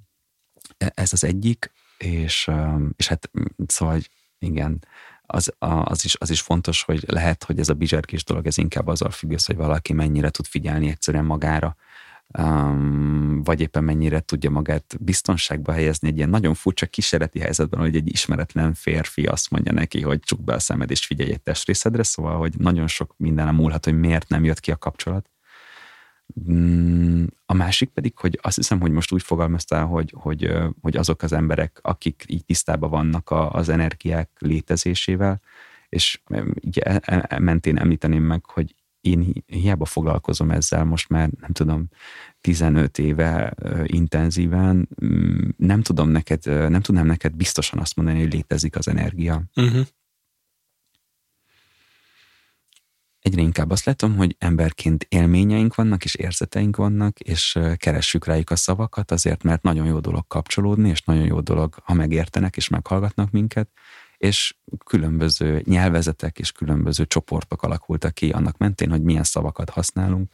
ez 0.78 1.12
az 1.12 1.24
egyik, 1.24 1.72
és, 1.99 2.51
és 2.97 3.09
hát 3.09 3.30
szóval 3.66 4.01
igen, 4.38 4.84
az, 5.31 5.53
az, 5.59 6.05
is, 6.05 6.16
az 6.18 6.31
is 6.31 6.41
fontos, 6.41 6.83
hogy 6.83 7.05
lehet, 7.07 7.45
hogy 7.45 7.59
ez 7.59 7.68
a 7.68 7.74
bizserkés 7.74 8.24
dolog, 8.24 8.47
ez 8.47 8.59
inkább 8.59 8.87
azzal 8.87 9.11
függ 9.11 9.33
össze, 9.33 9.53
hogy 9.55 9.64
valaki 9.64 9.93
mennyire 9.93 10.31
tud 10.31 10.47
figyelni 10.47 10.89
egyszerűen 10.89 11.24
magára, 11.24 11.76
um, 12.39 13.43
vagy 13.45 13.61
éppen 13.61 13.85
mennyire 13.85 14.20
tudja 14.20 14.51
magát 14.51 14.97
biztonságba 15.01 15.72
helyezni 15.72 16.09
egy 16.09 16.16
ilyen 16.16 16.28
nagyon 16.28 16.55
furcsa 16.55 16.87
kísérleti 16.87 17.39
helyzetben, 17.39 17.81
hogy 17.81 17.97
egy 17.97 18.09
ismeretlen 18.09 18.74
férfi 18.74 19.26
azt 19.26 19.51
mondja 19.51 19.72
neki, 19.72 20.01
hogy 20.01 20.20
csuk 20.20 20.45
be 20.45 20.55
a 20.55 20.59
szemed 20.59 20.91
és 20.91 21.07
figyelj 21.07 21.31
egy 21.31 21.43
testrészedre, 21.43 22.03
szóval, 22.03 22.39
hogy 22.39 22.55
nagyon 22.59 22.87
sok 22.87 23.14
minden 23.16 23.55
múlhat, 23.55 23.85
hogy 23.85 23.99
miért 23.99 24.28
nem 24.28 24.45
jött 24.45 24.61
ki 24.61 24.70
a 24.70 24.76
kapcsolat. 24.76 25.31
Mm, 26.51 27.24
a 27.47 27.55
másik 27.55 27.89
pedig, 27.89 28.18
hogy 28.18 28.39
azt 28.43 28.57
hiszem, 28.57 28.81
hogy 28.81 28.91
most 28.91 29.12
úgy 29.12 29.22
fogalmaztál, 29.22 29.87
hogy, 29.87 30.14
hogy, 30.16 30.53
hogy 30.81 30.97
azok 30.97 31.22
az 31.22 31.33
emberek, 31.33 31.78
akik 31.83 32.24
így 32.26 32.45
tisztában 32.45 32.91
vannak 32.91 33.31
az 33.31 33.68
energiák 33.68 34.31
létezésével, 34.39 35.41
és 35.89 36.20
így 36.61 36.78
e, 36.78 37.01
e, 37.05 37.26
e, 37.28 37.39
mentén 37.39 37.78
említeném 37.78 38.22
meg, 38.22 38.45
hogy 38.45 38.74
én 39.01 39.45
hiába 39.47 39.85
foglalkozom 39.85 40.51
ezzel 40.51 40.85
most 40.85 41.09
már, 41.09 41.31
nem 41.41 41.51
tudom, 41.53 41.89
15 42.41 42.99
éve 42.99 43.55
intenzíven, 43.85 44.89
mm, 45.05 45.49
nem 45.57 45.83
tudom 45.83 46.09
neked, 46.09 46.45
nem 46.45 46.81
tudnám 46.81 47.07
neked 47.07 47.37
biztosan 47.37 47.78
azt 47.78 47.97
mondani, 47.97 48.20
hogy 48.20 48.33
létezik 48.33 48.76
az 48.76 48.89
energia. 48.89 49.43
Uh-huh. 49.55 49.87
Egyre 53.31 53.43
inkább 53.43 53.70
azt 53.70 53.85
látom, 53.85 54.16
hogy 54.16 54.37
emberként 54.39 55.07
élményeink 55.09 55.74
vannak, 55.74 56.05
és 56.05 56.14
érzeteink 56.14 56.76
vannak, 56.76 57.20
és 57.20 57.59
keressük 57.76 58.24
rájuk 58.24 58.51
a 58.51 58.57
szavakat, 58.57 59.11
azért, 59.11 59.43
mert 59.43 59.62
nagyon 59.62 59.87
jó 59.87 60.01
dolog 60.01 60.26
kapcsolódni, 60.26 60.89
és 60.89 61.03
nagyon 61.03 61.24
jó 61.24 61.41
dolog, 61.41 61.74
ha 61.85 61.95
megértenek 61.95 62.57
és 62.57 62.68
meghallgatnak 62.68 63.31
minket, 63.31 63.68
és 64.16 64.55
különböző 64.85 65.62
nyelvezetek 65.64 66.39
és 66.39 66.53
különböző 66.53 67.07
csoportok 67.07 67.62
alakultak 67.62 68.14
ki 68.14 68.31
annak 68.31 68.57
mentén, 68.57 68.91
hogy 68.91 69.03
milyen 69.03 69.24
szavakat 69.24 69.70
használunk. 69.70 70.33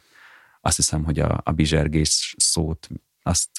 Azt 0.61 0.75
hiszem, 0.75 1.03
hogy 1.03 1.19
a, 1.19 1.41
a 1.43 1.51
bizsergés 1.51 2.35
szót 2.37 2.87
azt, 3.21 3.49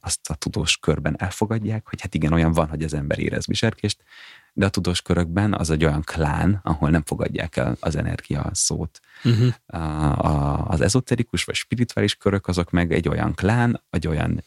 azt 0.00 0.30
a 0.30 0.34
tudós 0.34 0.76
körben 0.76 1.14
elfogadják, 1.18 1.88
hogy 1.88 2.00
hát 2.00 2.14
igen, 2.14 2.32
olyan 2.32 2.52
van, 2.52 2.68
hogy 2.68 2.82
az 2.82 2.94
ember 2.94 3.18
érez 3.18 3.46
bizsergést, 3.46 4.04
de 4.52 4.66
a 4.66 4.68
tudós 4.68 5.02
körökben 5.02 5.54
az 5.54 5.70
egy 5.70 5.84
olyan 5.84 6.02
klán, 6.02 6.60
ahol 6.62 6.90
nem 6.90 7.02
fogadják 7.04 7.56
el 7.56 7.76
az 7.80 7.96
energia 7.96 8.50
szót. 8.52 9.00
Uh-huh. 9.24 9.54
A, 9.66 9.78
a, 10.26 10.66
az 10.68 10.80
ezoterikus 10.80 11.44
vagy 11.44 11.54
spirituális 11.54 12.14
körök 12.14 12.46
azok 12.48 12.70
meg 12.70 12.92
egy 12.92 13.08
olyan 13.08 13.34
klán, 13.34 13.82
egy 13.90 14.06
olyan 14.06 14.44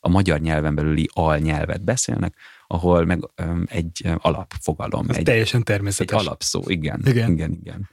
a 0.00 0.08
magyar 0.08 0.40
nyelven 0.40 0.74
belüli 0.74 1.08
alnyelvet 1.12 1.84
beszélnek, 1.84 2.36
ahol 2.66 3.04
meg 3.04 3.28
egy 3.66 4.10
alapfogalom. 4.16 5.06
Ez 5.08 5.16
egy, 5.16 5.24
teljesen 5.24 5.62
természetes. 5.62 6.20
Egy 6.20 6.26
alapszó, 6.26 6.62
igen. 6.66 7.02
Igen, 7.04 7.32
igen. 7.32 7.52
igen. 7.52 7.88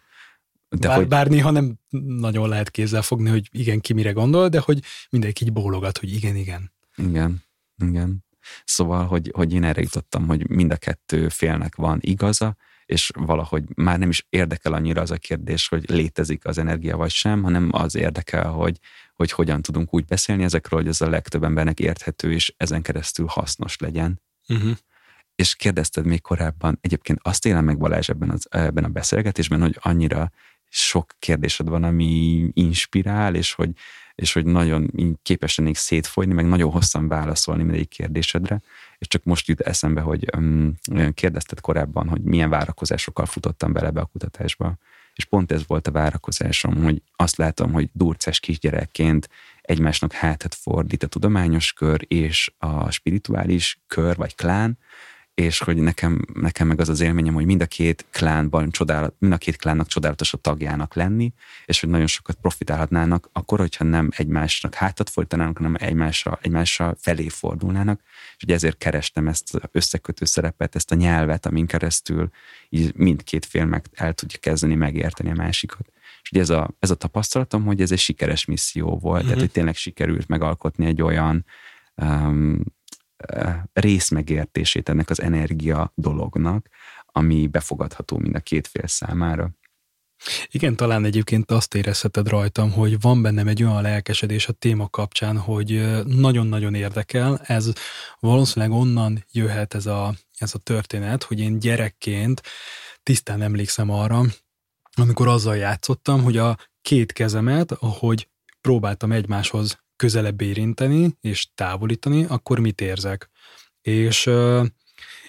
De 0.70 0.88
bár, 0.88 0.98
hogy... 0.98 1.08
bár 1.08 1.28
néha 1.28 1.52
nem 1.52 1.76
nagyon 2.18 2.50
lehet 2.50 2.72
kézzel 2.72 3.02
fogni, 3.02 3.30
hogy 3.30 3.50
igen, 3.52 3.80
ki 3.80 3.94
mire 3.94 4.12
gondol, 4.12 4.48
de 4.48 4.60
hogy 4.60 4.80
mindenki 5.10 5.44
így 5.44 5.54
bólogat, 5.54 5.98
hogy 5.98 6.14
igen, 6.14 6.36
igen. 6.36 6.72
Igen, 6.96 7.44
igen. 7.84 8.25
Szóval, 8.64 9.06
hogy, 9.06 9.32
hogy 9.36 9.54
én 9.54 9.64
erre 9.64 9.82
jutottam, 9.82 10.28
hogy 10.28 10.50
mind 10.50 10.72
a 10.72 10.78
kettő 10.78 11.30
félnek 11.30 11.76
van 11.76 11.98
igaza, 12.02 12.56
és 12.86 13.12
valahogy 13.16 13.64
már 13.76 14.00
nem 14.00 14.10
is 14.10 14.26
érdekel 14.30 14.74
annyira 14.74 15.02
az 15.02 15.12
a 15.12 15.18
kérdés, 15.18 15.68
hogy 15.68 15.90
létezik 15.90 16.46
az 16.46 16.58
energia 16.58 16.98
vagy 16.98 17.12
sem, 17.12 17.44
hanem 17.44 17.70
az 17.72 17.96
érdekel, 17.96 18.50
hogy, 18.50 18.80
hogy 19.14 19.32
hogyan 19.32 19.62
tudunk 19.62 19.94
úgy 19.94 20.06
beszélni 20.06 20.44
ezekről, 20.44 20.80
hogy 20.80 20.90
ez 20.90 21.02
a 21.02 21.10
legtöbb 21.10 21.44
embernek 21.44 21.80
érthető, 21.80 22.32
és 22.32 22.54
ezen 22.58 22.82
keresztül 22.82 23.26
hasznos 23.30 23.78
legyen. 23.78 24.22
Uh-huh. 24.48 24.72
És 25.36 25.56
kérdezted 25.56 26.06
még 26.06 26.22
korábban, 26.22 26.78
egyébként 26.82 27.20
azt 27.22 27.46
élem 27.46 27.66
meg 27.66 27.78
Balázs 27.78 28.10
ebben, 28.10 28.30
az, 28.30 28.48
ebben 28.50 28.84
a 28.84 28.88
beszélgetésben, 28.88 29.62
hogy 29.62 29.78
annyira 29.80 30.32
sok 30.70 31.14
kérdésed 31.20 31.70
van, 31.70 31.84
ami 31.84 32.50
inspirál, 32.54 33.36
és 33.36 33.54
hogy 33.54 33.72
és 34.16 34.34
hogy 34.34 34.46
nagyon 34.46 34.92
képes 35.22 35.58
lennék 35.58 35.76
szétfolyni, 35.76 36.34
meg 36.34 36.46
nagyon 36.46 36.72
hosszan 36.72 37.08
válaszolni 37.08 37.64
mindegyik 37.64 37.90
kérdésedre, 37.90 38.62
és 38.98 39.08
csak 39.08 39.24
most 39.24 39.48
jut 39.48 39.60
eszembe, 39.60 40.02
hogy 40.02 40.30
um, 40.38 40.76
kérdezted 41.14 41.60
korábban, 41.60 42.08
hogy 42.08 42.22
milyen 42.22 42.50
várakozásokkal 42.50 43.26
futottam 43.26 43.74
bele 43.74 43.92
be 43.92 44.02
a 44.02 44.06
kutatásba, 44.06 44.78
és 45.14 45.26
pont 45.26 45.52
ez 45.52 45.68
volt 45.68 45.88
a 45.88 45.92
várakozásom, 45.92 46.84
hogy 46.84 47.02
azt 47.16 47.38
látom, 47.38 47.72
hogy 47.72 47.90
durces 47.94 48.40
kisgyerekként 48.40 49.30
egymásnak 49.62 50.12
hátat 50.12 50.56
fordít 50.56 51.04
a 51.04 51.08
tudományos 51.08 51.74
kör 51.74 52.06
és 52.08 52.52
a 52.58 52.92
spirituális 52.92 53.80
kör 53.88 54.16
vagy 54.16 54.36
klán, 54.36 54.78
és 55.36 55.60
hogy 55.60 55.78
nekem, 55.78 56.22
nekem 56.34 56.68
meg 56.68 56.80
az 56.80 56.90
az 56.90 57.00
élményem, 57.00 57.34
hogy 57.34 57.46
mind 57.46 57.62
a 57.62 57.66
két 57.66 58.06
klánban 58.12 58.72
csodálat, 58.72 59.16
mind 59.18 59.34
a 59.34 59.38
két 59.38 59.56
klánnak 59.56 59.88
csodálatos 59.88 60.34
a 60.34 60.38
tagjának 60.38 60.94
lenni, 60.94 61.34
és 61.66 61.80
hogy 61.80 61.90
nagyon 61.90 62.08
sokat 62.08 62.38
profitálhatnának, 62.42 63.30
akkor, 63.34 63.60
hogyha 63.60 63.84
nem 63.84 64.10
egymásnak 64.12 64.74
hátat 64.74 65.10
folytanának, 65.10 65.58
hanem 65.58 65.76
egymásra, 65.80 66.40
egymásra 66.42 66.96
felé 67.00 67.28
fordulnának, 67.28 68.02
és 68.38 68.44
ugye 68.44 68.54
ezért 68.54 68.78
kerestem 68.78 69.28
ezt 69.28 69.56
az 69.56 69.62
összekötő 69.72 70.26
szerepet, 70.26 70.76
ezt 70.76 70.92
a 70.92 70.96
nyelvet, 70.96 71.46
amin 71.46 71.66
keresztül 71.66 72.30
így 72.70 72.96
mindkét 72.96 73.46
fél 73.46 73.66
meg 73.66 73.86
el 73.94 74.14
tudja 74.14 74.40
kezdeni 74.40 74.76
megérteni 74.76 75.30
a 75.30 75.36
másikat. 75.36 75.92
És 76.22 76.32
ugye 76.32 76.42
ez 76.42 76.50
a, 76.50 76.70
ez 76.80 76.90
a 76.90 76.96
tapasztalatom, 76.96 77.66
hogy 77.66 77.82
ez 77.82 77.92
egy 77.92 78.00
sikeres 78.00 78.46
misszió 78.46 78.98
volt, 78.98 79.18
mm-hmm. 79.18 79.26
tehát 79.26 79.40
hogy 79.40 79.52
tényleg 79.52 79.76
sikerült 79.76 80.28
megalkotni 80.28 80.86
egy 80.86 81.02
olyan 81.02 81.46
um, 81.96 82.62
részmegértését 83.74 84.90
ennek 84.90 85.10
az 85.10 85.22
energia 85.22 85.92
dolognak, 85.96 86.68
ami 87.06 87.48
befogadható 87.48 88.18
mind 88.18 88.36
a 88.36 88.40
két 88.40 88.68
fél 88.68 88.88
számára. 88.88 89.52
Igen, 90.48 90.76
talán 90.76 91.06
egyébként 91.06 91.52
azt 91.52 91.76
érezheted 91.76 92.28
rajtam, 92.28 92.72
hogy 92.72 93.00
van 93.00 93.22
bennem 93.22 93.48
egy 93.48 93.64
olyan 93.64 93.82
lelkesedés 93.82 94.48
a 94.48 94.54
téma 94.54 94.90
kapcsán, 94.90 95.38
hogy 95.38 96.04
nagyon-nagyon 96.06 96.74
érdekel. 96.74 97.42
Ez 97.44 97.72
valószínűleg 98.20 98.78
onnan 98.78 99.26
jöhet 99.32 99.74
ez 99.74 99.86
a, 99.86 100.14
ez 100.38 100.54
a 100.54 100.58
történet, 100.58 101.24
hogy 101.24 101.40
én 101.40 101.60
gyerekként 101.60 102.42
tisztán 103.04 103.42
emlékszem 103.42 103.90
arra, 103.90 104.22
amikor 104.96 105.28
azzal 105.28 105.56
játszottam, 105.56 106.24
hogy 106.24 106.38
a 106.38 106.58
két 106.82 107.12
kezemet, 107.12 107.72
ahogy 107.72 108.30
próbáltam 108.62 109.12
egymáshoz 109.12 109.84
közelebb 109.96 110.42
érinteni 110.42 111.18
és 111.22 111.48
távolítani, 111.56 112.26
akkor 112.26 112.60
mit 112.60 112.82
érzek. 112.82 113.30
És, 113.82 114.30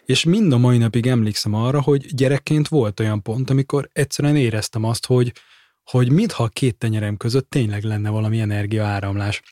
és 0.05 0.25
mind 0.25 0.53
a 0.53 0.59
mai 0.59 0.79
napig 0.79 1.07
emlékszem 1.07 1.55
arra, 1.55 1.83
hogy 1.83 2.15
gyerekként 2.15 2.69
volt 2.69 3.01
olyan 3.01 3.23
pont, 3.23 3.51
amikor 3.51 3.89
egyszerűen 3.93 4.37
éreztem 4.37 4.85
azt, 4.85 5.07
hogy, 5.07 5.33
hogy 5.85 6.11
mintha 6.11 6.43
a 6.43 6.49
két 6.49 6.79
tenyerem 6.79 7.17
között 7.17 7.51
tényleg 7.51 7.83
lenne 7.83 8.11
valami 8.11 8.41
energia 8.41 8.85
áramlás. 8.85 9.43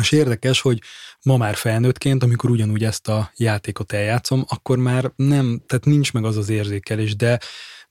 És 0.00 0.12
érdekes, 0.12 0.60
hogy 0.60 0.82
ma 1.22 1.36
már 1.36 1.54
felnőttként, 1.54 2.22
amikor 2.22 2.50
ugyanúgy 2.50 2.84
ezt 2.84 3.08
a 3.08 3.32
játékot 3.36 3.92
eljátszom, 3.92 4.44
akkor 4.48 4.78
már 4.78 5.12
nem, 5.16 5.62
tehát 5.66 5.84
nincs 5.84 6.12
meg 6.12 6.24
az 6.24 6.36
az 6.36 6.48
érzékelés, 6.48 7.16
de 7.16 7.38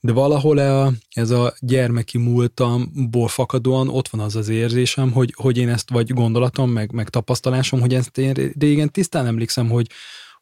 de 0.00 0.12
valahol 0.12 0.58
a, 0.58 0.92
ez 1.10 1.30
a 1.30 1.54
gyermeki 1.60 2.18
múltamból 2.18 3.28
fakadóan 3.28 3.88
ott 3.88 4.08
van 4.08 4.20
az 4.20 4.36
az 4.36 4.48
érzésem, 4.48 5.12
hogy, 5.12 5.34
hogy 5.36 5.56
én 5.56 5.68
ezt, 5.68 5.90
vagy 5.90 6.12
gondolatom, 6.12 6.70
meg, 6.70 6.92
meg 6.92 7.08
tapasztalásom, 7.08 7.80
hogy 7.80 7.94
ezt 7.94 8.18
én 8.18 8.52
régen 8.58 8.92
tisztán 8.92 9.26
emlékszem, 9.26 9.68
hogy, 9.68 9.86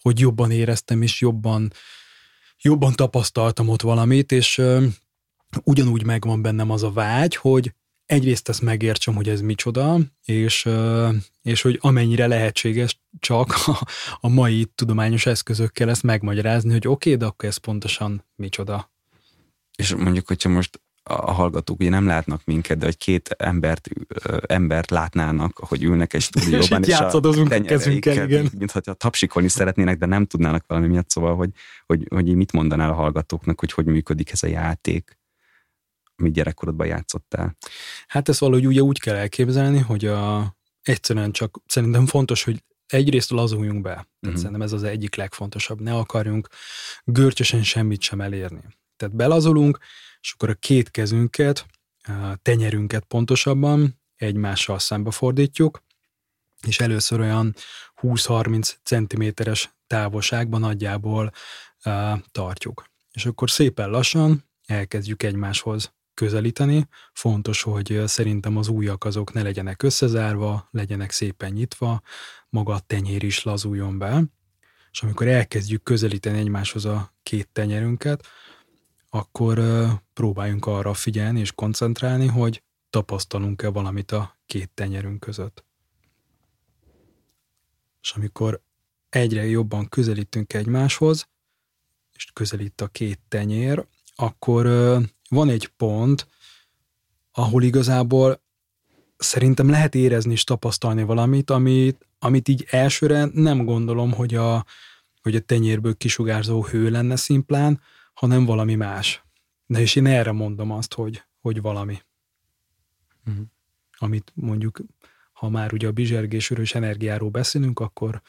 hogy 0.00 0.20
jobban 0.20 0.50
éreztem, 0.50 1.02
és 1.02 1.20
jobban, 1.20 1.72
jobban 2.60 2.92
tapasztaltam 2.92 3.68
ott 3.68 3.82
valamit, 3.82 4.32
és 4.32 4.58
ö, 4.58 4.84
ugyanúgy 5.62 6.04
megvan 6.04 6.42
bennem 6.42 6.70
az 6.70 6.82
a 6.82 6.92
vágy, 6.92 7.36
hogy 7.36 7.72
egyrészt 8.06 8.48
ezt 8.48 8.62
megértsem, 8.62 9.14
hogy 9.14 9.28
ez 9.28 9.40
micsoda, 9.40 9.98
és, 10.24 10.68
és 11.42 11.62
hogy 11.62 11.78
amennyire 11.80 12.26
lehetséges 12.26 13.00
csak 13.18 13.54
a, 13.66 13.86
a 14.20 14.28
mai 14.28 14.64
tudományos 14.74 15.26
eszközökkel 15.26 15.88
ezt 15.88 16.02
megmagyarázni, 16.02 16.72
hogy 16.72 16.86
oké, 16.88 17.12
okay, 17.12 17.20
de 17.20 17.26
akkor 17.26 17.48
ez 17.48 17.56
pontosan 17.56 18.24
micsoda. 18.34 18.94
És 19.76 19.94
mondjuk, 19.94 20.26
hogyha 20.26 20.48
most 20.48 20.80
a 21.08 21.32
hallgatók 21.32 21.80
ugye 21.80 21.88
nem 21.88 22.06
látnak 22.06 22.40
minket, 22.44 22.78
de 22.78 22.84
hogy 22.84 22.96
két 22.96 23.28
embert, 23.28 23.88
embert 24.46 24.90
látnának, 24.90 25.58
hogy 25.58 25.82
ülnek 25.82 26.12
egy 26.12 26.20
stúdióban, 26.28 26.82
és, 26.82 26.88
és 26.88 26.98
játszadozunk 26.98 27.52
a 27.52 27.60
kezünkkel, 27.60 28.24
igen. 28.24 28.50
Mint 28.58 28.70
hogyha 28.70 28.94
tapsikolni 28.94 29.48
szeretnének, 29.48 29.98
de 29.98 30.06
nem 30.06 30.26
tudnának 30.26 30.64
valami 30.66 30.86
miatt, 30.86 31.10
szóval, 31.10 31.36
hogy, 31.36 31.50
hogy, 31.86 32.06
hogy 32.08 32.34
mit 32.34 32.52
mondanál 32.52 32.90
a 32.90 32.94
hallgatóknak, 32.94 33.60
hogy 33.60 33.72
hogy 33.72 33.84
működik 33.84 34.32
ez 34.32 34.42
a 34.42 34.46
játék, 34.46 35.18
amit 36.16 36.32
gyerekkorodban 36.32 36.86
játszottál? 36.86 37.56
Hát 38.06 38.28
ezt 38.28 38.38
valahogy 38.38 38.66
ugye 38.66 38.80
úgy 38.80 39.00
kell 39.00 39.16
elképzelni, 39.16 39.78
hogy 39.78 40.04
a, 40.04 40.56
egyszerűen 40.82 41.32
csak 41.32 41.60
szerintem 41.66 42.06
fontos, 42.06 42.44
hogy 42.44 42.64
egyrészt 42.86 43.30
lazuljunk 43.30 43.82
be. 43.82 43.90
Tehát 43.90 44.08
uh-huh. 44.20 44.36
szerintem 44.36 44.62
ez 44.62 44.72
az 44.72 44.82
egyik 44.82 45.14
legfontosabb. 45.14 45.80
Ne 45.80 45.94
akarjunk 45.94 46.48
görcsösen 47.04 47.62
semmit 47.62 48.00
sem 48.00 48.20
elérni. 48.20 48.60
Tehát 48.96 49.14
belazulunk, 49.14 49.78
és 50.20 50.32
akkor 50.32 50.50
a 50.50 50.54
két 50.54 50.90
kezünket, 50.90 51.66
a 52.02 52.36
tenyerünket 52.42 53.04
pontosabban 53.04 54.00
egymással 54.16 54.78
szembe 54.78 55.10
fordítjuk, 55.10 55.82
és 56.62 56.80
először 56.80 57.20
olyan 57.20 57.54
20-30 58.02 58.74
cm-es 58.82 59.74
távolságban 59.86 60.60
nagyjából 60.60 61.32
uh, 61.84 62.18
tartjuk. 62.32 62.84
És 63.12 63.26
akkor 63.26 63.50
szépen 63.50 63.90
lassan 63.90 64.44
elkezdjük 64.66 65.22
egymáshoz 65.22 65.94
közelíteni. 66.14 66.88
Fontos, 67.12 67.62
hogy 67.62 68.02
szerintem 68.06 68.56
az 68.56 68.68
újak 68.68 69.04
azok 69.04 69.32
ne 69.32 69.42
legyenek 69.42 69.82
összezárva, 69.82 70.68
legyenek 70.70 71.10
szépen 71.10 71.52
nyitva, 71.52 72.02
maga 72.48 72.74
a 72.74 72.80
tenyér 72.80 73.22
is 73.22 73.42
lazuljon 73.42 73.98
be, 73.98 74.22
és 74.90 75.02
amikor 75.02 75.26
elkezdjük 75.26 75.82
közelíteni 75.82 76.38
egymáshoz 76.38 76.84
a 76.84 77.14
két 77.22 77.48
tenyerünket, 77.52 78.26
akkor 79.16 79.60
próbáljunk 80.12 80.66
arra 80.66 80.94
figyelni 80.94 81.40
és 81.40 81.52
koncentrálni, 81.52 82.26
hogy 82.26 82.62
tapasztalunk-e 82.90 83.68
valamit 83.68 84.12
a 84.12 84.38
két 84.46 84.70
tenyerünk 84.74 85.20
között. 85.20 85.64
És 88.00 88.12
amikor 88.12 88.60
egyre 89.08 89.44
jobban 89.44 89.88
közelítünk 89.88 90.52
egymáshoz, 90.52 91.28
és 92.14 92.30
közelít 92.32 92.80
a 92.80 92.86
két 92.86 93.20
tenyér, 93.28 93.86
akkor 94.14 94.66
van 95.28 95.48
egy 95.48 95.66
pont, 95.66 96.28
ahol 97.32 97.62
igazából 97.62 98.42
szerintem 99.16 99.70
lehet 99.70 99.94
érezni 99.94 100.32
és 100.32 100.44
tapasztalni 100.44 101.02
valamit, 101.02 101.50
amit, 101.50 102.06
amit 102.18 102.48
így 102.48 102.66
elsőre 102.70 103.28
nem 103.32 103.64
gondolom, 103.64 104.12
hogy 104.12 104.34
a, 104.34 104.64
hogy 105.22 105.36
a 105.36 105.40
tenyérből 105.40 105.96
kisugárzó 105.96 106.64
hő 106.64 106.90
lenne 106.90 107.16
szimplán, 107.16 107.80
hanem 108.16 108.44
valami 108.44 108.74
más. 108.74 109.24
De 109.66 109.80
és 109.80 109.96
én 109.96 110.06
erre 110.06 110.32
mondom 110.32 110.70
azt, 110.70 110.94
hogy, 110.94 111.22
hogy 111.40 111.60
valami. 111.60 112.02
Uh-huh. 113.26 113.44
Amit 113.98 114.32
mondjuk, 114.34 114.80
ha 115.32 115.48
már 115.48 115.72
ugye 115.72 115.86
a 115.86 115.92
bizsergésörös 115.92 116.74
energiáról 116.74 117.30
beszélünk, 117.30 117.80
akkor 117.80 118.22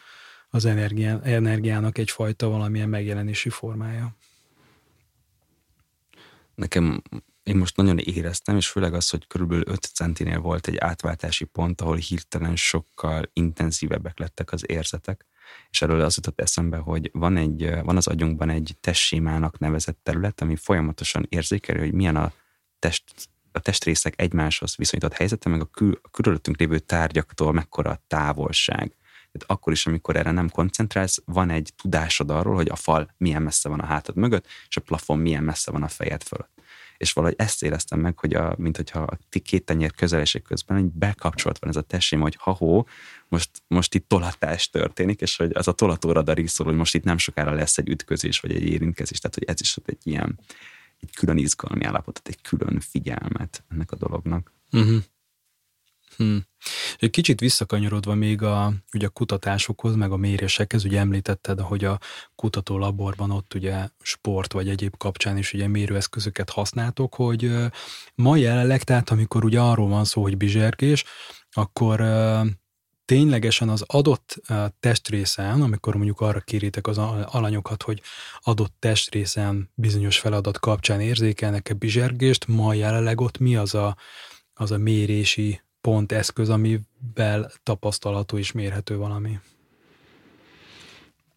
az 0.50 0.66
energiá, 0.66 1.20
energiának 1.24 1.98
egyfajta 1.98 2.48
valamilyen 2.48 2.90
megjelenési 2.90 3.50
formája. 3.50 4.16
Nekem 6.56 7.02
én 7.44 7.58
most 7.58 7.76
nagyon 7.76 7.98
éreztem, 7.98 8.56
és 8.56 8.68
főleg 8.68 8.94
az, 8.94 9.10
hogy 9.10 9.28
körülbelül 9.28 9.64
5 9.68 9.82
centinél 9.82 10.40
volt 10.40 10.68
egy 10.68 10.78
átváltási 10.78 11.46
pont, 11.46 11.82
ahol 11.82 11.96
hirtelen 11.96 12.56
sokkal 12.56 13.30
intenzívebbek 13.34 14.20
lettek 14.20 14.52
az 14.52 14.70
érzetek, 14.70 15.26
és 15.70 15.82
erről 15.82 16.02
az 16.02 16.16
jutott 16.16 16.42
eszembe, 16.42 16.78
hogy 16.78 17.10
van, 17.14 17.38
egy, 17.38 17.70
van 17.84 17.98
az 17.98 18.08
agyunkban 18.08 18.50
egy 18.50 18.76
testsémának 18.82 19.60
nevezett 19.60 20.00
terület, 20.04 20.42
ami 20.42 20.56
folyamatosan 20.56 21.26
érzékeli, 21.30 21.80
hogy 21.80 21.94
milyen 21.94 22.16
a 22.16 22.32
test 22.80 23.04
a 23.52 23.60
testrészek 23.60 24.22
egymáshoz 24.22 24.76
viszonyított 24.76 25.14
helyzete, 25.14 25.50
meg 25.50 25.62
a, 25.62 25.66
kül, 25.66 26.00
a 26.02 26.10
körülöttünk 26.10 26.58
lévő 26.58 26.80
tárgyaktól 26.80 27.54
mekkora 27.54 27.90
a 27.90 28.04
távolság. 28.08 28.96
Tehát 29.32 29.52
akkor 29.52 29.74
is, 29.74 29.86
amikor 29.86 30.16
erre 30.16 30.32
nem 30.32 30.50
koncentrálsz, 30.50 31.22
van 31.26 31.50
egy 31.50 31.74
tudásod 31.76 32.30
arról, 32.30 32.56
hogy 32.56 32.70
a 32.70 32.76
fal 32.76 33.14
milyen 33.18 33.42
messze 33.42 33.70
van 33.70 33.80
a 33.80 33.86
hátad 33.86 34.16
mögött, 34.16 34.46
és 34.68 34.78
a 34.78 34.82
plafon 34.82 35.20
milyen 35.20 35.44
messze 35.44 35.72
van 35.72 35.84
a 35.84 35.88
fejed 35.88 36.24
fölött 36.24 36.58
és 36.98 37.14
valahogy 37.14 37.36
ezt 37.38 37.64
éreztem 37.64 38.00
meg, 38.00 38.20
hogy 38.20 38.34
a, 38.34 38.56
mint 38.58 38.76
hogyha 38.76 39.00
a 39.00 39.18
két 39.44 39.66
tenyér 39.66 39.92
közelések 39.92 40.42
közben 40.42 40.78
egy 40.78 40.86
bekapcsolt 40.86 41.60
van 41.60 41.70
ez 41.70 41.76
a 41.76 41.82
tesém, 41.82 42.22
hogy 42.22 42.36
ha-hó, 42.40 42.88
most, 43.28 43.50
most 43.68 43.96
itt 43.96 44.08
tolatás 44.08 44.70
történik, 44.70 45.22
és 45.22 45.36
hogy 45.36 45.52
az 45.54 45.68
a 45.68 45.72
tolatóradar 45.72 46.40
is 46.40 46.52
szól, 46.52 46.68
hogy 46.68 46.76
most 46.76 46.96
itt 46.96 47.04
nem 47.04 47.18
sokára 47.18 47.54
lesz 47.54 47.78
egy 47.78 47.90
ütközés, 47.90 48.40
vagy 48.40 48.52
egy 48.52 48.64
érintkezés, 48.64 49.20
tehát 49.20 49.36
hogy 49.36 49.48
ez 49.48 49.62
is 49.62 49.78
egy 49.86 49.98
ilyen 50.04 50.40
egy 51.00 51.16
külön 51.16 51.38
izgalmi 51.38 51.84
állapotot, 51.84 52.28
egy 52.28 52.42
külön 52.42 52.80
figyelmet 52.80 53.64
ennek 53.70 53.92
a 53.92 53.96
dolognak. 53.96 54.52
Uh-huh. 54.72 55.04
Hmm. 56.18 56.46
Egy 56.98 57.10
kicsit 57.10 57.40
visszakanyarodva 57.40 58.14
még 58.14 58.42
a, 58.42 58.74
ugye 58.94 59.06
a 59.06 59.10
kutatásokhoz, 59.10 59.96
meg 59.96 60.12
a 60.12 60.18
mérésekhez, 60.18 60.86
ugye 60.86 61.00
említetted, 61.00 61.60
hogy 61.60 61.86
a 61.86 62.00
kutató 62.36 62.78
laborban 62.78 63.32
ott 63.32 63.54
ugye 63.54 63.88
sport 64.02 64.54
vagy 64.54 64.70
egyéb 64.70 64.98
kapcsán 64.98 65.38
is 65.38 65.54
ugye 65.54 65.68
mérőeszközöket 65.68 66.50
használtok, 66.50 67.16
hogy 67.16 67.52
ma 68.16 68.36
jelenleg, 68.36 68.84
tehát 68.84 69.10
amikor 69.10 69.46
ugye 69.46 69.60
arról 69.60 69.88
van 69.88 70.06
szó, 70.06 70.22
hogy 70.22 70.38
bizsergés, 70.38 71.04
akkor 71.52 72.02
ténylegesen 73.06 73.70
az 73.70 73.84
adott 73.88 74.42
testrészen, 74.80 75.62
amikor 75.62 75.96
mondjuk 75.96 76.22
arra 76.22 76.40
kéritek 76.40 76.88
az 76.88 76.98
alanyokat, 77.26 77.84
hogy 77.84 78.02
adott 78.40 78.74
testrészen 78.80 79.70
bizonyos 79.74 80.20
feladat 80.20 80.60
kapcsán 80.60 81.02
érzékelnek-e 81.02 81.74
bizsergést, 81.74 82.48
ma 82.48 82.74
jelenleg 82.74 83.22
ott 83.22 83.38
mi 83.38 83.56
az 83.56 83.76
a, 83.76 83.98
az 84.54 84.72
a 84.72 84.78
mérési 84.78 85.62
pont 85.82 86.12
eszköz, 86.12 86.50
amivel 86.50 87.52
tapasztalható 87.64 88.38
és 88.38 88.52
mérhető 88.52 88.98
valami? 88.98 89.40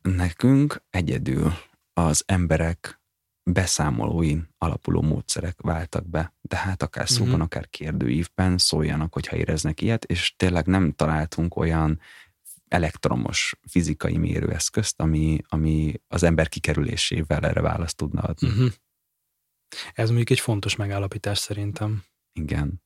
Nekünk 0.03 0.83
egyedül 0.91 1.53
az 1.93 2.23
emberek 2.27 3.01
beszámolóin 3.43 4.49
alapuló 4.59 5.03
módszerek 5.03 5.61
váltak 5.61 6.09
be, 6.09 6.35
de 6.41 6.57
hát 6.57 6.83
akár 6.83 7.09
szóban, 7.09 7.29
uh-huh. 7.29 7.45
akár 7.45 7.69
kérdőívben 7.69 8.59
szóljanak, 8.59 9.13
hogyha 9.13 9.37
éreznek 9.37 9.81
ilyet, 9.81 10.05
és 10.05 10.35
tényleg 10.37 10.67
nem 10.67 10.93
találtunk 10.93 11.57
olyan 11.57 12.01
elektromos 12.69 13.55
fizikai 13.69 14.17
mérőeszközt, 14.17 15.01
ami, 15.01 15.39
ami 15.49 15.95
az 16.09 16.23
ember 16.23 16.49
kikerülésével 16.49 17.45
erre 17.45 17.61
választ 17.61 17.97
tudna 17.97 18.21
adni. 18.21 18.49
Uh-huh. 18.49 18.71
Ez 19.93 20.09
mondjuk 20.09 20.31
egy 20.31 20.41
fontos 20.41 20.77
megállapítás 20.77 21.39
szerintem. 21.39 22.05
Igen. 22.33 22.83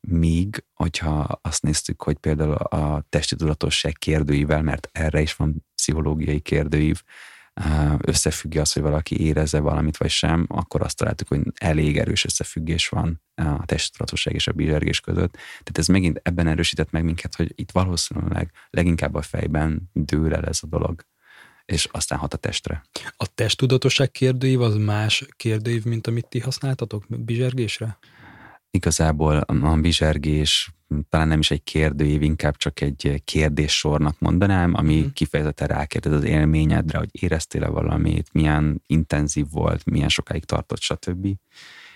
Míg, 0.00 0.64
hogyha 0.74 1.38
azt 1.42 1.62
néztük, 1.62 2.02
hogy 2.02 2.16
például 2.16 2.52
a 2.52 3.04
testi 3.08 3.36
tudatosság 3.36 3.92
kérdőivel, 3.92 4.62
mert 4.62 4.88
erre 4.92 5.20
is 5.20 5.36
van 5.36 5.66
pszichológiai 5.74 6.40
kérdőív, 6.40 7.02
összefüggő 7.98 8.60
az, 8.60 8.72
hogy 8.72 8.82
valaki 8.82 9.20
érezze 9.20 9.60
valamit 9.60 9.96
vagy 9.96 10.10
sem, 10.10 10.46
akkor 10.48 10.82
azt 10.82 10.96
találtuk, 10.96 11.28
hogy 11.28 11.40
elég 11.54 11.98
erős 11.98 12.24
összefüggés 12.24 12.88
van 12.88 13.22
a 13.34 13.64
testtudatosság 13.64 14.34
és 14.34 14.46
a 14.46 14.52
bizsergés 14.52 15.00
között. 15.00 15.32
Tehát 15.32 15.78
ez 15.78 15.86
megint 15.86 16.20
ebben 16.22 16.46
erősített 16.46 16.90
meg 16.90 17.04
minket, 17.04 17.34
hogy 17.34 17.52
itt 17.54 17.70
valószínűleg 17.70 18.50
leginkább 18.70 19.14
a 19.14 19.22
fejben 19.22 19.90
dől 19.92 20.34
el 20.34 20.44
ez 20.44 20.58
a 20.62 20.66
dolog 20.66 21.04
és 21.64 21.88
aztán 21.90 22.18
hat 22.18 22.34
a 22.34 22.36
testre. 22.36 22.82
A 23.16 23.34
testtudatosság 23.34 24.10
kérdőív 24.10 24.60
az 24.60 24.76
más 24.76 25.26
kérdőív, 25.36 25.84
mint 25.84 26.06
amit 26.06 26.26
ti 26.28 26.38
használtatok 26.38 27.04
bizsergésre? 27.08 27.98
Igazából 28.72 29.36
a 29.36 29.76
bizsergés 29.76 30.74
talán 31.08 31.28
nem 31.28 31.38
is 31.38 31.50
egy 31.50 31.62
kérdőív, 31.62 32.22
inkább 32.22 32.56
csak 32.56 32.80
egy 32.80 33.22
kérdéssornak 33.24 34.18
mondanám, 34.18 34.74
ami 34.74 35.00
mm. 35.00 35.06
kifejezetten 35.12 35.68
rákérdez 35.68 36.12
az 36.12 36.24
élményedre, 36.24 36.98
hogy 36.98 37.08
éreztél-e 37.12 37.68
valamit, 37.68 38.32
milyen 38.32 38.82
intenzív 38.86 39.46
volt, 39.50 39.84
milyen 39.84 40.08
sokáig 40.08 40.44
tartott, 40.44 40.80
stb. 40.80 41.28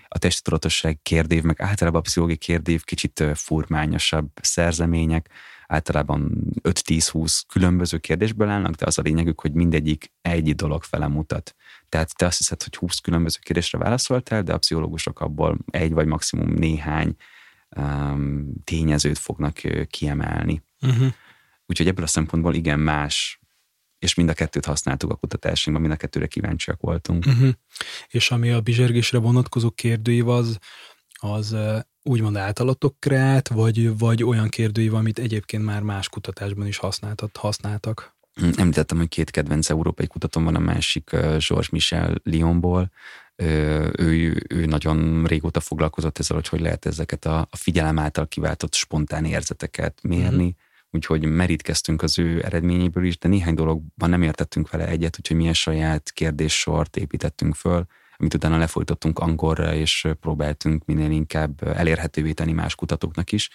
A 0.08 0.18
testi 0.18 0.98
kérdév, 1.02 1.42
meg 1.42 1.60
általában 1.60 2.00
a 2.00 2.02
pszichológiai 2.02 2.38
kérdév 2.38 2.84
kicsit 2.84 3.24
furmányosabb 3.34 4.30
szerzemények, 4.40 5.30
általában 5.66 6.32
5-10-20 6.62 7.40
különböző 7.48 7.98
kérdésből 7.98 8.48
állnak, 8.48 8.74
de 8.74 8.86
az 8.86 8.98
a 8.98 9.02
lényegük, 9.02 9.40
hogy 9.40 9.52
mindegyik 9.52 10.12
egy 10.22 10.54
dolog 10.54 10.82
fele 10.82 11.06
mutat. 11.08 11.54
Tehát 11.88 12.16
te 12.16 12.26
azt 12.26 12.38
hiszed, 12.38 12.62
hogy 12.62 12.76
20 12.76 12.98
különböző 12.98 13.38
kérdésre 13.40 13.78
válaszoltál, 13.78 14.42
de 14.42 14.52
a 14.52 14.58
pszichológusok 14.58 15.20
abból 15.20 15.58
egy 15.70 15.92
vagy 15.92 16.06
maximum 16.06 16.52
néhány 16.52 17.16
um, 17.76 18.52
tényezőt 18.64 19.18
fognak 19.18 19.54
kiemelni. 19.86 20.62
Uh-huh. 20.80 21.12
Úgyhogy 21.66 21.86
ebből 21.88 22.04
a 22.04 22.08
szempontból 22.08 22.54
igen 22.54 22.78
más 22.78 23.40
és 23.98 24.14
mind 24.14 24.28
a 24.28 24.34
kettőt 24.34 24.64
használtuk 24.64 25.10
a 25.10 25.14
kutatásunkban, 25.14 25.86
mind 25.86 25.94
a 25.94 26.00
kettőre 26.00 26.26
kíváncsiak 26.26 26.80
voltunk. 26.80 27.26
Uh-huh. 27.26 27.48
És 28.06 28.30
ami 28.30 28.50
a 28.50 28.60
bizsergésre 28.60 29.18
vonatkozó 29.18 29.70
kérdőív 29.70 30.28
az, 30.28 30.58
az 31.08 31.56
úgymond 32.06 32.36
általatok 32.36 32.96
kreált, 32.98 33.48
vagy, 33.48 33.98
vagy 33.98 34.22
olyan 34.22 34.48
kérdőív, 34.48 34.94
amit 34.94 35.18
egyébként 35.18 35.64
már 35.64 35.82
más 35.82 36.08
kutatásban 36.08 36.66
is 36.66 36.76
használtat, 36.76 37.36
használtak? 37.36 38.14
Említettem, 38.56 38.98
hogy 38.98 39.08
két 39.08 39.30
kedvenc 39.30 39.70
európai 39.70 40.06
kutatóm 40.06 40.44
van, 40.44 40.54
a 40.54 40.58
másik 40.58 41.10
Georges 41.10 41.68
Michel 41.68 42.14
Lyonból. 42.22 42.90
Ő, 43.36 44.42
ő 44.48 44.66
nagyon 44.66 45.24
régóta 45.24 45.60
foglalkozott 45.60 46.18
ezzel, 46.18 46.36
hogy 46.36 46.48
hogy 46.48 46.60
lehet 46.60 46.86
ezeket 46.86 47.24
a, 47.24 47.38
a 47.50 47.56
figyelem 47.56 47.98
által 47.98 48.28
kiváltott 48.28 48.74
spontán 48.74 49.24
érzeteket 49.24 49.98
mérni. 50.02 50.42
Mm-hmm. 50.42 50.64
Úgyhogy 50.90 51.24
merítkeztünk 51.24 52.02
az 52.02 52.18
ő 52.18 52.44
eredményéből 52.44 53.04
is, 53.04 53.18
de 53.18 53.28
néhány 53.28 53.54
dologban 53.54 54.10
nem 54.10 54.22
értettünk 54.22 54.70
vele 54.70 54.86
egyet, 54.86 55.16
úgyhogy 55.18 55.36
milyen 55.36 55.52
saját 55.52 56.10
kérdéssort 56.12 56.96
építettünk 56.96 57.54
föl 57.54 57.86
amit 58.16 58.34
utána 58.34 58.58
lefolytottunk 58.58 59.18
angolra, 59.18 59.74
és 59.74 60.08
próbáltunk 60.20 60.84
minél 60.84 61.10
inkább 61.10 61.62
elérhetővé 61.62 62.32
tenni 62.32 62.52
más 62.52 62.74
kutatóknak 62.74 63.32
is. 63.32 63.50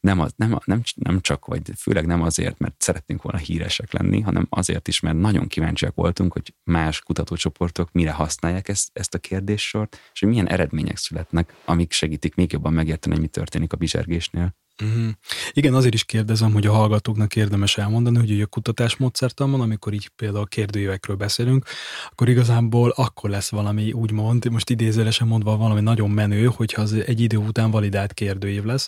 Nem, 0.00 0.20
az, 0.20 0.32
nem, 0.36 0.58
nem, 0.64 0.82
nem 0.94 1.20
csak, 1.20 1.46
vagy 1.46 1.62
főleg 1.76 2.06
nem 2.06 2.22
azért, 2.22 2.58
mert 2.58 2.82
szeretnénk 2.82 3.22
volna 3.22 3.38
híresek 3.38 3.92
lenni, 3.92 4.20
hanem 4.20 4.46
azért 4.50 4.88
is, 4.88 5.00
mert 5.00 5.16
nagyon 5.16 5.46
kíváncsiak 5.46 5.94
voltunk, 5.94 6.32
hogy 6.32 6.54
más 6.64 7.00
kutatócsoportok 7.00 7.92
mire 7.92 8.12
használják 8.12 8.68
ezt, 8.68 8.88
ezt 8.92 9.14
a 9.14 9.18
kérdéssort, 9.18 10.00
és 10.12 10.20
hogy 10.20 10.28
milyen 10.28 10.48
eredmények 10.48 10.96
születnek, 10.96 11.54
amik 11.64 11.92
segítik 11.92 12.34
még 12.34 12.52
jobban 12.52 12.72
megérteni, 12.72 13.14
hogy 13.14 13.22
mi 13.22 13.30
történik 13.30 13.72
a 13.72 13.76
bizsergésnél. 13.76 14.56
Uh-huh. 14.82 15.08
Igen, 15.52 15.74
azért 15.74 15.94
is 15.94 16.04
kérdezem, 16.04 16.52
hogy 16.52 16.66
a 16.66 16.72
hallgatóknak 16.72 17.36
érdemes 17.36 17.78
elmondani, 17.78 18.18
hogy 18.18 18.40
a 18.40 18.46
kutatás 18.46 18.96
módszertanban, 18.96 19.60
amikor 19.60 19.92
így 19.92 20.08
például 20.08 20.46
kérdőívekről 20.46 21.16
beszélünk, 21.16 21.64
akkor 22.10 22.28
igazából 22.28 22.90
akkor 22.90 23.30
lesz 23.30 23.50
valami 23.50 23.92
úgymond, 23.92 24.50
most 24.50 24.70
idézőlesen 24.70 25.26
mondva 25.26 25.56
valami 25.56 25.80
nagyon 25.80 26.10
menő, 26.10 26.46
hogyha 26.46 26.82
az 26.82 26.92
egy 26.92 27.20
idő 27.20 27.36
után 27.36 27.70
validált 27.70 28.12
kérdőív 28.12 28.64
lesz, 28.64 28.86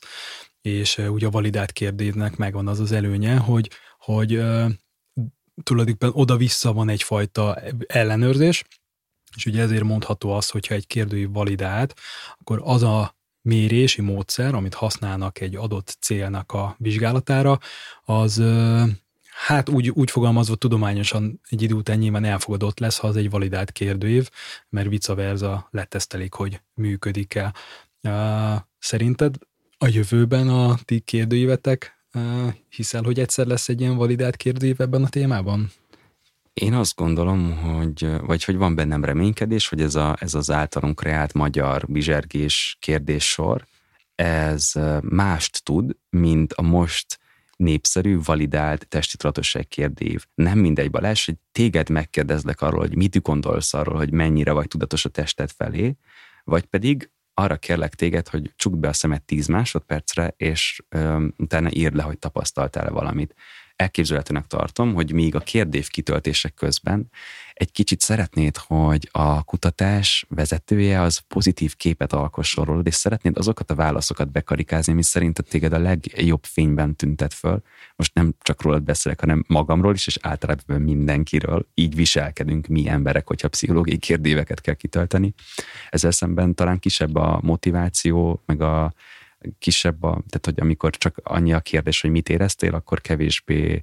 és 0.60 0.98
ugye 0.98 1.26
a 1.26 1.30
validált 1.30 1.72
kérdőívnek 1.72 2.36
megvan 2.36 2.68
az 2.68 2.80
az 2.80 2.92
előnye, 2.92 3.36
hogy, 3.36 3.70
hogy 3.98 4.28
tulajdonképpen 5.62 6.10
oda-vissza 6.12 6.72
van 6.72 6.88
egyfajta 6.88 7.62
ellenőrzés, 7.86 8.64
és 9.36 9.46
ugye 9.46 9.62
ezért 9.62 9.84
mondható 9.84 10.32
az, 10.32 10.50
hogyha 10.50 10.74
egy 10.74 10.86
kérdőív 10.86 11.30
validált, 11.30 11.94
akkor 12.38 12.60
az 12.64 12.82
a 12.82 13.18
mérési 13.42 14.00
módszer, 14.00 14.54
amit 14.54 14.74
használnak 14.74 15.40
egy 15.40 15.56
adott 15.56 15.96
célnak 16.00 16.52
a 16.52 16.74
vizsgálatára, 16.78 17.58
az 18.04 18.42
hát 19.46 19.68
úgy, 19.68 19.90
úgy 19.90 20.10
fogalmazva 20.10 20.54
tudományosan 20.54 21.40
egy 21.48 21.62
idő 21.62 21.74
után 21.74 21.98
nyilván 21.98 22.24
elfogadott 22.24 22.78
lesz, 22.78 22.98
ha 22.98 23.06
az 23.06 23.16
egy 23.16 23.30
validált 23.30 23.72
kérdőív, 23.72 24.30
mert 24.68 24.88
vice 24.88 25.14
versa 25.14 25.68
letesztelik, 25.70 26.32
hogy 26.32 26.60
működik-e. 26.74 27.54
Szerinted 28.78 29.34
a 29.78 29.86
jövőben 29.88 30.48
a 30.48 30.78
ti 30.84 31.00
kérdőívetek 31.00 32.00
hiszel, 32.68 33.02
hogy 33.02 33.18
egyszer 33.20 33.46
lesz 33.46 33.68
egy 33.68 33.80
ilyen 33.80 33.96
validált 33.96 34.36
kérdőív 34.36 34.80
ebben 34.80 35.02
a 35.04 35.08
témában? 35.08 35.70
Én 36.60 36.74
azt 36.74 36.96
gondolom, 36.96 37.56
hogy, 37.56 38.10
vagy 38.20 38.44
hogy 38.44 38.56
van 38.56 38.74
bennem 38.74 39.04
reménykedés, 39.04 39.68
hogy 39.68 39.80
ez, 39.80 39.94
a, 39.94 40.16
ez 40.18 40.34
az 40.34 40.50
általunk 40.50 40.96
kreált 40.96 41.32
magyar 41.32 41.84
bizsergés 41.88 42.76
kérdéssor, 42.80 43.66
ez 44.14 44.72
mást 45.02 45.64
tud, 45.64 45.96
mint 46.10 46.52
a 46.52 46.62
most 46.62 47.18
népszerű, 47.56 48.18
validált 48.24 48.88
testi 48.88 49.16
tudatosság 49.16 49.68
kérdév. 49.68 50.24
Nem 50.34 50.58
mindegy, 50.58 50.90
Balázs, 50.90 51.24
hogy 51.24 51.36
téged 51.52 51.88
megkérdezlek 51.88 52.60
arról, 52.60 52.80
hogy 52.80 52.96
mit 52.96 53.22
gondolsz 53.22 53.74
arról, 53.74 53.96
hogy 53.96 54.12
mennyire 54.12 54.52
vagy 54.52 54.68
tudatos 54.68 55.04
a 55.04 55.08
tested 55.08 55.50
felé, 55.50 55.96
vagy 56.44 56.64
pedig 56.64 57.10
arra 57.34 57.56
kérlek 57.56 57.94
téged, 57.94 58.28
hogy 58.28 58.52
csukd 58.56 58.78
be 58.78 58.88
a 58.88 58.92
szemed 58.92 59.22
10 59.22 59.46
másodpercre, 59.46 60.34
és 60.36 60.82
um, 60.96 61.34
utána 61.36 61.68
írd 61.72 61.94
le, 61.94 62.02
hogy 62.02 62.18
tapasztaltál-e 62.18 62.90
valamit 62.90 63.34
elképzelhetőnek 63.80 64.46
tartom, 64.46 64.94
hogy 64.94 65.12
még 65.12 65.34
a 65.34 65.38
kérdév 65.38 65.88
kitöltések 65.88 66.54
közben 66.54 67.10
egy 67.60 67.72
kicsit 67.72 68.00
szeretnéd, 68.00 68.56
hogy 68.56 69.08
a 69.12 69.42
kutatás 69.42 70.26
vezetője 70.28 71.00
az 71.00 71.18
pozitív 71.18 71.76
képet 71.76 72.12
alkosson 72.12 72.64
rólad, 72.64 72.86
és 72.86 72.94
szeretnéd 72.94 73.38
azokat 73.38 73.70
a 73.70 73.74
válaszokat 73.74 74.30
bekarikázni, 74.30 74.92
ami 74.92 75.02
szerinted 75.02 75.44
téged 75.44 75.72
a 75.72 75.78
legjobb 75.78 76.44
fényben 76.44 76.96
tüntet 76.96 77.34
föl. 77.34 77.62
Most 77.96 78.14
nem 78.14 78.34
csak 78.42 78.62
rólad 78.62 78.82
beszélek, 78.82 79.20
hanem 79.20 79.44
magamról 79.46 79.94
is, 79.94 80.06
és 80.06 80.18
általában 80.20 80.80
mindenkiről. 80.80 81.66
Így 81.74 81.94
viselkedünk 81.94 82.66
mi 82.66 82.88
emberek, 82.88 83.26
hogyha 83.26 83.48
pszichológiai 83.48 83.98
kérdéveket 83.98 84.60
kell 84.60 84.74
kitölteni. 84.74 85.34
Ezzel 85.90 86.10
szemben 86.10 86.54
talán 86.54 86.78
kisebb 86.78 87.14
a 87.14 87.40
motiváció, 87.42 88.42
meg 88.46 88.60
a 88.60 88.92
kisebb, 89.58 90.02
a, 90.02 90.10
tehát 90.10 90.44
hogy 90.44 90.60
amikor 90.60 90.96
csak 90.96 91.20
annyi 91.22 91.52
a 91.52 91.60
kérdés, 91.60 92.00
hogy 92.00 92.10
mit 92.10 92.28
éreztél, 92.28 92.74
akkor 92.74 93.00
kevésbé 93.00 93.82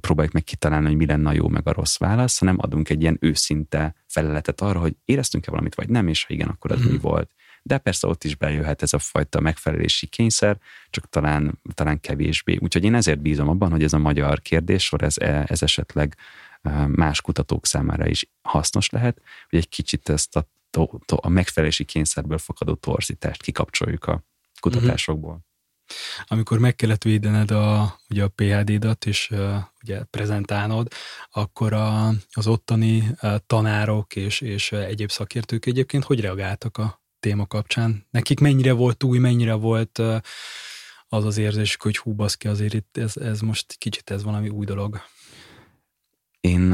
próbáljuk 0.00 0.32
meg 0.32 0.44
kitalálni, 0.44 0.86
hogy 0.86 0.96
mi 0.96 1.06
lenne 1.06 1.28
a 1.28 1.32
jó 1.32 1.48
meg 1.48 1.68
a 1.68 1.72
rossz 1.72 1.98
válasz, 1.98 2.38
hanem 2.38 2.56
adunk 2.58 2.88
egy 2.88 3.00
ilyen 3.00 3.16
őszinte 3.20 3.94
feleletet 4.06 4.60
arra, 4.60 4.78
hogy 4.78 4.96
éreztünk-e 5.04 5.50
valamit, 5.50 5.74
vagy 5.74 5.88
nem, 5.88 6.08
és 6.08 6.24
ha 6.24 6.34
igen, 6.34 6.48
akkor 6.48 6.72
az 6.72 6.80
mm. 6.86 6.90
mi 6.90 6.98
volt. 6.98 7.30
De 7.62 7.78
persze 7.78 8.06
ott 8.06 8.24
is 8.24 8.36
bejöhet 8.36 8.82
ez 8.82 8.92
a 8.92 8.98
fajta 8.98 9.40
megfelelési 9.40 10.06
kényszer, 10.06 10.58
csak 10.90 11.08
talán, 11.08 11.60
talán 11.74 12.00
kevésbé. 12.00 12.58
Úgyhogy 12.60 12.84
én 12.84 12.94
ezért 12.94 13.20
bízom 13.20 13.48
abban, 13.48 13.70
hogy 13.70 13.82
ez 13.82 13.92
a 13.92 13.98
magyar 13.98 14.40
kérdéssor, 14.40 15.02
ez, 15.02 15.18
ez 15.46 15.62
esetleg 15.62 16.16
más 16.86 17.20
kutatók 17.20 17.66
számára 17.66 18.06
is 18.06 18.30
hasznos 18.42 18.90
lehet, 18.90 19.20
hogy 19.50 19.58
egy 19.58 19.68
kicsit 19.68 20.08
ezt 20.08 20.36
a, 20.36 20.46
a 21.06 21.28
megfelelési 21.28 21.84
kényszerből 21.84 22.38
fakadó 22.38 22.74
torzítást 22.74 23.42
kikapcsoljuk 23.42 24.04
a 24.04 24.24
kutatásokból. 24.62 25.30
Uh-huh. 25.30 25.50
Amikor 26.24 26.58
meg 26.58 26.74
kellett 26.74 27.02
védened 27.02 27.50
a, 27.50 27.98
ugye 28.08 28.24
a 28.24 28.28
PhD-dat, 28.28 29.06
és 29.06 29.30
uh, 29.30 29.56
ugye 29.82 30.02
prezentálnod, 30.02 30.88
akkor 31.30 31.72
a, 31.72 32.08
az 32.32 32.46
ottani 32.46 33.08
uh, 33.22 33.34
tanárok 33.46 34.16
és, 34.16 34.40
és 34.40 34.72
egyéb 34.72 35.10
szakértők 35.10 35.66
egyébként 35.66 36.04
hogy 36.04 36.20
reagáltak 36.20 36.78
a 36.78 37.02
téma 37.20 37.46
kapcsán? 37.46 38.06
Nekik 38.10 38.40
mennyire 38.40 38.72
volt 38.72 39.02
új, 39.02 39.18
mennyire 39.18 39.54
volt 39.54 39.98
uh, 39.98 40.16
az 41.08 41.24
az 41.24 41.36
érzés, 41.36 41.76
hogy 41.80 41.96
hú, 41.96 42.14
baszki, 42.14 42.48
azért 42.48 42.74
itt 42.74 42.96
ez, 42.96 43.16
ez 43.16 43.40
most 43.40 43.74
kicsit 43.78 44.10
ez 44.10 44.22
valami 44.22 44.48
új 44.48 44.64
dolog? 44.64 45.00
Én, 46.40 46.72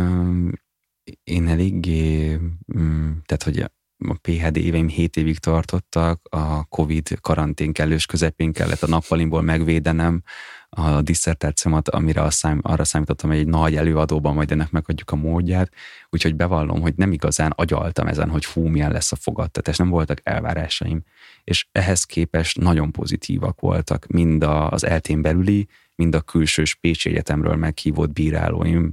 én 1.24 1.48
eléggé, 1.48 2.34
mm, 2.76 3.12
tehát 3.26 3.42
hogy 3.42 3.70
a 3.98 4.14
PHD 4.22 4.56
éveim 4.56 4.88
7 4.88 5.16
évig 5.16 5.38
tartottak, 5.38 6.20
a 6.30 6.64
Covid 6.64 7.18
karantén 7.20 7.72
kellős 7.72 8.06
közepén 8.06 8.52
kellett 8.52 8.82
a 8.82 8.86
nappalimból 8.86 9.42
megvédenem 9.42 10.22
a 10.70 11.02
diszertációmat, 11.02 11.88
amire 11.88 12.22
a 12.22 12.30
szám, 12.30 12.60
arra 12.62 12.84
számítottam, 12.84 13.30
hogy 13.30 13.38
egy 13.38 13.46
nagy 13.46 13.76
előadóban 13.76 14.34
majd 14.34 14.52
ennek 14.52 14.70
megadjuk 14.70 15.10
a 15.10 15.16
módját, 15.16 15.72
úgyhogy 16.10 16.34
bevallom, 16.34 16.80
hogy 16.80 16.94
nem 16.96 17.12
igazán 17.12 17.52
agyaltam 17.56 18.06
ezen, 18.06 18.30
hogy 18.30 18.44
fú, 18.44 18.66
milyen 18.66 18.92
lesz 18.92 19.12
a 19.12 19.16
fogadtatás, 19.16 19.76
nem 19.76 19.88
voltak 19.88 20.20
elvárásaim, 20.22 21.02
és 21.44 21.66
ehhez 21.72 22.04
képest 22.04 22.60
nagyon 22.60 22.92
pozitívak 22.92 23.60
voltak, 23.60 24.06
mind 24.06 24.42
az 24.42 24.84
eltén 24.84 25.22
belüli, 25.22 25.68
mind 25.94 26.14
a 26.14 26.20
külsős 26.20 26.74
Pécsi 26.74 27.08
Egyetemről 27.10 27.56
meghívott 27.56 28.12
bírálóim 28.12 28.92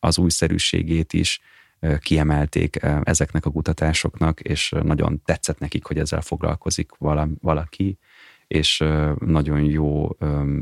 az 0.00 0.18
újszerűségét 0.18 1.12
is, 1.12 1.40
kiemelték 1.98 2.78
ezeknek 3.02 3.46
a 3.46 3.50
kutatásoknak, 3.50 4.40
és 4.40 4.74
nagyon 4.82 5.22
tetszett 5.24 5.58
nekik, 5.58 5.84
hogy 5.84 5.98
ezzel 5.98 6.20
foglalkozik 6.20 6.90
valaki, 7.40 7.98
és 8.46 8.84
nagyon 9.18 9.62
jó 9.62 10.16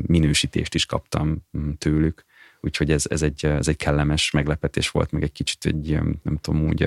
minősítést 0.05 0.75
is 0.75 0.85
kaptam 0.85 1.45
tőlük. 1.77 2.25
Úgyhogy 2.61 2.91
ez, 2.91 3.05
ez, 3.09 3.21
egy, 3.21 3.45
ez 3.45 3.67
egy 3.67 3.75
kellemes 3.75 4.31
meglepetés 4.31 4.89
volt, 4.89 5.11
meg 5.11 5.23
egy 5.23 5.31
kicsit 5.31 5.65
egy, 5.65 5.99
nem 6.23 6.37
tudom, 6.41 6.63
úgy, 6.63 6.79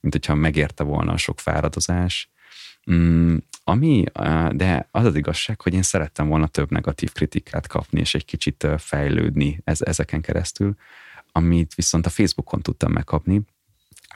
mint 0.00 0.14
hogyha 0.14 0.34
megérte 0.34 0.84
volna 0.84 1.12
a 1.12 1.16
sok 1.16 1.40
fáradozás. 1.40 2.30
Mm, 2.90 3.36
ami, 3.64 4.04
de 4.50 4.88
az 4.90 5.04
az 5.04 5.14
igazság, 5.14 5.60
hogy 5.60 5.74
én 5.74 5.82
szerettem 5.82 6.28
volna 6.28 6.46
több 6.46 6.70
negatív 6.70 7.12
kritikát 7.12 7.66
kapni, 7.66 8.00
és 8.00 8.14
egy 8.14 8.24
kicsit 8.24 8.66
fejlődni 8.78 9.60
ez, 9.64 9.80
ezeken 9.80 10.20
keresztül, 10.20 10.76
amit 11.32 11.74
viszont 11.74 12.06
a 12.06 12.10
Facebookon 12.10 12.62
tudtam 12.62 12.92
megkapni, 12.92 13.42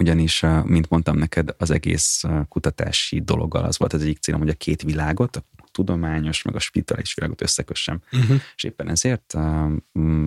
ugyanis, 0.01 0.45
mint 0.65 0.89
mondtam 0.89 1.17
neked, 1.17 1.55
az 1.59 1.71
egész 1.71 2.23
kutatási 2.49 3.21
dologgal 3.21 3.65
az 3.65 3.79
volt 3.79 3.93
az 3.93 4.03
egyik 4.03 4.19
célom, 4.19 4.41
hogy 4.41 4.49
a 4.49 4.55
két 4.55 4.83
világot, 4.83 5.37
a 5.37 5.45
tudományos, 5.73 6.43
meg 6.43 6.55
a 6.55 6.59
spirituális 6.59 7.15
világot 7.15 7.43
összekössem. 7.43 8.01
Uh-huh. 8.13 8.41
És 8.57 8.65
éppen 8.65 8.89
ezért 8.89 9.35
uh, 9.35 9.73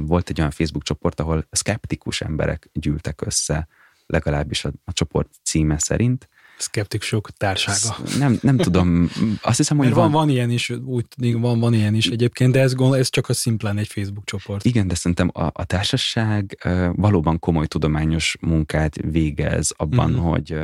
volt 0.05 0.29
egy 0.29 0.39
olyan 0.39 0.51
Facebook 0.51 0.83
csoport, 0.83 1.19
ahol 1.19 1.47
szkeptikus 1.51 2.21
emberek 2.21 2.69
gyűltek 2.73 3.21
össze, 3.25 3.67
legalábbis 4.05 4.65
a, 4.65 4.71
a 4.83 4.93
csoport 4.93 5.29
címe 5.43 5.79
szerint, 5.79 6.29
szkeptikusok 6.57 7.29
társága. 7.29 7.95
Nem, 8.17 8.37
nem 8.41 8.57
tudom, 8.57 9.09
azt 9.41 9.57
hiszem, 9.57 9.77
hogy 9.77 9.89
van, 9.89 9.95
van, 9.95 10.11
van 10.11 10.29
ilyen 10.29 10.49
is, 10.49 10.69
úgy 10.69 11.05
van, 11.17 11.59
van 11.59 11.73
ilyen 11.73 11.95
is 11.95 12.07
egyébként, 12.07 12.51
de 12.51 12.59
ez, 12.59 12.73
ez 12.91 13.09
csak 13.09 13.29
a 13.29 13.33
szimplán 13.33 13.77
egy 13.77 13.87
Facebook 13.87 14.25
csoport. 14.25 14.65
Igen, 14.65 14.87
de 14.87 14.95
szerintem 14.95 15.29
a, 15.33 15.49
a 15.53 15.65
társaság 15.65 16.57
valóban 16.91 17.39
komoly 17.39 17.67
tudományos 17.67 18.35
munkát 18.41 18.95
végez 18.95 19.73
abban, 19.77 20.11
mm. 20.11 20.15
hogy 20.15 20.57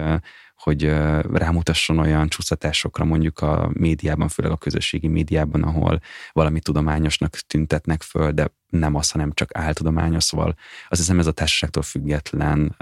hogy 0.59 0.83
rámutasson 1.31 1.97
olyan 1.97 2.27
csúszatásokra 2.27 3.05
mondjuk 3.05 3.39
a 3.39 3.69
médiában, 3.73 4.27
főleg 4.27 4.51
a 4.51 4.57
közösségi 4.57 5.07
médiában, 5.07 5.63
ahol 5.63 5.99
valami 6.31 6.59
tudományosnak 6.59 7.35
tüntetnek 7.35 8.01
föl, 8.01 8.31
de 8.31 8.53
nem 8.69 8.95
az, 8.95 9.11
hanem 9.11 9.31
csak 9.33 9.57
áltudományos, 9.57 10.23
szóval 10.23 10.55
azt 10.89 10.99
hiszem 10.99 11.19
ez 11.19 11.27
a 11.27 11.31
társaságtól 11.31 11.83
független, 11.83 12.75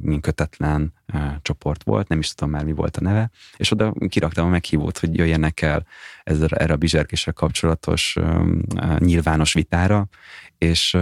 minkötetlen 0.00 0.92
csoport 1.42 1.82
volt, 1.82 2.08
nem 2.08 2.18
is 2.18 2.34
tudom 2.34 2.52
már 2.52 2.64
mi 2.64 2.72
volt 2.72 2.96
a 2.96 3.00
neve, 3.00 3.30
és 3.56 3.70
oda 3.70 3.94
kiraktam 4.08 4.46
a 4.46 4.50
meghívót, 4.50 4.98
hogy 4.98 5.16
jöjjenek 5.16 5.62
el 5.62 5.86
ezzel, 6.24 6.48
erre 6.48 6.72
a 6.72 6.76
bizserkéssel 6.76 7.32
kapcsolatos 7.32 8.16
nyilvános 8.98 9.52
vitára, 9.52 10.08
és 10.58 10.94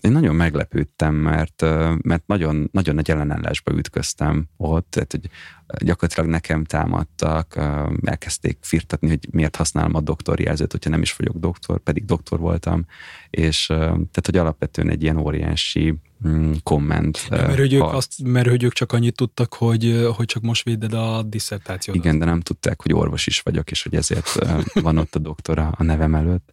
én 0.00 0.12
nagyon 0.12 0.34
meglepődtem, 0.34 1.14
mert, 1.14 1.62
mert 2.02 2.26
nagyon, 2.26 2.68
nagyon 2.72 2.94
nagy 2.94 3.10
ellenállásba 3.10 3.72
ütköztem 3.72 4.48
ott, 4.56 4.90
tehát 4.90 5.12
hogy 5.12 5.30
gyakorlatilag 5.78 6.30
nekem 6.30 6.64
támadtak, 6.64 7.56
elkezdték 8.04 8.58
firtatni, 8.60 9.08
hogy 9.08 9.28
miért 9.30 9.56
használom 9.56 9.94
a 9.94 10.00
doktori 10.00 10.42
jelzőt, 10.42 10.72
hogyha 10.72 10.90
nem 10.90 11.02
is 11.02 11.12
vagyok 11.12 11.36
doktor, 11.36 11.78
pedig 11.78 12.04
doktor 12.04 12.38
voltam, 12.38 12.86
és 13.30 13.66
tehát, 13.66 14.22
hogy 14.24 14.36
alapvetően 14.36 14.90
egy 14.90 15.02
ilyen 15.02 15.16
óriási 15.16 15.94
mm, 16.28 16.52
komment. 16.62 17.26
Mert, 17.30 17.58
hogy 17.58 17.72
ők 17.72 17.82
azt, 17.82 18.22
mert 18.22 18.48
hogy 18.48 18.62
ők 18.62 18.72
csak 18.72 18.92
annyit 18.92 19.16
tudtak, 19.16 19.54
hogy, 19.54 20.08
hogy 20.16 20.26
csak 20.26 20.42
most 20.42 20.64
véded 20.64 20.92
a 20.92 21.22
diszertációt. 21.22 21.96
Igen, 21.96 22.18
de 22.18 22.24
nem 22.24 22.40
tudták, 22.40 22.82
hogy 22.82 22.92
orvos 22.92 23.26
is 23.26 23.40
vagyok, 23.40 23.70
és 23.70 23.82
hogy 23.82 23.94
ezért 23.94 24.38
van 24.80 24.98
ott 24.98 25.14
a 25.14 25.18
doktora 25.18 25.74
a 25.76 25.82
nevem 25.82 26.14
előtt. 26.14 26.52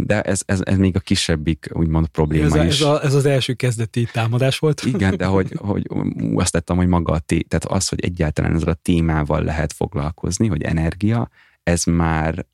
De 0.00 0.22
ez, 0.22 0.40
ez, 0.46 0.60
ez 0.64 0.76
még 0.76 0.96
a 0.96 1.00
kisebbik, 1.00 1.68
úgymond 1.72 2.06
probléma 2.06 2.58
ez, 2.58 2.66
is. 2.66 2.80
Ez, 2.80 2.86
a, 2.86 3.02
ez 3.02 3.14
az 3.14 3.24
első 3.24 3.52
kezdeti 3.52 4.08
támadás 4.12 4.58
volt. 4.58 4.84
Igen, 4.84 5.16
de 5.16 5.24
hogy, 5.24 5.52
hogy 5.70 5.86
azt 6.34 6.52
tettem, 6.52 6.76
hogy 6.76 6.86
maga 6.86 7.12
a 7.12 7.18
té- 7.18 7.48
tehát 7.48 7.64
az, 7.64 7.88
hogy 7.88 8.04
egyáltalán 8.04 8.54
ezzel 8.54 8.68
a 8.68 8.78
témával 8.82 9.42
lehet 9.42 9.72
foglalkozni, 9.72 10.46
hogy 10.46 10.62
energia, 10.62 11.30
ez 11.62 11.84
már 11.84 12.46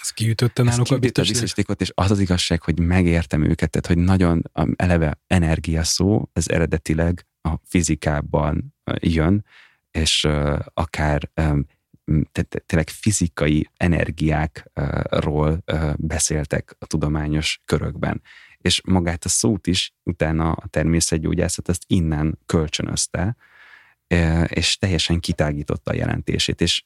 ez 0.00 0.10
kiütötte 0.10 0.62
náluk 0.62 0.90
a 0.90 0.98
biztosítékot, 0.98 1.80
és 1.80 1.92
az 1.94 2.10
az 2.10 2.20
igazság, 2.20 2.62
hogy 2.62 2.80
megértem 2.80 3.44
őket, 3.44 3.70
tehát 3.70 3.86
hogy 3.86 3.98
nagyon 3.98 4.42
eleve 4.76 5.20
energia 5.26 5.84
szó, 5.84 6.28
ez 6.32 6.48
eredetileg 6.48 7.26
a 7.42 7.50
fizikában 7.64 8.74
jön, 9.00 9.44
és 9.90 10.28
akár 10.74 11.30
tényleg 12.66 12.88
fizikai 12.88 13.70
energiákról 13.76 15.62
beszéltek 15.96 16.76
a 16.78 16.86
tudományos 16.86 17.60
körökben. 17.64 18.22
És 18.58 18.80
magát 18.84 19.24
a 19.24 19.28
szót 19.28 19.66
is 19.66 19.94
utána 20.02 20.52
a 20.52 20.66
természetgyógyászat 20.66 21.68
ezt 21.68 21.82
innen 21.86 22.38
kölcsönözte, 22.46 23.36
és 24.46 24.78
teljesen 24.78 25.20
kitágította 25.20 25.90
a 25.90 25.94
jelentését, 25.94 26.60
és 26.60 26.84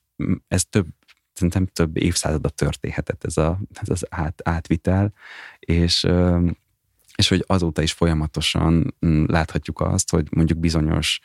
ez 0.48 0.64
több 0.64 0.86
szerintem 1.32 1.66
több 1.66 1.96
évszázada 1.96 2.48
történhetett 2.48 3.24
ez, 3.24 3.36
a, 3.36 3.60
ez 3.80 3.88
az 3.88 4.06
át, 4.10 4.40
átvitel, 4.44 5.12
és, 5.58 6.06
és 7.16 7.28
hogy 7.28 7.44
azóta 7.46 7.82
is 7.82 7.92
folyamatosan 7.92 8.94
láthatjuk 9.26 9.80
azt, 9.80 10.10
hogy 10.10 10.26
mondjuk 10.30 10.58
bizonyos 10.58 11.20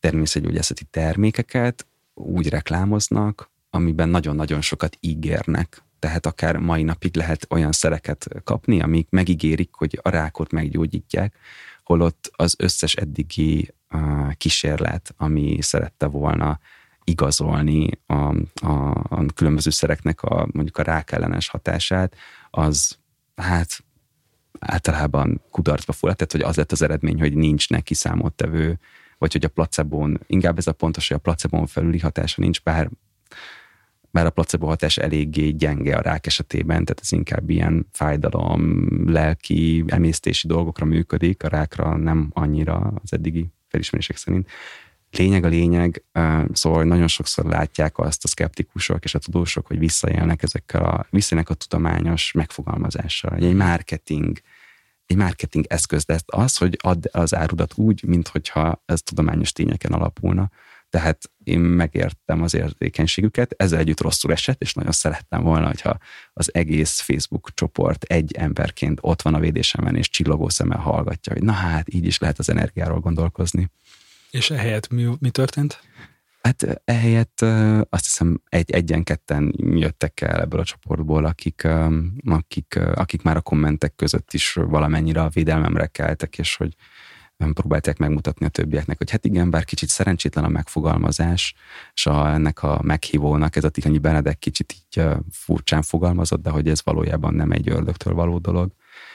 természetgyógyászati 0.00 0.84
termékeket 0.84 1.86
úgy 2.16 2.48
reklámoznak, 2.48 3.50
amiben 3.70 4.08
nagyon-nagyon 4.08 4.60
sokat 4.60 4.96
ígérnek. 5.00 5.82
Tehát 5.98 6.26
akár 6.26 6.56
mai 6.56 6.82
napig 6.82 7.16
lehet 7.16 7.46
olyan 7.50 7.72
szereket 7.72 8.26
kapni, 8.44 8.80
amik 8.80 9.06
megígérik, 9.10 9.74
hogy 9.74 9.98
a 10.02 10.08
rákot 10.08 10.52
meggyógyítják, 10.52 11.36
holott 11.84 12.30
az 12.36 12.54
összes 12.58 12.94
eddigi 12.94 13.74
kísérlet, 14.36 15.14
ami 15.16 15.58
szerette 15.60 16.06
volna 16.06 16.58
igazolni 17.04 17.90
a, 18.06 18.34
a, 18.66 18.90
a 19.08 19.24
különböző 19.34 19.70
szereknek 19.70 20.22
a 20.22 20.48
mondjuk 20.52 20.78
a 20.78 20.82
rákellenes 20.82 21.48
hatását, 21.48 22.16
az 22.50 22.98
hát 23.34 23.84
általában 24.58 25.42
kudarcba 25.50 25.92
fulladt, 25.92 26.18
tehát 26.18 26.32
hogy 26.32 26.42
az 26.42 26.56
lett 26.56 26.72
az 26.72 26.82
eredmény, 26.82 27.20
hogy 27.20 27.34
nincs 27.34 27.70
neki 27.70 27.94
számottevő 27.94 28.78
vagy 29.18 29.32
hogy 29.32 29.44
a 29.44 29.48
placebón, 29.48 30.20
inkább 30.26 30.58
ez 30.58 30.66
a 30.66 30.72
pontos, 30.72 31.08
hogy 31.08 31.16
a 31.16 31.20
placebón 31.20 31.66
felüli 31.66 31.98
hatása 31.98 32.40
nincs, 32.40 32.62
bár, 32.62 32.90
bár 34.10 34.26
a 34.26 34.30
placebo 34.30 34.66
hatás 34.66 34.96
eléggé 34.96 35.50
gyenge 35.50 35.96
a 35.96 36.00
rák 36.00 36.26
esetében, 36.26 36.84
tehát 36.84 37.00
ez 37.02 37.12
inkább 37.12 37.50
ilyen 37.50 37.88
fájdalom, 37.92 38.86
lelki, 39.06 39.84
emésztési 39.86 40.46
dolgokra 40.46 40.84
működik, 40.84 41.42
a 41.42 41.48
rákra 41.48 41.96
nem 41.96 42.30
annyira 42.32 42.92
az 43.02 43.12
eddigi 43.12 43.46
felismerések 43.68 44.16
szerint. 44.16 44.50
Lényeg 45.10 45.44
a 45.44 45.48
lényeg, 45.48 46.04
szóval 46.52 46.84
nagyon 46.84 47.08
sokszor 47.08 47.44
látják 47.44 47.98
azt 47.98 48.24
a 48.24 48.28
szkeptikusok 48.28 49.04
és 49.04 49.14
a 49.14 49.18
tudósok, 49.18 49.66
hogy 49.66 49.78
visszaélnek 49.78 50.42
ezekkel 50.42 50.84
a, 50.84 51.06
visszaélnek 51.10 51.50
a 51.50 51.54
tudományos 51.54 52.32
megfogalmazással. 52.32 53.34
Egy 53.34 53.54
marketing 53.54 54.38
egy 55.06 55.16
marketing 55.16 55.64
eszköz, 55.68 56.04
de 56.04 56.18
az, 56.26 56.56
hogy 56.56 56.78
add 56.82 57.06
az 57.10 57.34
árudat 57.34 57.72
úgy, 57.76 58.02
mintha 58.04 58.82
ez 58.84 59.02
tudományos 59.02 59.52
tényeken 59.52 59.92
alapulna. 59.92 60.50
Tehát 60.90 61.30
én 61.44 61.58
megértem 61.58 62.42
az 62.42 62.54
érzékenységüket, 62.54 63.54
ezzel 63.56 63.78
együtt 63.78 64.00
rosszul 64.00 64.32
esett, 64.32 64.60
és 64.62 64.74
nagyon 64.74 64.92
szerettem 64.92 65.42
volna, 65.42 65.66
hogyha 65.66 65.98
az 66.32 66.54
egész 66.54 67.00
Facebook 67.00 67.50
csoport 67.54 68.02
egy 68.02 68.32
emberként 68.32 68.98
ott 69.02 69.22
van 69.22 69.34
a 69.34 69.38
védésemen, 69.38 69.96
és 69.96 70.08
csillogó 70.08 70.48
szemmel 70.48 70.78
hallgatja, 70.78 71.32
hogy 71.32 71.42
na 71.42 71.52
hát, 71.52 71.94
így 71.94 72.06
is 72.06 72.18
lehet 72.18 72.38
az 72.38 72.48
energiáról 72.48 73.00
gondolkozni. 73.00 73.70
És 74.30 74.50
ehelyett 74.50 74.88
mi, 74.88 75.16
mi 75.18 75.30
történt? 75.30 75.80
Hát 76.46 76.80
ehelyett 76.84 77.40
azt 77.90 78.04
hiszem 78.04 78.42
egy, 78.48 78.70
egyen-ketten 78.70 79.54
jöttek 79.56 80.20
el 80.20 80.40
ebből 80.40 80.60
a 80.60 80.64
csoportból, 80.64 81.24
akik, 81.24 81.68
akik, 82.24 82.78
akik 82.94 83.22
már 83.22 83.36
a 83.36 83.40
kommentek 83.40 83.94
között 83.96 84.32
is 84.32 84.52
valamennyire 84.52 85.22
a 85.22 85.28
védelmemre 85.28 85.86
keltek, 85.86 86.38
és 86.38 86.56
hogy 86.56 86.74
próbálták 87.36 87.98
megmutatni 87.98 88.46
a 88.46 88.48
többieknek, 88.48 88.98
hogy 88.98 89.10
hát 89.10 89.24
igen, 89.24 89.50
bár 89.50 89.64
kicsit 89.64 89.88
szerencsétlen 89.88 90.44
a 90.44 90.48
megfogalmazás, 90.48 91.54
és 91.94 92.06
a, 92.06 92.32
ennek 92.32 92.62
a 92.62 92.80
meghívónak 92.82 93.56
ez 93.56 93.64
a 93.64 93.68
Tihanyi 93.68 93.98
Benedek 93.98 94.38
kicsit 94.38 94.72
így 94.72 95.04
furcsán 95.30 95.82
fogalmazott, 95.82 96.42
de 96.42 96.50
hogy 96.50 96.68
ez 96.68 96.80
valójában 96.84 97.34
nem 97.34 97.52
egy 97.52 97.68
ördögtől 97.68 98.14
való 98.14 98.38
dolog. 98.38 98.72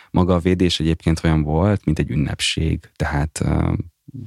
Maga 0.09 0.35
a 0.35 0.39
védés 0.39 0.79
egyébként 0.79 1.23
olyan 1.23 1.41
volt, 1.43 1.85
mint 1.85 1.99
egy 1.99 2.09
ünnepség, 2.09 2.89
tehát 2.95 3.43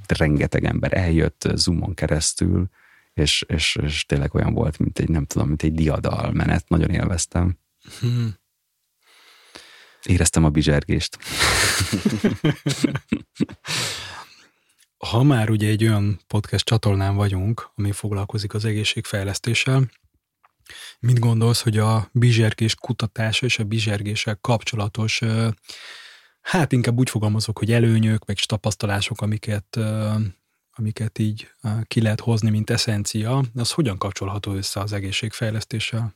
rengeteg 0.07 0.65
ember 0.65 0.97
eljött 0.97 1.49
Zoomon 1.55 1.95
keresztül, 1.95 2.69
és, 3.15 3.45
és, 3.47 3.77
és 3.83 4.05
tényleg 4.07 4.35
olyan 4.35 4.53
volt, 4.55 4.79
mint 4.79 4.99
egy, 4.99 5.09
nem 5.09 5.25
tudom, 5.25 5.49
mint 5.49 5.63
egy 5.63 5.75
diadal 5.75 6.33
menet, 6.33 6.69
nagyon 6.69 6.91
élveztem. 6.91 7.59
Hmm. 8.01 8.35
Éreztem 10.03 10.45
a 10.45 10.49
bizsergést. 10.49 11.19
ha 15.11 15.23
már 15.23 15.51
ugye 15.51 15.69
egy 15.69 15.85
olyan 15.85 16.21
podcast 16.27 16.65
csatornán 16.65 17.15
vagyunk, 17.17 17.71
ami 17.75 17.93
foglalkozik 17.93 18.55
az 18.55 18.65
egészségfejlesztéssel, 18.65 19.91
mit 20.99 21.19
gondolsz, 21.19 21.63
hogy 21.63 21.79
a 21.79 22.09
bizsergés 22.13 22.75
kutatása 22.75 23.47
és 23.47 23.59
a 23.59 23.65
bizsergéssel 23.65 24.39
kapcsolatos, 24.41 25.21
hát 26.41 26.73
inkább 26.73 26.99
úgy 26.99 27.11
fogalmazok, 27.11 27.59
hogy 27.59 27.73
előnyök, 27.73 28.25
meg 28.25 28.37
tapasztalások, 28.37 29.21
amiket 29.21 29.79
amiket 30.75 31.19
így 31.19 31.51
ki 31.83 32.01
lehet 32.01 32.21
hozni, 32.21 32.51
mint 32.51 32.71
eszencia, 32.71 33.43
az 33.55 33.73
hogyan 33.73 33.99
kapcsolható 33.99 34.53
össze 34.53 34.81
az 34.81 34.93
egészségfejlesztéssel? 34.93 36.15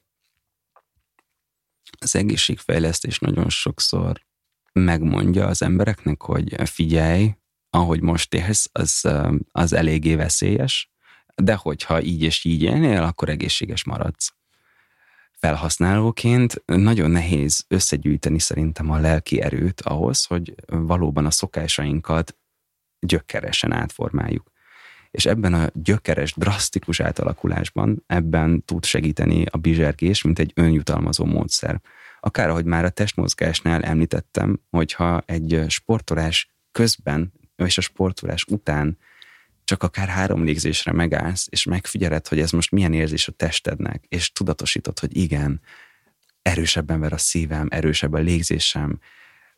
Az 1.98 2.16
egészségfejlesztés 2.16 3.18
nagyon 3.18 3.48
sokszor 3.48 4.26
megmondja 4.72 5.46
az 5.46 5.62
embereknek, 5.62 6.22
hogy 6.22 6.68
figyelj, 6.68 7.34
ahogy 7.70 8.00
most 8.00 8.34
élsz, 8.34 8.68
az, 8.72 9.08
az 9.52 9.72
eléggé 9.72 10.14
veszélyes, 10.14 10.90
de 11.34 11.54
hogyha 11.54 12.02
így 12.02 12.22
és 12.22 12.44
így 12.44 12.62
élnél, 12.62 13.02
akkor 13.02 13.28
egészséges 13.28 13.84
maradsz. 13.84 14.32
Felhasználóként 15.32 16.62
nagyon 16.66 17.10
nehéz 17.10 17.64
összegyűjteni 17.68 18.38
szerintem 18.38 18.90
a 18.90 18.98
lelki 18.98 19.40
erőt 19.40 19.80
ahhoz, 19.80 20.24
hogy 20.24 20.54
valóban 20.66 21.26
a 21.26 21.30
szokásainkat 21.30 22.36
gyökeresen 23.00 23.72
átformáljuk. 23.72 24.50
És 25.10 25.26
ebben 25.26 25.54
a 25.54 25.68
gyökeres, 25.72 26.32
drasztikus 26.36 27.00
átalakulásban 27.00 28.04
ebben 28.06 28.64
tud 28.64 28.84
segíteni 28.84 29.44
a 29.50 29.56
bizsergés, 29.56 30.22
mint 30.22 30.38
egy 30.38 30.52
önjutalmazó 30.54 31.24
módszer. 31.24 31.80
Akár 32.20 32.48
ahogy 32.48 32.64
már 32.64 32.84
a 32.84 32.90
testmozgásnál 32.90 33.82
említettem, 33.82 34.60
hogyha 34.70 35.22
egy 35.26 35.64
sportolás 35.68 36.50
közben 36.72 37.32
és 37.56 37.78
a 37.78 37.80
sportolás 37.80 38.44
után 38.44 38.98
csak 39.64 39.82
akár 39.82 40.08
három 40.08 40.44
légzésre 40.44 40.92
megállsz, 40.92 41.46
és 41.50 41.64
megfigyeled, 41.64 42.28
hogy 42.28 42.40
ez 42.40 42.50
most 42.50 42.70
milyen 42.70 42.92
érzés 42.92 43.28
a 43.28 43.32
testednek, 43.32 44.04
és 44.08 44.32
tudatosítod, 44.32 44.98
hogy 44.98 45.16
igen, 45.16 45.60
erősebben 46.42 47.00
ver 47.00 47.12
a 47.12 47.18
szívem, 47.18 47.66
erősebb 47.70 48.12
a 48.12 48.18
légzésem, 48.18 48.98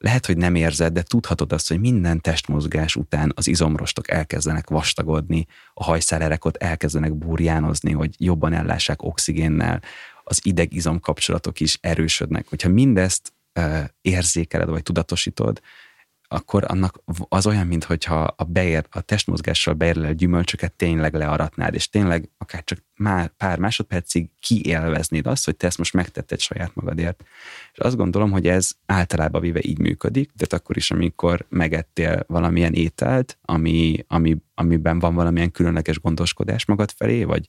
lehet, 0.01 0.27
hogy 0.27 0.37
nem 0.37 0.55
érzed, 0.55 0.93
de 0.93 1.03
tudhatod 1.03 1.53
azt, 1.53 1.69
hogy 1.69 1.81
minden 1.81 2.21
testmozgás 2.21 2.97
után 2.97 3.33
az 3.35 3.47
izomrostok 3.47 4.11
elkezdenek 4.11 4.69
vastagodni, 4.69 5.47
a 5.75 5.85
hajszálerekot 5.85 6.57
elkezdenek 6.57 7.15
burjánozni, 7.15 7.93
hogy 7.93 8.15
jobban 8.19 8.53
ellássák 8.53 9.03
oxigénnel, 9.03 9.83
az 10.25 10.41
ideg-izom 10.43 11.01
kapcsolatok 11.01 11.61
is 11.61 11.79
erősödnek. 11.81 12.49
Hogyha 12.49 12.69
mindezt 12.69 13.33
érzékeled, 14.01 14.69
vagy 14.69 14.83
tudatosítod, 14.83 15.61
akkor 16.33 16.65
annak 16.69 17.03
az 17.29 17.47
olyan, 17.47 17.67
mintha 17.67 18.15
a, 18.15 18.45
beér, 18.45 18.85
a 18.91 19.01
testmozgással 19.01 19.75
beérlelt 19.75 20.17
gyümölcsöket 20.17 20.73
tényleg 20.73 21.15
learatnád, 21.15 21.75
és 21.75 21.89
tényleg 21.89 22.29
akár 22.39 22.65
csak 22.65 22.79
már 22.97 23.29
pár 23.37 23.59
másodpercig 23.59 24.31
kiélveznéd 24.41 25.27
azt, 25.27 25.45
hogy 25.45 25.57
te 25.57 25.67
ezt 25.67 25.79
most 25.79 25.95
megtetted 25.95 26.41
saját 26.41 26.75
magadért. 26.75 27.25
És 27.73 27.79
azt 27.79 27.97
gondolom, 27.97 28.31
hogy 28.31 28.47
ez 28.47 28.71
általában 28.87 29.41
véve 29.41 29.61
így 29.63 29.79
működik, 29.79 30.31
de 30.35 30.47
akkor 30.49 30.77
is, 30.77 30.91
amikor 30.91 31.47
megettél 31.49 32.25
valamilyen 32.27 32.73
ételt, 32.73 33.39
ami, 33.43 34.05
ami, 34.07 34.37
amiben 34.55 34.99
van 34.99 35.15
valamilyen 35.15 35.51
különleges 35.51 36.01
gondoskodás 36.01 36.65
magad 36.65 36.91
felé, 36.91 37.25
vagy 37.25 37.47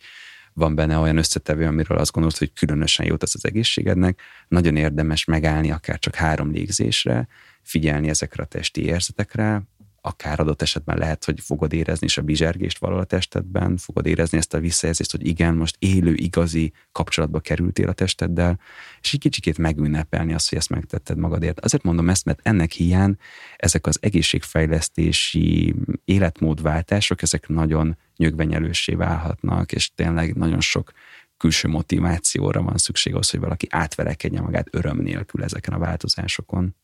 van 0.54 0.76
benne 0.76 0.98
olyan 0.98 1.18
összetevő, 1.18 1.66
amiről 1.66 1.98
azt 1.98 2.12
gondolod, 2.12 2.38
hogy 2.38 2.54
különösen 2.54 3.06
jót 3.06 3.20
tesz 3.20 3.36
az 3.36 3.46
egészségednek, 3.46 4.22
nagyon 4.48 4.76
érdemes 4.76 5.26
megállni 5.26 5.72
akár 5.72 6.00
csak 6.00 6.16
három 6.16 6.52
légzésre, 6.52 7.28
figyelni 7.64 8.10
ezekre 8.10 8.44
a 8.44 8.46
testi 8.46 8.84
érzetekre, 8.84 9.64
akár 10.02 10.40
adott 10.40 10.62
esetben 10.62 10.98
lehet, 10.98 11.26
hogy 11.26 11.40
fogod 11.40 11.74
érezni 11.74 12.06
is 12.06 12.18
a 12.18 12.22
bizsergést 12.22 12.78
valahol 12.78 13.04
a 13.04 13.06
testedben, 13.06 13.78
fogod 13.78 14.06
érezni 14.06 14.38
ezt 14.38 14.54
a 14.54 14.60
visszajelzést, 14.60 15.12
hogy 15.12 15.28
igen, 15.28 15.56
most 15.56 15.76
élő, 15.80 16.14
igazi 16.14 16.74
kapcsolatba 16.92 17.40
kerültél 17.40 17.88
a 17.88 17.94
testeddel, 17.94 18.60
és 19.02 19.14
egy 19.14 19.20
kicsikét 19.20 19.58
megünnepelni 19.58 20.34
azt, 20.34 20.50
hogy 20.50 20.58
ezt 20.58 20.70
megtetted 20.70 21.18
magadért. 21.18 21.60
Azért 21.60 21.84
mondom 21.84 22.10
ezt, 22.10 22.26
mert 22.26 22.40
ennek 22.44 22.72
hiány 22.72 23.16
ezek 23.58 23.88
az 23.88 23.98
egészségfejlesztési 24.02 25.76
életmódváltások, 26.06 27.22
ezek 27.22 27.48
nagyon 27.48 27.98
nyögvenyelőssé 28.16 28.94
válhatnak, 28.94 29.72
és 29.72 29.94
tényleg 29.96 30.36
nagyon 30.36 30.62
sok 30.62 30.92
külső 31.38 31.68
motivációra 31.68 32.62
van 32.62 32.78
szükség 32.78 33.16
az, 33.16 33.30
hogy 33.30 33.40
valaki 33.40 33.68
átverekedje 33.70 34.42
magát 34.42 34.68
öröm 34.72 34.98
nélkül 34.98 35.44
ezeken 35.44 35.74
a 35.74 35.80
változásokon. 35.80 36.76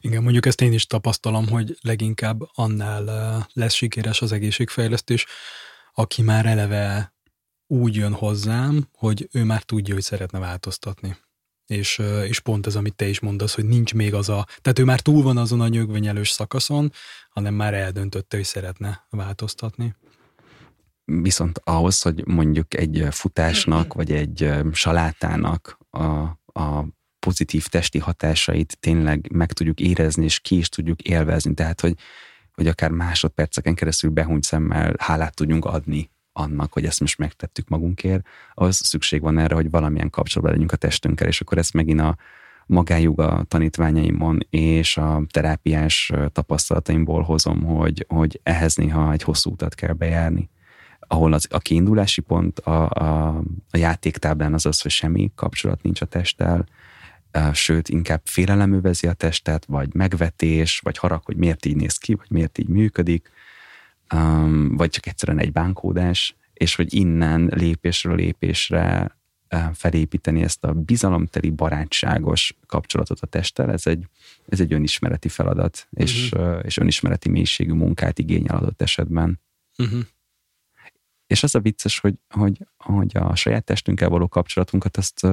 Igen, 0.00 0.22
mondjuk 0.22 0.46
ezt 0.46 0.60
én 0.60 0.72
is 0.72 0.86
tapasztalom, 0.86 1.48
hogy 1.48 1.78
leginkább 1.80 2.40
annál 2.54 3.46
lesz 3.52 3.74
sikeres 3.74 4.22
az 4.22 4.32
egészségfejlesztés, 4.32 5.26
aki 5.94 6.22
már 6.22 6.46
eleve 6.46 7.14
úgy 7.66 7.96
jön 7.96 8.12
hozzám, 8.12 8.88
hogy 8.92 9.28
ő 9.32 9.44
már 9.44 9.62
tudja, 9.62 9.94
hogy 9.94 10.02
szeretne 10.02 10.38
változtatni. 10.38 11.16
És, 11.66 12.02
és 12.28 12.40
pont 12.40 12.66
ez, 12.66 12.76
amit 12.76 12.94
te 12.94 13.08
is 13.08 13.20
mondasz, 13.20 13.54
hogy 13.54 13.64
nincs 13.64 13.94
még 13.94 14.14
az 14.14 14.28
a... 14.28 14.46
Tehát 14.60 14.78
ő 14.78 14.84
már 14.84 15.00
túl 15.00 15.22
van 15.22 15.36
azon 15.36 15.60
a 15.60 15.68
nyögvenyelős 15.68 16.30
szakaszon, 16.30 16.92
hanem 17.30 17.54
már 17.54 17.74
eldöntötte, 17.74 18.36
hogy 18.36 18.46
szeretne 18.46 19.06
változtatni. 19.10 19.94
Viszont 21.04 21.60
ahhoz, 21.64 22.02
hogy 22.02 22.26
mondjuk 22.26 22.74
egy 22.76 23.06
futásnak, 23.10 23.92
vagy 23.98 24.12
egy 24.12 24.50
salátának 24.72 25.78
a, 25.90 26.04
a 26.60 26.86
pozitív 27.18 27.66
testi 27.66 27.98
hatásait 27.98 28.76
tényleg 28.80 29.32
meg 29.32 29.52
tudjuk 29.52 29.80
érezni, 29.80 30.24
és 30.24 30.40
ki 30.40 30.56
is 30.56 30.68
tudjuk 30.68 31.02
élvezni. 31.02 31.54
Tehát, 31.54 31.80
hogy, 31.80 31.94
hogy 32.52 32.66
akár 32.66 32.90
másodperceken 32.90 33.74
keresztül 33.74 34.10
behúnyt 34.10 34.44
szemmel 34.44 34.94
hálát 34.98 35.34
tudjunk 35.34 35.64
adni 35.64 36.10
annak, 36.32 36.72
hogy 36.72 36.84
ezt 36.84 37.00
most 37.00 37.18
megtettük 37.18 37.68
magunkért, 37.68 38.26
az 38.54 38.76
szükség 38.76 39.20
van 39.20 39.38
erre, 39.38 39.54
hogy 39.54 39.70
valamilyen 39.70 40.10
kapcsolatban 40.10 40.52
legyünk 40.52 40.72
a 40.72 40.76
testünkkel, 40.76 41.28
és 41.28 41.40
akkor 41.40 41.58
ezt 41.58 41.72
megint 41.72 42.00
a 42.00 42.16
magájuga 42.66 43.44
tanítványaimon 43.48 44.38
és 44.50 44.96
a 44.96 45.22
terápiás 45.30 46.12
tapasztalataimból 46.32 47.22
hozom, 47.22 47.64
hogy, 47.64 48.04
hogy 48.08 48.40
ehhez 48.42 48.74
néha 48.74 49.12
egy 49.12 49.22
hosszú 49.22 49.50
utat 49.50 49.74
kell 49.74 49.92
bejárni 49.92 50.50
ahol 51.08 51.32
az, 51.32 51.46
a 51.50 51.58
kiindulási 51.58 52.20
pont 52.20 52.58
a, 52.58 52.90
a, 52.90 53.28
a 53.70 53.76
játéktáblán 53.76 54.54
az 54.54 54.66
az, 54.66 54.80
hogy 54.80 54.90
semmi 54.90 55.32
kapcsolat 55.34 55.82
nincs 55.82 56.00
a 56.00 56.06
testtel, 56.06 56.66
sőt, 57.52 57.88
inkább 57.88 58.20
félelem 58.24 58.72
övezi 58.72 59.06
a 59.06 59.12
testet, 59.12 59.64
vagy 59.64 59.94
megvetés, 59.94 60.78
vagy 60.78 60.98
harag, 60.98 61.22
hogy 61.24 61.36
miért 61.36 61.66
így 61.66 61.76
néz 61.76 61.96
ki, 61.96 62.14
vagy 62.14 62.30
miért 62.30 62.58
így 62.58 62.68
működik, 62.68 63.30
vagy 64.68 64.90
csak 64.90 65.06
egyszerűen 65.06 65.38
egy 65.38 65.52
bánkódás, 65.52 66.36
és 66.52 66.74
hogy 66.74 66.94
innen 66.94 67.50
lépésről 67.54 68.16
lépésre 68.16 69.16
felépíteni 69.72 70.42
ezt 70.42 70.64
a 70.64 70.72
bizalomteli, 70.72 71.50
barátságos 71.50 72.56
kapcsolatot 72.66 73.20
a 73.20 73.26
testtel, 73.26 73.72
ez 73.72 73.86
egy, 73.86 74.06
ez 74.48 74.60
egy 74.60 74.72
önismereti 74.72 75.28
feladat, 75.28 75.88
uh-huh. 75.90 76.08
és, 76.08 76.30
mhm. 76.30 76.58
és 76.62 76.76
önismereti 76.76 77.28
mélységű 77.28 77.72
munkát 77.72 78.18
igényel 78.18 78.56
adott 78.56 78.82
esetben. 78.82 79.40
Uh-huh. 79.78 80.00
És 81.26 81.42
az 81.42 81.54
a 81.54 81.60
vicces, 81.60 81.98
hogy, 81.98 82.14
hogy, 82.28 82.66
hogy 82.76 83.16
a 83.16 83.34
saját 83.34 83.64
testünkkel 83.64 84.08
való 84.08 84.28
kapcsolatunkat 84.28 84.96
azt 84.96 85.26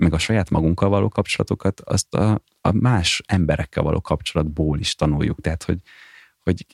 meg 0.00 0.12
a 0.12 0.18
saját 0.18 0.50
magunkkal 0.50 0.88
való 0.88 1.08
kapcsolatokat, 1.08 1.80
azt 1.80 2.14
a, 2.14 2.42
a 2.60 2.72
más 2.72 3.22
emberekkel 3.26 3.82
való 3.82 4.00
kapcsolatból 4.00 4.78
is 4.78 4.94
tanuljuk. 4.94 5.40
Tehát, 5.40 5.62
hogy, 5.62 5.78
hogy 6.38 6.66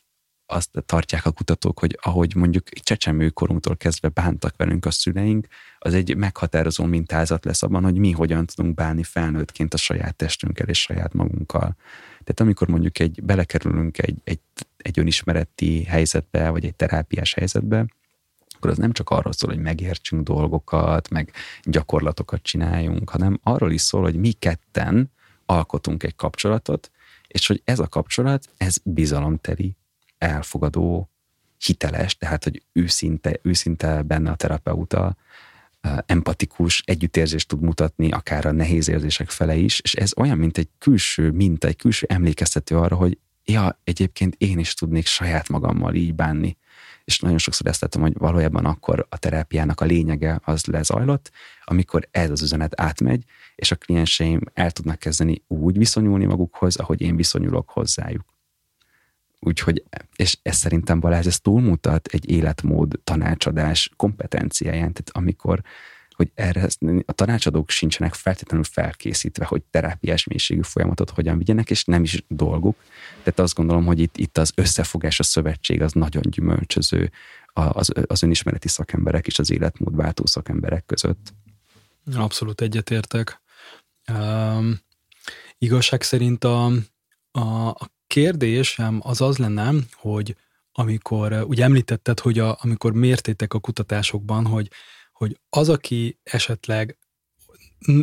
azt 0.47 0.71
tartják 0.87 1.27
a 1.27 1.31
kutatók, 1.31 1.79
hogy 1.79 1.99
ahogy 2.03 2.35
mondjuk 2.35 2.69
csecsemőkorunktól 2.69 3.77
kezdve 3.77 4.09
bántak 4.09 4.57
velünk 4.57 4.85
a 4.85 4.91
szüleink, 4.91 5.47
az 5.79 5.95
egy 5.95 6.17
meghatározó 6.17 6.85
mintázat 6.85 7.45
lesz 7.45 7.63
abban, 7.63 7.83
hogy 7.83 7.99
mi 7.99 8.11
hogyan 8.11 8.47
tudunk 8.47 8.75
bánni 8.75 9.03
felnőttként 9.03 9.75
a 9.75 9.77
saját 9.77 10.17
testünkkel 10.17 10.69
és 10.69 10.81
saját 10.81 11.13
magunkkal. 11.13 11.77
Tehát 12.09 12.41
amikor 12.41 12.69
mondjuk 12.69 12.99
egy, 12.99 13.23
belekerülünk 13.23 13.99
egy, 13.99 14.19
egy, 14.25 14.41
egy 14.77 14.99
önismereti 14.99 15.85
helyzetbe, 15.85 16.51
vagy 16.51 16.65
egy 16.65 16.75
terápiás 16.75 17.35
helyzetbe, 17.35 17.87
akkor 18.57 18.71
az 18.71 18.79
nem 18.79 18.93
csak 18.93 19.11
arról 19.11 19.33
szól, 19.33 19.51
hogy 19.51 19.63
megértsünk 19.63 20.23
dolgokat, 20.23 21.11
meg 21.11 21.33
gyakorlatokat 21.63 22.43
csináljunk, 22.43 23.11
hanem 23.11 23.41
arról 23.43 23.73
is 23.73 23.81
szól, 23.81 24.03
hogy 24.03 24.17
mi 24.17 24.33
ketten 24.33 25.11
alkotunk 25.47 26.03
egy 26.03 26.17
kapcsolatot, 26.17 26.91
és 27.27 27.47
hogy 27.47 27.63
ez 27.65 27.79
a 27.79 27.89
kapcsolat, 27.89 28.49
ez 28.57 28.77
bizalomteli, 28.85 29.77
elfogadó, 30.19 31.11
hiteles, 31.59 32.17
tehát 32.17 32.45
hogy 32.45 32.63
őszinte, 32.73 33.39
őszinte 33.43 34.03
benne 34.03 34.31
a 34.31 34.35
terapeuta, 34.35 35.17
empatikus, 36.07 36.83
együttérzést 36.87 37.49
tud 37.49 37.61
mutatni, 37.61 38.11
akár 38.11 38.47
a 38.47 38.53
nehéz 38.53 38.89
érzések 38.89 39.31
fele 39.31 39.55
is, 39.55 39.81
és 39.81 39.95
ez 39.95 40.13
olyan, 40.17 40.39
mint 40.39 40.59
egy 40.59 40.69
külső 40.79 41.31
minta, 41.31 41.67
egy 41.69 41.77
külső 41.77 42.07
emlékeztető 42.09 42.77
arra, 42.77 42.97
hogy 42.97 43.19
ja, 43.45 43.81
egyébként 43.85 44.35
én 44.39 44.59
is 44.59 44.75
tudnék 44.75 45.07
saját 45.07 45.49
magammal 45.49 45.95
így 45.95 46.15
bánni 46.15 46.57
és 47.07 47.21
nagyon 47.21 47.39
sokszor 47.39 47.67
ezt 47.67 47.81
láttam, 47.81 48.03
hogy 48.03 48.19
valójában 48.19 48.65
akkor 48.65 49.07
a 49.09 49.19
terápiának 49.19 49.81
a 49.81 49.85
lényege 49.85 50.41
az 50.45 50.65
lezajlott, 50.65 51.31
amikor 51.65 52.09
ez 52.11 52.31
az 52.31 52.43
üzenet 52.43 52.81
átmegy, 52.81 53.25
és 53.55 53.71
a 53.71 53.77
klienseim 53.77 54.41
el 54.55 54.71
tudnak 54.71 54.99
kezdeni 54.99 55.43
úgy 55.47 55.79
viszonyulni 55.79 56.25
magukhoz, 56.25 56.77
ahogy 56.77 57.01
én 57.01 57.17
viszonyulok 57.17 57.71
hozzájuk. 57.71 58.25
Úgyhogy, 59.41 59.85
és 60.17 60.39
ez 60.43 60.57
szerintem 60.57 61.01
Balázs, 61.01 61.27
ez 61.27 61.41
túlmutat 61.41 62.07
egy 62.07 62.31
életmód 62.31 63.01
tanácsadás 63.05 63.91
kompetenciáján, 63.97 64.93
tehát 64.93 65.11
amikor 65.13 65.63
hogy 66.17 66.31
erre 66.35 66.69
a 67.07 67.13
tanácsadók 67.13 67.71
sincsenek 67.71 68.15
feltétlenül 68.15 68.65
felkészítve, 68.65 69.45
hogy 69.45 69.63
terápiás 69.71 70.25
mélységű 70.25 70.61
folyamatot 70.63 71.11
hogyan 71.11 71.39
vigyenek, 71.39 71.71
és 71.71 71.85
nem 71.85 72.03
is 72.03 72.25
dolguk. 72.29 72.77
Tehát 73.23 73.39
azt 73.39 73.55
gondolom, 73.55 73.85
hogy 73.85 74.01
itt, 74.01 74.17
itt 74.17 74.39
az 74.39 74.53
összefogás, 74.55 75.21
a 75.21 75.23
szövetség 75.23 75.83
az 75.83 75.93
nagyon 75.93 76.23
gyümölcsöző 76.23 77.11
az, 77.53 77.93
az 78.07 78.23
önismereti 78.23 78.69
szakemberek 78.69 79.27
és 79.27 79.39
az 79.39 79.51
életmódváltó 79.51 80.27
szakemberek 80.27 80.87
között. 80.87 81.35
Abszolút 82.15 82.61
egyetértek. 82.61 83.41
Um, 84.13 84.79
igazság 85.59 86.03
szerint 86.03 86.45
a, 86.45 86.67
a, 87.31 87.69
a 87.69 87.91
kérdésem 88.07 89.01
az 89.03 89.21
az 89.21 89.37
lenne, 89.39 89.73
hogy 89.93 90.37
amikor, 90.73 91.33
ugye 91.33 91.65
említetted, 91.65 92.21
hogy 92.21 92.39
a, 92.39 92.57
amikor 92.61 92.93
mértétek 92.93 93.55
a 93.55 93.59
kutatásokban, 93.59 94.47
hogy 94.47 94.71
hogy 95.17 95.39
az, 95.51 95.69
aki 95.69 96.19
esetleg 96.23 96.99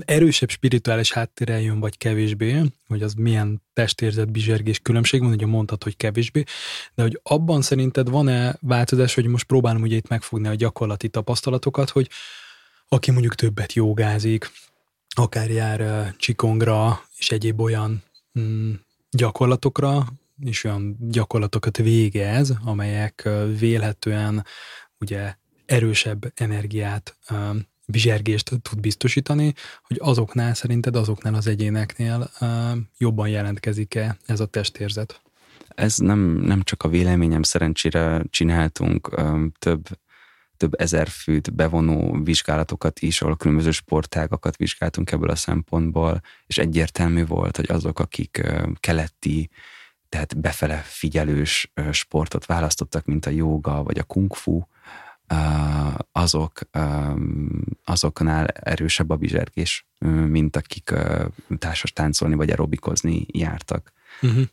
erősebb 0.06 0.50
spirituális 0.50 1.12
háttérrel 1.12 1.62
jön, 1.62 1.80
vagy 1.80 1.98
kevésbé, 1.98 2.62
hogy 2.88 3.04
az 3.04 3.14
milyen 3.14 3.62
testérzet, 3.74 4.32
bizsergés 4.32 4.80
különbség 4.80 5.22
van, 5.22 5.32
ugye 5.32 5.46
mondtad, 5.46 5.84
hogy 5.84 5.98
kevésbé, 5.98 6.44
de 6.96 7.02
hogy 7.02 7.20
abban 7.24 7.62
szerinted 7.62 8.10
van-e 8.10 8.58
változás, 8.62 9.14
hogy 9.14 9.26
most 9.26 9.46
próbálom 9.46 9.82
ugye 9.82 9.96
itt 9.96 10.08
megfogni 10.08 10.48
a 10.48 10.56
gyakorlati 10.56 11.10
tapasztalatokat, 11.10 11.90
hogy 11.90 12.10
aki 12.88 13.12
mondjuk 13.12 13.36
többet 13.36 13.74
jogázik, 13.74 14.52
akár 15.16 15.50
jár 15.50 16.14
csikongra, 16.18 17.04
és 17.18 17.32
egyéb 17.32 17.60
olyan 17.60 18.04
mm, 18.40 18.74
gyakorlatokra, 19.12 20.06
és 20.40 20.64
olyan 20.64 20.98
gyakorlatokat 21.00 21.78
végez, 21.78 22.54
amelyek 22.64 23.30
vélhetően 23.60 24.46
ugye 25.00 25.36
erősebb 25.74 26.32
energiát 26.36 27.16
bizsergést 27.86 28.50
tud 28.62 28.80
biztosítani, 28.80 29.54
hogy 29.84 29.98
azoknál 30.02 30.54
szerinted, 30.54 30.96
azoknál 30.96 31.34
az 31.34 31.48
egyéneknél 31.48 32.30
jobban 32.98 33.28
jelentkezik-e 33.28 34.18
ez 34.26 34.40
a 34.40 34.46
testérzet? 34.46 35.22
Ez 35.68 35.98
nem, 35.98 36.20
nem 36.20 36.62
csak 36.62 36.84
a 36.84 36.88
véleményem, 36.88 37.44
szerencsére 37.44 38.24
csináltunk 38.30 39.22
több 39.60 39.88
több 40.58 40.80
ezer 40.80 41.08
főt 41.08 41.54
bevonó 41.54 42.24
vizsgálatokat 42.24 43.00
is, 43.00 43.22
ahol 43.22 43.38
különböző 43.38 43.72
sportágakat 43.72 44.58
vizsgáltunk 44.58 45.12
ebből 45.12 45.30
a 45.30 45.36
szempontból, 45.36 46.22
és 46.46 46.58
egyértelmű 46.58 47.26
volt, 47.26 47.56
hogy 47.56 47.72
azok, 47.72 48.00
akik 48.00 48.42
keleti, 48.80 49.50
tehát 50.10 50.40
befele 50.40 50.76
figyelős 50.76 51.72
sportot 51.92 52.46
választottak, 52.46 53.06
mint 53.06 53.26
a 53.26 53.30
joga 53.30 53.84
vagy 53.84 54.00
a 54.00 54.04
kung 54.04 54.36
fu, 54.36 54.62
azok, 56.12 56.60
azoknál 57.84 58.48
erősebb 58.48 59.10
a 59.10 59.16
bizsergés, 59.16 59.88
mint 60.28 60.56
akik 60.56 60.94
társas 61.58 61.94
táncolni 61.94 62.36
vagy 62.36 62.50
aerobikozni 62.50 63.26
jártak. 63.28 63.94
Uh-huh. 64.22 64.44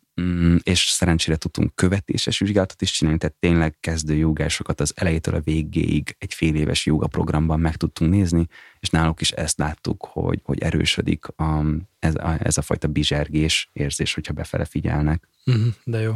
És 0.63 0.81
szerencsére 0.81 1.37
tudtunk 1.37 1.75
követéses 1.75 2.39
vizsgálatot 2.39 2.83
is 2.83 2.91
csinálni, 2.91 3.19
tehát 3.19 3.37
tényleg 3.39 3.77
kezdő 3.81 4.15
jogásokat 4.15 4.81
az 4.81 4.93
elejétől 4.97 5.35
a 5.35 5.41
végéig 5.41 6.17
egy 6.19 6.35
fél 6.35 6.55
éves 6.55 6.87
joga 6.87 7.07
programban 7.07 7.61
meg 7.61 7.77
tudtunk 7.77 8.11
nézni, 8.11 8.47
és 8.81 8.89
náluk 8.89 9.21
is 9.21 9.31
ezt 9.31 9.59
láttuk, 9.59 10.09
hogy, 10.11 10.41
hogy 10.45 10.59
erősödik 10.59 11.27
a, 11.27 11.65
ez, 11.99 12.15
a, 12.15 12.37
ez 12.43 12.59
a 12.59 12.63
fajta 12.63 12.89
bizsergés 12.89 13.71
érzés, 13.73 14.15
hogyha 14.15 14.33
befele 14.33 14.65
figyelnek. 14.65 15.29
Uh-huh, 15.47 15.75
de 15.85 16.01
jó. 16.01 16.15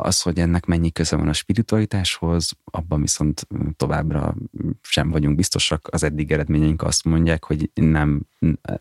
Az, 0.00 0.22
hogy 0.22 0.38
ennek 0.38 0.66
mennyi 0.66 0.92
köze 0.92 1.16
van 1.16 1.28
a 1.28 1.32
spiritualitáshoz, 1.32 2.52
abban 2.64 3.00
viszont 3.00 3.46
továbbra 3.76 4.34
sem 4.82 5.10
vagyunk 5.10 5.36
biztosak. 5.36 5.88
Az 5.90 6.02
eddig 6.02 6.32
eredményeink 6.32 6.82
azt 6.82 7.04
mondják, 7.04 7.44
hogy 7.44 7.70
nem, 7.74 8.22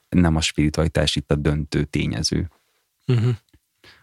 nem 0.09 0.35
a 0.35 0.41
spiritualitás 0.41 1.15
itt 1.15 1.31
a 1.31 1.35
döntő 1.35 1.83
tényező 1.83 2.49
uh-huh. 3.07 3.35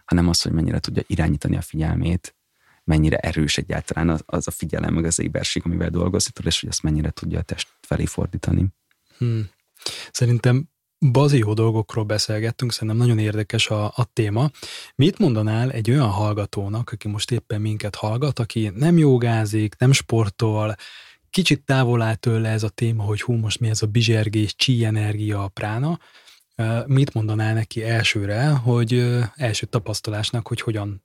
hanem 0.05 0.27
az, 0.27 0.41
hogy 0.41 0.51
mennyire 0.51 0.79
tudja 0.79 1.03
irányítani 1.07 1.55
a 1.55 1.61
figyelmét, 1.61 2.35
mennyire 2.83 3.17
erős 3.17 3.57
egyáltalán 3.57 4.09
az, 4.09 4.23
az 4.25 4.47
a 4.47 4.51
figyelem, 4.51 4.93
meg 4.93 5.05
az 5.05 5.19
éberség, 5.19 5.61
amivel 5.65 5.89
dolgozik, 5.89 6.37
és 6.43 6.59
hogy 6.59 6.69
azt 6.69 6.83
mennyire 6.83 7.09
tudja 7.09 7.39
a 7.39 7.41
test 7.41 7.67
felé 7.81 8.05
fordítani. 8.05 8.67
Hmm. 9.17 9.49
Szerintem 10.11 10.69
bazió 10.99 11.53
dolgokról 11.53 12.03
beszélgettünk, 12.03 12.71
szerintem 12.71 12.97
nagyon 12.97 13.19
érdekes 13.19 13.69
a, 13.69 13.85
a 13.85 14.05
téma. 14.13 14.49
Mit 14.95 15.19
mondanál 15.19 15.71
egy 15.71 15.91
olyan 15.91 16.09
hallgatónak, 16.09 16.91
aki 16.91 17.07
most 17.07 17.31
éppen 17.31 17.61
minket 17.61 17.95
hallgat, 17.95 18.39
aki 18.39 18.71
nem 18.75 18.97
jogázik, 18.97 19.75
nem 19.77 19.91
sportol, 19.91 20.75
kicsit 21.29 21.63
távol 21.65 22.01
áll 22.01 22.15
tőle 22.15 22.49
ez 22.49 22.63
a 22.63 22.69
téma, 22.69 23.03
hogy 23.03 23.21
hú, 23.21 23.33
most 23.33 23.59
mi 23.59 23.69
ez 23.69 23.81
a 23.81 23.87
bizsergés, 23.87 24.55
csí 24.55 24.85
energia, 24.85 25.43
a 25.43 25.47
prána, 25.47 25.99
mit 26.85 27.13
mondanál 27.13 27.53
neki 27.53 27.83
elsőre, 27.83 28.47
hogy 28.47 29.05
első 29.35 29.65
tapasztalásnak, 29.65 30.47
hogy 30.47 30.61
hogyan 30.61 31.03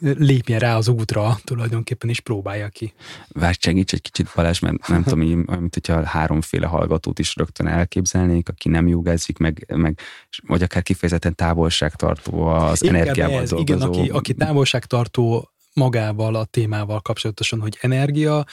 lépjen 0.00 0.58
rá 0.58 0.76
az 0.76 0.88
útra, 0.88 1.38
tulajdonképpen 1.44 2.10
is 2.10 2.20
próbálja 2.20 2.68
ki. 2.68 2.92
Várj, 3.28 3.56
segíts 3.60 3.92
egy 3.92 4.00
kicsit 4.00 4.32
Balázs, 4.34 4.58
mert 4.58 4.88
nem 4.88 5.02
tudom, 5.08 5.18
mint 5.18 5.74
hogyha 5.74 6.04
háromféle 6.04 6.66
hallgatót 6.66 7.18
is 7.18 7.36
rögtön 7.36 7.66
elképzelnék, 7.66 8.48
aki 8.48 8.68
nem 8.68 8.88
jogázik, 8.88 9.38
meg, 9.38 9.74
meg 9.76 9.98
vagy 10.46 10.62
akár 10.62 10.82
kifejezetten 10.82 11.34
távolságtartó 11.34 12.46
az 12.46 12.82
Inkább 12.82 13.00
energiával 13.00 13.40
ez, 13.40 13.50
dolgozó. 13.50 13.74
Igen, 13.74 13.88
aki, 13.88 14.08
aki 14.08 14.34
távolságtartó 14.34 15.50
magával, 15.72 16.34
a 16.34 16.44
témával 16.44 17.00
kapcsolatosan, 17.00 17.60
hogy 17.60 17.78
energia, 17.80 18.44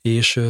és, 0.00 0.40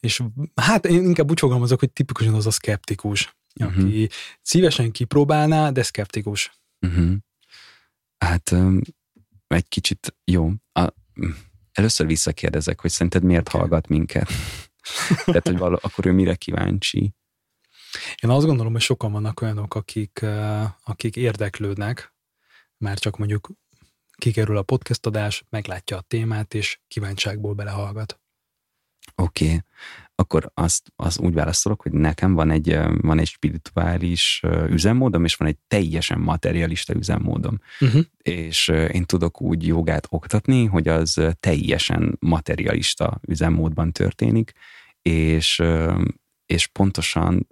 és 0.00 0.22
hát 0.54 0.86
én 0.86 1.04
inkább 1.04 1.30
úgy 1.30 1.38
fogalmazok, 1.38 1.78
hogy 1.78 1.90
tipikusan 1.90 2.34
az 2.34 2.46
a 2.46 2.50
szkeptikus 2.50 3.36
uh-huh. 3.64 3.84
aki 3.84 4.08
szívesen 4.42 4.90
kipróbálná, 4.90 5.70
de 5.70 5.82
szkeptikus. 5.82 6.52
Uh-huh. 6.80 7.14
Hát 8.18 8.54
egy 9.46 9.68
kicsit 9.68 10.16
jó. 10.24 10.50
A, 10.72 10.92
először 11.72 12.06
visszakérdezek, 12.06 12.80
hogy 12.80 12.90
szerinted 12.90 13.22
miért 13.22 13.48
hallgat 13.48 13.88
minket? 13.88 14.28
Tehát, 15.24 15.46
hogy 15.46 15.58
való, 15.58 15.78
akkor 15.82 16.06
ő 16.06 16.12
mire 16.12 16.34
kíváncsi? 16.34 17.14
Én 18.22 18.30
azt 18.30 18.46
gondolom, 18.46 18.72
hogy 18.72 18.80
sokan 18.80 19.12
vannak 19.12 19.40
olyanok, 19.40 19.74
akik, 19.74 20.24
akik 20.84 21.16
érdeklődnek, 21.16 22.14
már 22.76 22.98
csak 22.98 23.16
mondjuk 23.18 23.50
kikerül 24.18 24.56
a 24.56 24.62
podcast 24.62 25.06
adás, 25.06 25.44
meglátja 25.48 25.96
a 25.96 26.00
témát, 26.00 26.54
és 26.54 26.80
kíváncságból 26.88 27.54
belehallgat. 27.54 28.20
Oké. 29.14 29.44
Okay 29.44 29.60
akkor 30.18 30.50
azt, 30.54 30.92
azt 30.96 31.18
úgy 31.18 31.34
válaszolok, 31.34 31.82
hogy 31.82 31.92
nekem 31.92 32.34
van 32.34 32.50
egy, 32.50 32.78
van 33.00 33.18
egy 33.18 33.26
spirituális 33.26 34.42
üzemmódom, 34.68 35.24
és 35.24 35.34
van 35.34 35.48
egy 35.48 35.56
teljesen 35.68 36.20
materialista 36.20 36.94
üzemmódom. 36.94 37.60
Uh-huh. 37.80 38.04
És 38.22 38.68
én 38.68 39.04
tudok 39.04 39.40
úgy 39.40 39.66
jogát 39.66 40.06
oktatni, 40.10 40.64
hogy 40.64 40.88
az 40.88 41.20
teljesen 41.40 42.16
materialista 42.18 43.20
üzemmódban 43.28 43.92
történik, 43.92 44.52
és, 45.02 45.62
és 46.46 46.66
pontosan 46.66 47.46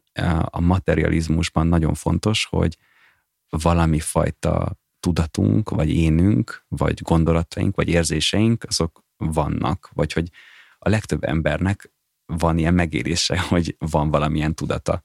a 0.44 0.60
materializmusban 0.60 1.66
nagyon 1.66 1.94
fontos, 1.94 2.46
hogy 2.50 2.76
valami 3.48 4.00
fajta 4.00 4.78
tudatunk, 5.00 5.70
vagy 5.70 5.90
énünk, 5.90 6.64
vagy 6.68 7.02
gondolataink, 7.02 7.76
vagy 7.76 7.88
érzéseink, 7.88 8.64
azok 8.68 9.04
vannak, 9.16 9.90
vagy 9.92 10.12
hogy 10.12 10.30
a 10.78 10.88
legtöbb 10.88 11.24
embernek 11.24 11.92
van 12.26 12.58
ilyen 12.58 12.74
megérése, 12.74 13.38
hogy 13.40 13.76
van 13.78 14.10
valamilyen 14.10 14.54
tudata 14.54 15.04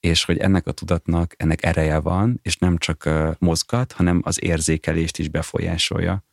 és 0.00 0.24
hogy 0.24 0.38
ennek 0.38 0.66
a 0.66 0.72
tudatnak, 0.72 1.34
ennek 1.36 1.64
ereje 1.64 1.98
van, 1.98 2.38
és 2.42 2.56
nem 2.56 2.78
csak 2.78 3.08
mozgat, 3.38 3.92
hanem 3.92 4.20
az 4.24 4.42
érzékelést 4.42 5.18
is 5.18 5.28
befolyásolja. 5.28 6.24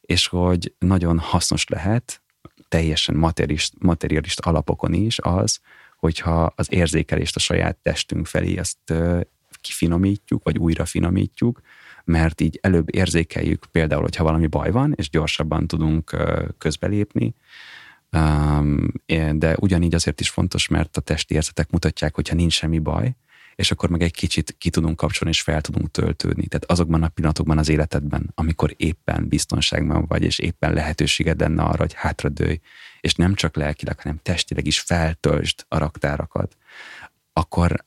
És 0.00 0.26
hogy 0.26 0.74
nagyon 0.78 1.18
hasznos 1.18 1.68
lehet, 1.68 2.22
teljesen 2.68 3.14
materialist, 3.14 3.74
materialist 3.78 4.40
alapokon 4.40 4.92
is 4.92 5.18
az, 5.18 5.60
hogyha 5.96 6.52
az 6.56 6.72
érzékelést 6.72 7.36
a 7.36 7.40
saját 7.40 7.76
testünk 7.76 8.26
felé 8.26 8.58
ezt 8.58 8.92
kifinomítjuk, 9.60 10.42
vagy 10.44 10.58
újra 10.58 10.84
finomítjuk, 10.84 11.60
mert 12.04 12.40
így 12.40 12.58
előbb 12.62 12.94
érzékeljük 12.94 13.66
például, 13.70 14.02
hogyha 14.02 14.24
valami 14.24 14.46
baj 14.46 14.70
van, 14.70 14.92
és 14.96 15.10
gyorsabban 15.10 15.66
tudunk 15.66 16.16
közbelépni, 16.58 17.34
de 19.32 19.56
ugyanígy 19.58 19.94
azért 19.94 20.20
is 20.20 20.30
fontos, 20.30 20.68
mert 20.68 20.96
a 20.96 21.00
testi 21.00 21.34
érzetek 21.34 21.70
mutatják, 21.70 22.14
hogyha 22.14 22.34
nincs 22.34 22.52
semmi 22.52 22.78
baj, 22.78 23.14
és 23.54 23.70
akkor 23.70 23.88
meg 23.88 24.02
egy 24.02 24.12
kicsit 24.12 24.54
ki 24.58 24.70
tudunk 24.70 24.96
kapcsolni, 24.96 25.34
és 25.34 25.42
fel 25.42 25.60
tudunk 25.60 25.90
töltődni. 25.90 26.46
Tehát 26.46 26.70
azokban 26.70 27.02
a 27.02 27.08
pillanatokban 27.08 27.58
az 27.58 27.68
életedben, 27.68 28.30
amikor 28.34 28.74
éppen 28.76 29.28
biztonságban 29.28 30.04
vagy, 30.06 30.22
és 30.22 30.38
éppen 30.38 30.72
lehetőséged 30.72 31.40
lenne 31.40 31.62
arra, 31.62 31.80
hogy 31.80 31.94
hátradőj, 31.94 32.60
és 33.00 33.14
nem 33.14 33.34
csak 33.34 33.56
lelkileg, 33.56 34.00
hanem 34.00 34.20
testileg 34.22 34.66
is 34.66 34.80
feltöltsd 34.80 35.64
a 35.68 35.78
raktárakat, 35.78 36.56
akkor, 37.32 37.84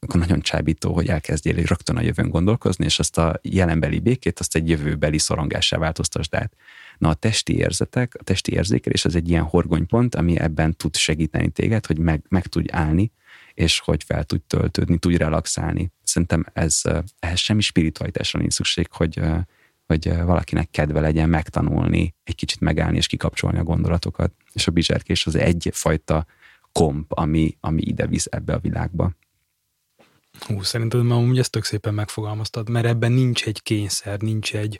akkor 0.00 0.20
nagyon 0.20 0.40
csábító, 0.40 0.94
hogy 0.94 1.08
elkezdjél 1.08 1.54
rögtön 1.54 1.96
a 1.96 2.00
jövőn 2.00 2.28
gondolkozni, 2.28 2.84
és 2.84 2.98
azt 2.98 3.18
a 3.18 3.40
jelenbeli 3.42 3.98
békét, 3.98 4.38
azt 4.38 4.56
egy 4.56 4.68
jövőbeli 4.68 5.18
szorongássá 5.18 5.78
változtasd 5.78 6.34
át. 6.34 6.52
Na 6.98 7.08
a 7.08 7.14
testi 7.14 7.56
érzetek, 7.56 8.14
a 8.18 8.22
testi 8.22 8.52
érzékelés 8.52 9.04
az 9.04 9.14
egy 9.14 9.28
ilyen 9.28 9.42
horgonypont, 9.42 10.14
ami 10.14 10.38
ebben 10.38 10.76
tud 10.76 10.96
segíteni 10.96 11.48
téged, 11.48 11.86
hogy 11.86 11.98
meg, 11.98 12.22
meg 12.28 12.46
tudj 12.46 12.68
állni, 12.72 13.12
és 13.54 13.78
hogy 13.78 14.04
fel 14.04 14.24
tudj 14.24 14.42
töltődni, 14.46 14.98
tudj 14.98 15.16
relaxálni. 15.16 15.92
Szerintem 16.02 16.44
ez, 16.52 16.82
ehhez 17.18 17.38
semmi 17.38 17.60
spiritualitásra 17.60 18.38
nincs 18.38 18.52
szükség, 18.52 18.88
hogy, 18.90 19.20
hogy 19.86 20.16
valakinek 20.16 20.70
kedve 20.70 21.00
legyen 21.00 21.28
megtanulni, 21.28 22.14
egy 22.24 22.34
kicsit 22.34 22.60
megállni 22.60 22.96
és 22.96 23.06
kikapcsolni 23.06 23.58
a 23.58 23.62
gondolatokat. 23.62 24.32
És 24.52 24.66
a 24.66 24.70
bizserkés 24.70 25.26
az 25.26 25.34
egyfajta 25.34 26.26
komp, 26.72 27.12
ami, 27.12 27.56
ami 27.60 27.82
ide 27.82 28.06
visz 28.06 28.26
ebbe 28.30 28.52
a 28.52 28.58
világba. 28.58 29.12
Hú, 30.46 30.62
szerintem 30.62 31.00
már 31.00 31.18
úgy 31.18 31.38
ezt 31.38 31.50
tök 31.50 31.64
szépen 31.64 31.94
megfogalmaztad, 31.94 32.68
mert 32.68 32.86
ebben 32.86 33.12
nincs 33.12 33.46
egy 33.46 33.62
kényszer, 33.62 34.20
nincs 34.20 34.54
egy, 34.54 34.78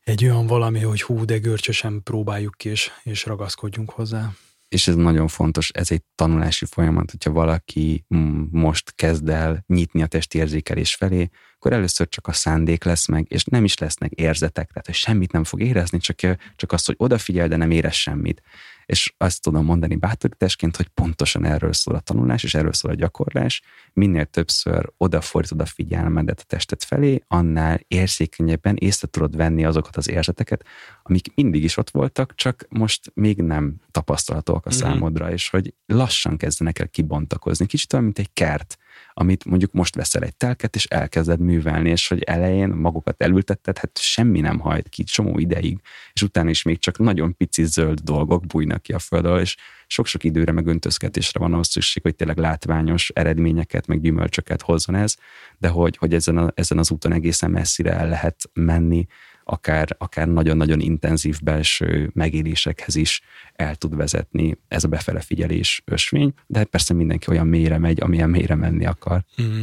egy 0.00 0.24
olyan 0.24 0.46
valami, 0.46 0.80
hogy 0.80 1.02
hú, 1.02 1.24
de 1.24 1.38
görcsösen 1.38 2.02
próbáljuk 2.02 2.54
ki, 2.56 2.68
és, 2.68 2.90
és 3.02 3.24
ragaszkodjunk 3.24 3.90
hozzá. 3.90 4.32
És 4.68 4.88
ez 4.88 4.94
nagyon 4.94 5.28
fontos, 5.28 5.70
ez 5.70 5.90
egy 5.90 6.02
tanulási 6.14 6.64
folyamat, 6.64 7.10
hogyha 7.10 7.30
valaki 7.30 8.04
most 8.50 8.94
kezd 8.94 9.28
el 9.28 9.64
nyitni 9.66 10.02
a 10.02 10.06
testi 10.06 10.38
érzékelés 10.38 10.94
felé, 10.94 11.28
akkor 11.54 11.72
először 11.72 12.08
csak 12.08 12.26
a 12.26 12.32
szándék 12.32 12.84
lesz 12.84 13.06
meg, 13.06 13.26
és 13.28 13.44
nem 13.44 13.64
is 13.64 13.78
lesznek 13.78 14.12
érzetek, 14.12 14.68
tehát 14.68 14.86
hogy 14.86 14.94
semmit 14.94 15.32
nem 15.32 15.44
fog 15.44 15.60
érezni, 15.60 15.98
csak, 15.98 16.16
csak 16.56 16.72
azt, 16.72 16.86
hogy 16.86 16.94
odafigyel, 16.98 17.48
de 17.48 17.56
nem 17.56 17.70
érez 17.70 17.94
semmit. 17.94 18.42
És 18.86 19.14
azt 19.16 19.42
tudom 19.42 19.64
mondani 19.64 19.96
bátorításként, 19.96 20.76
hogy 20.76 20.88
pontosan 20.88 21.44
erről 21.44 21.72
szól 21.72 21.94
a 21.94 22.00
tanulás, 22.00 22.42
és 22.42 22.54
erről 22.54 22.72
szól 22.72 22.90
a 22.90 22.94
gyakorlás. 22.94 23.62
Minél 23.92 24.24
többször 24.24 24.92
odafordítod 24.96 25.60
a 25.60 25.66
figyelmedet 25.66 26.40
a 26.40 26.44
testet 26.46 26.84
felé, 26.84 27.22
annál 27.28 27.80
érzékenyebben 27.88 28.76
észre 28.76 29.08
tudod 29.08 29.36
venni 29.36 29.64
azokat 29.64 29.96
az 29.96 30.08
érzeteket, 30.08 30.64
amik 31.02 31.34
mindig 31.34 31.64
is 31.64 31.76
ott 31.76 31.90
voltak, 31.90 32.34
csak 32.34 32.66
most 32.68 33.10
még 33.14 33.42
nem 33.42 33.74
tapasztalatok 33.90 34.66
a 34.66 34.68
mm-hmm. 34.68 34.78
számodra, 34.78 35.32
és 35.32 35.48
hogy 35.48 35.74
lassan 35.86 36.36
kezdenek 36.36 36.78
el 36.78 36.88
kibontakozni. 36.88 37.66
Kicsit 37.66 37.92
olyan, 37.92 38.04
mint 38.04 38.18
egy 38.18 38.32
kert, 38.32 38.78
amit 39.18 39.44
mondjuk 39.44 39.72
most 39.72 39.94
veszel 39.94 40.22
egy 40.22 40.36
telket, 40.36 40.74
és 40.74 40.84
elkezded 40.84 41.40
művelni, 41.40 41.90
és 41.90 42.08
hogy 42.08 42.22
elején 42.22 42.68
magukat 42.68 43.22
elültetted, 43.22 43.78
hát 43.78 43.98
semmi 43.98 44.40
nem 44.40 44.58
hajt 44.58 44.88
ki 44.88 45.04
csomó 45.04 45.38
ideig, 45.38 45.80
és 46.12 46.22
utána 46.22 46.50
is 46.50 46.62
még 46.62 46.78
csak 46.78 46.98
nagyon 46.98 47.36
pici 47.36 47.64
zöld 47.64 48.00
dolgok 48.00 48.46
bújnak 48.46 48.82
ki 48.82 48.92
a 48.92 48.98
földről, 48.98 49.40
és 49.40 49.56
sok-sok 49.86 50.24
időre 50.24 50.52
meg 50.52 50.66
öntözkedésre 50.66 51.40
van 51.40 51.52
ahhoz 51.52 51.68
szükség, 51.68 52.02
hogy 52.02 52.14
tényleg 52.14 52.38
látványos 52.38 53.10
eredményeket, 53.14 53.86
meg 53.86 54.00
gyümölcsöket 54.00 54.62
hozzon 54.62 54.94
ez, 54.94 55.16
de 55.58 55.68
hogy, 55.68 55.96
hogy 55.96 56.14
ezen, 56.14 56.36
a, 56.36 56.52
ezen 56.54 56.78
az 56.78 56.90
úton 56.90 57.12
egészen 57.12 57.50
messzire 57.50 57.92
el 57.92 58.08
lehet 58.08 58.50
menni, 58.52 59.06
akár, 59.48 59.94
akár 59.98 60.28
nagyon-nagyon 60.28 60.80
intenzív 60.80 61.40
belső 61.42 62.10
megélésekhez 62.14 62.94
is 62.94 63.20
el 63.52 63.76
tud 63.76 63.96
vezetni 63.96 64.58
ez 64.68 64.84
a 64.84 64.88
befele 64.88 65.20
figyelés 65.20 65.82
ösvény, 65.84 66.34
de 66.46 66.64
persze 66.64 66.94
mindenki 66.94 67.30
olyan 67.30 67.46
mélyre 67.46 67.78
megy, 67.78 68.00
amilyen 68.00 68.30
mélyre 68.30 68.54
menni 68.54 68.86
akar. 68.86 69.24
Mm. 69.42 69.62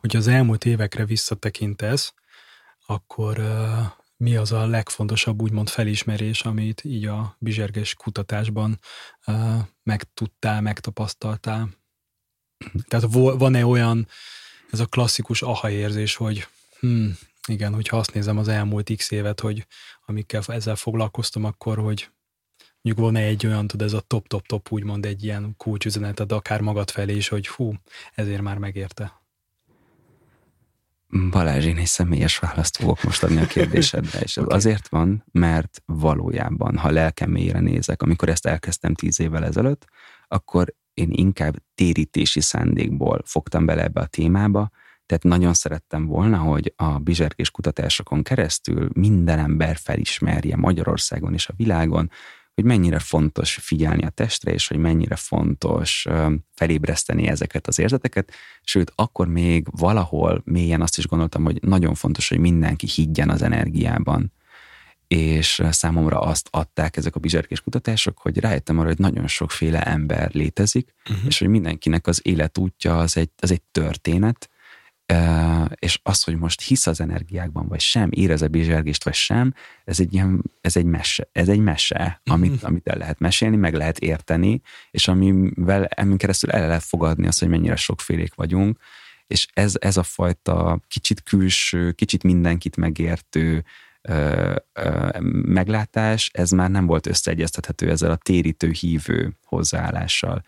Hogyha 0.00 0.18
az 0.18 0.26
elmúlt 0.26 0.64
évekre 0.64 1.04
visszatekintesz, 1.04 2.14
akkor 2.86 3.38
uh, 3.38 3.86
mi 4.16 4.36
az 4.36 4.52
a 4.52 4.66
legfontosabb 4.66 5.42
úgymond 5.42 5.68
felismerés, 5.68 6.42
amit 6.42 6.84
így 6.84 7.06
a 7.06 7.36
bizserges 7.38 7.94
kutatásban 7.94 8.78
uh, 9.26 9.58
megtudtál, 9.82 10.60
megtapasztaltál? 10.60 11.68
Tehát 12.88 13.06
van-e 13.12 13.66
olyan, 13.66 14.08
ez 14.70 14.80
a 14.80 14.86
klasszikus 14.86 15.42
aha 15.42 15.70
érzés, 15.70 16.14
hogy 16.14 16.46
hm, 16.80 17.08
igen, 17.48 17.74
hogyha 17.74 17.96
azt 17.96 18.14
nézem 18.14 18.38
az 18.38 18.48
elmúlt 18.48 18.96
x 18.96 19.10
évet, 19.10 19.40
hogy 19.40 19.66
amikkel 20.06 20.42
ezzel 20.46 20.76
foglalkoztam, 20.76 21.44
akkor, 21.44 21.78
hogy 21.78 22.10
mondjuk 22.82 23.04
volna 23.04 23.18
egy 23.18 23.46
olyan, 23.46 23.66
tud 23.66 23.82
ez 23.82 23.92
a 23.92 24.00
top-top-top, 24.00 24.72
úgymond 24.72 25.06
egy 25.06 25.24
ilyen 25.24 25.54
kulcsüzeneted 25.56 26.32
akár 26.32 26.60
magad 26.60 26.90
felé 26.90 27.16
is, 27.16 27.28
hogy 27.28 27.48
hú, 27.48 27.74
ezért 28.14 28.42
már 28.42 28.58
megérte. 28.58 29.20
Balázs, 31.30 31.64
én 31.64 31.76
egy 31.76 31.86
személyes 31.86 32.38
választ 32.38 32.76
fogok 32.76 33.02
most 33.02 33.22
adni 33.22 33.40
a 33.40 33.46
kérdésedre, 33.46 34.20
és 34.20 34.36
okay. 34.38 34.56
azért 34.56 34.88
van, 34.88 35.24
mert 35.32 35.82
valójában, 35.86 36.76
ha 36.76 36.90
lelkem 36.90 37.30
mélyre 37.30 37.60
nézek, 37.60 38.02
amikor 38.02 38.28
ezt 38.28 38.46
elkezdtem 38.46 38.94
tíz 38.94 39.20
évvel 39.20 39.44
ezelőtt, 39.44 39.86
akkor 40.28 40.74
én 40.94 41.10
inkább 41.10 41.56
térítési 41.74 42.40
szándékból 42.40 43.22
fogtam 43.24 43.66
bele 43.66 43.82
ebbe 43.82 44.00
a 44.00 44.06
témába, 44.06 44.70
tehát 45.12 45.38
nagyon 45.38 45.54
szerettem 45.54 46.06
volna, 46.06 46.38
hogy 46.38 46.72
a 46.76 46.98
bizserkés 46.98 47.50
kutatásokon 47.50 48.22
keresztül 48.22 48.88
minden 48.92 49.38
ember 49.38 49.76
felismerje 49.76 50.56
Magyarországon 50.56 51.32
és 51.32 51.48
a 51.48 51.54
világon, 51.56 52.10
hogy 52.54 52.64
mennyire 52.64 52.98
fontos 52.98 53.54
figyelni 53.54 54.02
a 54.04 54.08
testre, 54.08 54.52
és 54.52 54.68
hogy 54.68 54.76
mennyire 54.76 55.16
fontos 55.16 56.06
felébreszteni 56.54 57.26
ezeket 57.26 57.66
az 57.66 57.78
érzeteket, 57.78 58.32
sőt, 58.62 58.92
akkor 58.94 59.28
még 59.28 59.66
valahol 59.70 60.42
mélyen 60.44 60.82
azt 60.82 60.98
is 60.98 61.06
gondoltam, 61.06 61.44
hogy 61.44 61.58
nagyon 61.62 61.94
fontos, 61.94 62.28
hogy 62.28 62.38
mindenki 62.38 62.86
higgyen 62.86 63.30
az 63.30 63.42
energiában. 63.42 64.32
És 65.06 65.62
számomra 65.70 66.20
azt 66.20 66.48
adták 66.50 66.96
ezek 66.96 67.16
a 67.16 67.20
bizserkés 67.20 67.60
kutatások, 67.60 68.18
hogy 68.18 68.38
rájöttem 68.38 68.78
arra, 68.78 68.88
hogy 68.88 68.98
nagyon 68.98 69.26
sokféle 69.26 69.82
ember 69.82 70.34
létezik, 70.34 70.94
uh-huh. 71.10 71.26
és 71.26 71.38
hogy 71.38 71.48
mindenkinek 71.48 72.06
az 72.06 72.20
életútja 72.22 72.98
az 72.98 73.16
egy, 73.16 73.30
az 73.36 73.50
egy 73.50 73.62
történet, 73.62 74.50
és 75.74 75.98
az, 76.02 76.22
hogy 76.22 76.36
most 76.36 76.60
hisz 76.60 76.86
az 76.86 77.00
energiákban, 77.00 77.68
vagy 77.68 77.80
sem, 77.80 78.08
érez 78.12 78.42
a 78.42 78.48
bizsergést, 78.48 79.04
vagy 79.04 79.14
sem, 79.14 79.54
ez 79.84 80.00
egy, 80.00 80.14
ilyen, 80.14 80.42
ez 80.60 80.76
egy 80.76 80.84
mese, 80.84 81.28
ez 81.32 81.48
egy 81.48 81.58
mese 81.58 82.20
amit, 82.24 82.52
mhm. 82.52 82.66
amit 82.66 82.88
el 82.88 82.98
lehet 82.98 83.18
mesélni, 83.18 83.56
meg 83.56 83.74
lehet 83.74 83.98
érteni, 83.98 84.60
és 84.90 85.08
amivel 85.08 85.84
emin 85.84 86.16
keresztül 86.16 86.50
el 86.50 86.66
lehet 86.66 86.82
fogadni 86.82 87.26
azt, 87.26 87.38
hogy 87.38 87.48
mennyire 87.48 87.76
sokfélék 87.76 88.34
vagyunk, 88.34 88.78
és 89.26 89.46
ez, 89.52 89.74
ez 89.80 89.96
a 89.96 90.02
fajta 90.02 90.80
kicsit 90.88 91.22
külső, 91.22 91.92
kicsit 91.92 92.22
mindenkit 92.22 92.76
megértő 92.76 93.64
ö, 94.02 94.54
ö, 94.72 95.08
meglátás, 95.46 96.30
ez 96.32 96.50
már 96.50 96.70
nem 96.70 96.86
volt 96.86 97.06
összeegyeztethető 97.06 97.90
ezzel 97.90 98.10
a 98.10 98.16
térítő 98.16 98.70
hívő 98.70 99.36
hozzáállással. 99.44 100.42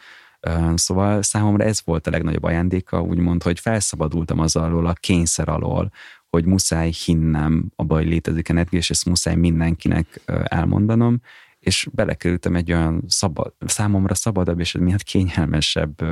Szóval 0.75 1.23
számomra 1.23 1.65
ez 1.65 1.81
volt 1.85 2.07
a 2.07 2.11
legnagyobb 2.11 2.43
ajándéka, 2.43 3.03
úgymond, 3.03 3.43
hogy 3.43 3.61
felszabadultam 3.61 4.39
az 4.39 4.57
alól, 4.57 4.87
a 4.87 4.93
kényszer 4.93 5.49
alól, 5.49 5.93
hogy 6.29 6.45
muszáj 6.45 6.91
hinnem 7.05 7.73
abba, 7.77 7.95
hogy 7.95 8.07
létezik 8.07 8.49
energia, 8.49 8.79
és 8.79 8.91
ezt 8.91 9.05
muszáj 9.05 9.35
mindenkinek 9.35 10.21
elmondanom, 10.45 11.21
és 11.59 11.89
belekerültem 11.93 12.55
egy 12.55 12.73
olyan 12.73 13.05
szabad, 13.07 13.55
számomra 13.59 14.15
szabadabb 14.15 14.61
és 14.61 14.73
miatt 14.73 15.03
kényelmesebb 15.03 16.03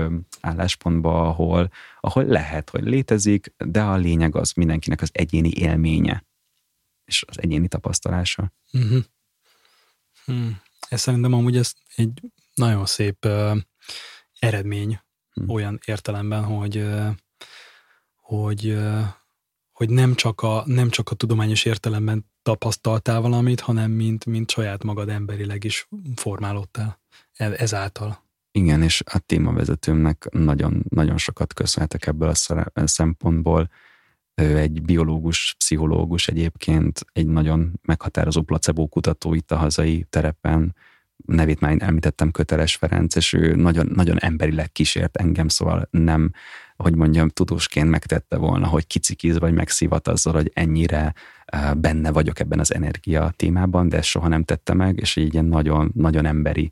álláspontba, 0.41 1.28
ahol, 1.28 1.70
ahol 2.01 2.24
lehet, 2.24 2.70
hogy 2.70 2.83
létezik, 2.83 3.55
de 3.57 3.83
a 3.83 3.97
lényeg 3.97 4.37
az 4.37 4.53
mindenkinek 4.53 5.03
az 5.03 5.11
egyéni 5.12 5.51
élménye, 5.55 6.24
és 7.05 7.24
az 7.26 7.41
egyéni 7.41 7.68
tapasztalása. 7.68 8.53
Uh-huh. 8.72 9.05
Hmm. 10.24 10.61
Ez 10.89 11.01
szerintem 11.01 11.33
amúgy 11.33 11.57
ez 11.57 11.72
egy 11.97 12.20
nagyon 12.55 12.87
szép 12.87 13.24
uh, 13.24 13.57
eredmény 14.43 15.01
hmm. 15.32 15.49
olyan 15.49 15.78
értelemben, 15.84 16.45
hogy, 16.45 16.86
hogy, 18.16 18.78
hogy 19.72 19.90
nem, 19.90 20.14
csak 20.14 20.40
a, 20.40 20.62
nem 20.66 20.88
csak 20.90 21.11
a 21.11 21.14
tudományos 21.14 21.64
értelemben 21.64 22.30
tapasztaltál 22.43 23.20
valamit, 23.20 23.61
hanem 23.61 23.90
mint, 23.90 24.26
mint 24.26 24.51
saját 24.51 24.82
magad 24.84 25.09
emberileg 25.09 25.64
is 25.64 25.88
formálódtál 26.14 27.01
e, 27.32 27.53
ezáltal. 27.57 28.22
Igen, 28.51 28.82
és 28.82 29.03
a 29.12 29.18
témavezetőmnek 29.18 30.28
nagyon, 30.30 30.84
nagyon 30.88 31.18
sokat 31.18 31.55
köszönhetek 31.55 32.07
ebből 32.07 32.32
a 32.72 32.86
szempontból. 32.86 33.70
Ő 34.34 34.59
egy 34.59 34.82
biológus, 34.82 35.55
pszichológus 35.59 36.28
egyébként, 36.28 37.01
egy 37.12 37.26
nagyon 37.26 37.80
meghatározó 37.82 38.43
placebo 38.43 38.86
kutató 38.86 39.34
itt 39.34 39.51
a 39.51 39.57
hazai 39.57 40.07
terepen, 40.11 40.74
nevét 41.25 41.61
már 41.61 41.77
említettem, 41.79 42.31
Köteles 42.31 42.75
Ferenc, 42.75 43.14
és 43.14 43.33
ő 43.33 43.55
nagyon, 43.55 43.91
nagyon 43.95 44.18
emberileg 44.18 44.73
kísért 44.73 45.16
engem, 45.16 45.49
szóval 45.49 45.89
nem, 45.91 46.33
hogy 46.77 46.95
mondjam, 46.95 47.29
tudósként 47.29 47.91
megtette 47.91 48.37
volna, 48.37 48.66
hogy 48.66 48.87
kicikiz 48.87 49.39
vagy 49.39 49.53
megszivat 49.53 50.09
azzal, 50.09 50.33
hogy 50.33 50.51
ennyire 50.55 51.14
benne 51.77 52.11
vagyok 52.11 52.41
ebben 52.41 52.59
az 52.59 52.75
energia 52.75 53.33
témában, 53.37 53.89
de 53.89 53.97
ezt 53.97 54.09
soha 54.09 54.29
nem 54.29 54.45
tette 54.45 54.75
meg, 54.75 54.99
és 54.99 55.16
így 55.16 55.33
ilyen 55.33 55.45
nagyon, 55.45 55.91
nagyon 55.95 56.27
emberi 56.27 56.70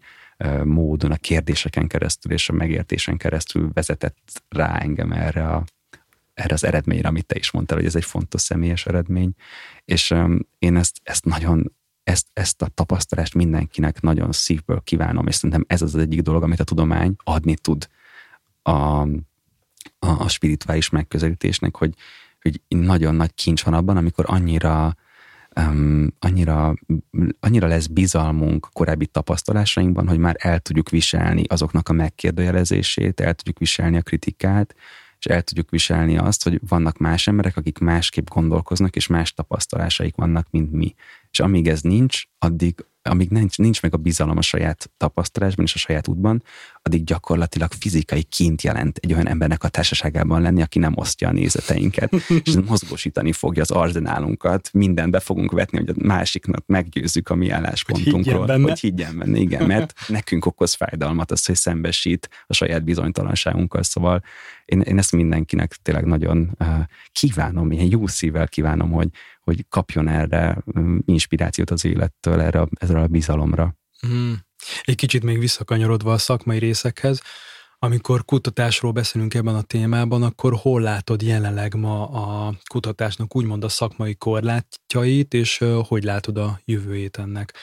módon 0.65 1.11
a 1.11 1.17
kérdéseken 1.17 1.87
keresztül 1.87 2.33
és 2.33 2.49
a 2.49 2.53
megértésen 2.53 3.17
keresztül 3.17 3.71
vezetett 3.73 4.43
rá 4.49 4.79
engem 4.79 5.13
erre 5.13 5.49
a 5.49 5.65
erre 6.35 6.55
az 6.55 6.65
eredményre, 6.65 7.09
amit 7.09 7.27
te 7.27 7.39
is 7.39 7.51
mondtál, 7.51 7.77
hogy 7.77 7.87
ez 7.87 7.97
egy 7.97 8.05
fontos 8.05 8.41
személyes 8.41 8.87
eredmény, 8.87 9.33
és 9.85 10.11
um, 10.11 10.39
én 10.59 10.77
ezt, 10.77 11.01
ezt 11.03 11.25
nagyon 11.25 11.73
ezt, 12.03 12.27
ezt 12.33 12.63
a 12.63 12.67
tapasztalást 12.67 13.35
mindenkinek 13.35 14.01
nagyon 14.01 14.33
szívből 14.33 14.81
kívánom, 14.85 15.27
és 15.27 15.35
szerintem 15.35 15.65
ez 15.69 15.83
az, 15.83 15.97
egyik 15.97 16.21
dolog, 16.21 16.43
amit 16.43 16.61
a 16.61 16.65
tudomány 16.65 17.15
adni 17.25 17.55
tud 17.55 17.89
a, 18.63 18.71
a, 18.71 19.07
a 19.99 20.29
spirituális 20.29 20.91
megközelítésnek, 20.91 21.77
hogy, 21.77 21.95
hogy 22.41 22.61
nagyon 22.69 23.15
nagy 23.15 23.35
kincs 23.35 23.65
van 23.65 23.75
abban, 23.75 23.97
amikor 23.97 24.25
annyira 24.29 24.97
um, 25.57 26.09
annyira, 26.19 26.75
annyira 27.41 27.67
lesz 27.67 27.87
bizalmunk 27.87 28.69
korábbi 28.73 29.07
tapasztalásainkban, 29.07 30.09
hogy 30.09 30.19
már 30.19 30.37
el 30.39 30.61
tudjuk 30.61 30.91
viselni 30.91 31.45
azoknak 31.49 31.89
a 31.89 31.93
megkérdőjelezését, 31.93 33.21
el 33.21 33.35
tudjuk 33.35 33.59
viselni 33.59 33.97
a 33.97 34.03
kritikát, 34.03 34.75
és 35.19 35.27
el 35.27 35.43
tudjuk 35.43 35.71
viselni 35.71 36.19
azt, 36.19 36.43
hogy 36.43 36.61
vannak 36.69 36.99
más 36.99 37.27
emberek, 37.27 37.57
akik 37.57 37.79
másképp 37.79 38.29
gondolkoznak, 38.29 38.97
és 38.97 39.07
más 39.07 39.33
tapasztalásaik 39.33 40.17
vannak, 40.17 40.47
mint 40.51 40.73
mi. 40.73 40.95
És 41.31 41.41
amíg 41.41 41.69
ez 41.69 41.81
nincs, 41.81 42.23
addig 42.39 42.85
amíg 43.03 43.29
nincs, 43.29 43.59
nincs 43.59 43.83
meg 43.83 43.95
a 43.95 43.97
bizalom 43.97 44.37
a 44.37 44.43
saját 44.43 44.91
tapasztalásban 44.97 45.65
és 45.65 45.75
a 45.75 45.79
saját 45.79 46.09
útban, 46.09 46.43
addig 46.83 47.05
gyakorlatilag 47.05 47.73
fizikai 47.73 48.23
kint 48.23 48.63
jelent 48.63 48.99
egy 48.99 49.13
olyan 49.13 49.29
embernek 49.29 49.65
a 49.65 49.69
társaságában 49.69 50.43
lenni, 50.43 50.63
aki 50.63 50.79
nem 50.79 50.93
osztja 50.97 51.29
a 51.29 51.33
nézeteinket, 51.33 52.15
és 52.45 52.55
mozgósítani 52.67 53.33
fogja 53.33 53.63
az 53.63 53.71
arzenálunkat, 53.71 54.71
mindent 54.73 55.11
be 55.11 55.21
fogunk 55.21 55.51
vetni, 55.51 55.79
hogy 55.79 55.89
a 55.89 55.93
másiknak 55.97 56.67
meggyőzzük 56.67 57.29
a 57.29 57.35
mi 57.35 57.51
álláspontunkról, 57.51 58.39
hogy 58.39 58.49
higgyen 58.49 58.63
hogy 58.63 58.81
higgyen 58.81 59.19
benne 59.19 59.39
igen, 59.39 59.67
mert 59.67 59.95
nekünk 60.09 60.47
okoz 60.47 60.75
fájdalmat 60.75 61.31
az, 61.31 61.47
hogy 61.47 61.57
szembesít 61.57 62.29
a 62.47 62.55
saját 62.55 62.85
bizonytalanságunkkal, 62.85 63.83
szóval 63.83 64.23
én, 64.65 64.81
én 64.81 64.99
ezt 64.99 65.13
mindenkinek 65.13 65.77
tényleg 65.83 66.05
nagyon 66.05 66.57
uh, 66.59 66.69
kívánom, 67.13 67.73
ilyen 67.73 67.89
jó 67.91 68.07
szívvel 68.07 68.49
kívánom, 68.49 68.91
hogy, 68.91 69.09
hogy 69.55 69.65
kapjon 69.69 70.09
erre 70.09 70.63
um, 70.65 71.03
inspirációt 71.05 71.71
az 71.71 71.85
élettől, 71.85 72.41
erre, 72.41 72.67
erre 72.75 73.01
a 73.01 73.07
bizalomra. 73.07 73.75
Mm, 74.07 74.33
Egy 74.83 74.95
kicsit 74.95 75.23
még 75.23 75.39
visszakanyarodva 75.39 76.13
a 76.13 76.19
szakmai 76.19 76.59
részekhez, 76.59 77.23
amikor 77.79 78.25
kutatásról 78.25 78.93
beszélünk 78.93 79.35
ebben 79.35 79.55
a 79.55 79.63
témában, 79.63 80.23
akkor 80.23 80.55
hol 80.55 80.81
látod 80.81 81.23
jelenleg 81.23 81.75
ma 81.75 82.09
a 82.09 82.55
kutatásnak 82.71 83.37
úgymond 83.37 83.65
a 83.65 83.69
szakmai 83.69 84.15
korlátjait, 84.15 85.35
és 85.35 85.65
hogy 85.89 86.05
látod 86.05 86.39
a 86.39 86.61
jövőjét 86.65 87.17
ennek? 87.17 87.55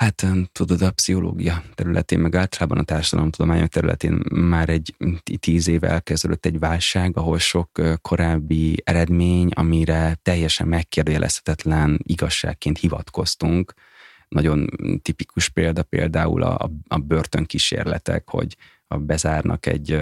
Hát 0.00 0.26
tudod, 0.52 0.82
a 0.82 0.90
pszichológia 0.90 1.62
területén, 1.74 2.18
meg 2.18 2.34
általában 2.34 2.78
a 2.78 2.82
társadalomtudományok 2.82 3.68
területén 3.68 4.22
már 4.30 4.68
egy 4.68 4.94
tíz 5.38 5.68
éve 5.68 5.88
elkezdődött 5.88 6.46
egy 6.46 6.58
válság, 6.58 7.16
ahol 7.16 7.38
sok 7.38 7.70
korábbi 8.02 8.76
eredmény, 8.84 9.48
amire 9.48 10.18
teljesen 10.22 10.68
megkérdőjelezhetetlen 10.68 12.00
igazságként 12.02 12.78
hivatkoztunk, 12.78 13.72
nagyon 14.28 14.68
tipikus 15.02 15.48
példa 15.48 15.82
például 15.82 16.42
a, 16.42 16.70
a 16.88 16.98
börtönkísérletek, 16.98 18.28
hogy 18.28 18.56
a 18.86 18.98
bezárnak 18.98 19.66
egy 19.66 19.98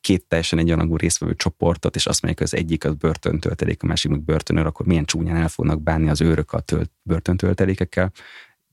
két 0.00 0.26
teljesen 0.26 0.58
egyanagú 0.58 0.96
részvevő 0.96 1.34
csoportot, 1.34 1.96
és 1.96 2.06
azt 2.06 2.22
mondják, 2.22 2.48
hogy 2.48 2.58
az 2.58 2.64
egyik 2.64 2.84
az 2.84 2.94
börtöntöltelék, 2.94 3.82
a 3.82 3.86
másik 3.86 4.10
meg 4.10 4.20
börtönőr, 4.20 4.66
akkor 4.66 4.86
milyen 4.86 5.04
csúnyán 5.04 5.36
el 5.36 5.48
fognak 5.48 5.82
bánni 5.82 6.08
az 6.08 6.20
őrök 6.20 6.52
a 6.52 6.60
tölt, 6.60 6.90
börtöntöltelékekkel. 7.02 8.12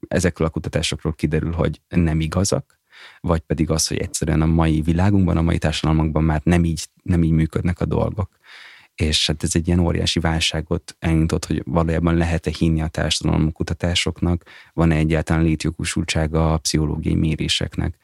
Ezekről 0.08 0.48
a 0.48 0.52
kutatásokról 0.52 1.14
kiderül, 1.14 1.52
hogy 1.52 1.82
nem 1.88 2.20
igazak, 2.20 2.80
vagy 3.20 3.40
pedig 3.40 3.70
az, 3.70 3.88
hogy 3.88 3.98
egyszerűen 3.98 4.42
a 4.42 4.46
mai 4.46 4.82
világunkban, 4.82 5.38
a 5.38 5.42
mai 5.42 5.58
társadalmakban 5.58 6.24
már 6.24 6.42
nem 6.44 6.64
így, 6.64 6.86
nem 7.04 7.24
így 7.24 7.32
működnek 7.32 7.80
a 7.80 7.86
dolgok 7.86 8.30
és 8.96 9.28
hát 9.28 9.44
ez 9.44 9.52
egy 9.54 9.68
ilyen 9.68 9.80
óriási 9.80 10.20
válságot 10.20 10.96
elindított, 11.00 11.46
hogy 11.46 11.62
valójában 11.66 12.16
lehet-e 12.16 12.52
hinni 12.58 12.82
a 12.82 12.88
társadalom 12.88 13.52
kutatásoknak, 13.52 14.44
van-e 14.74 14.96
egyáltalán 14.96 15.44
létjogosultsága 15.44 16.54
a 16.54 16.58
pszichológiai 16.58 17.16
méréseknek. 17.16 17.98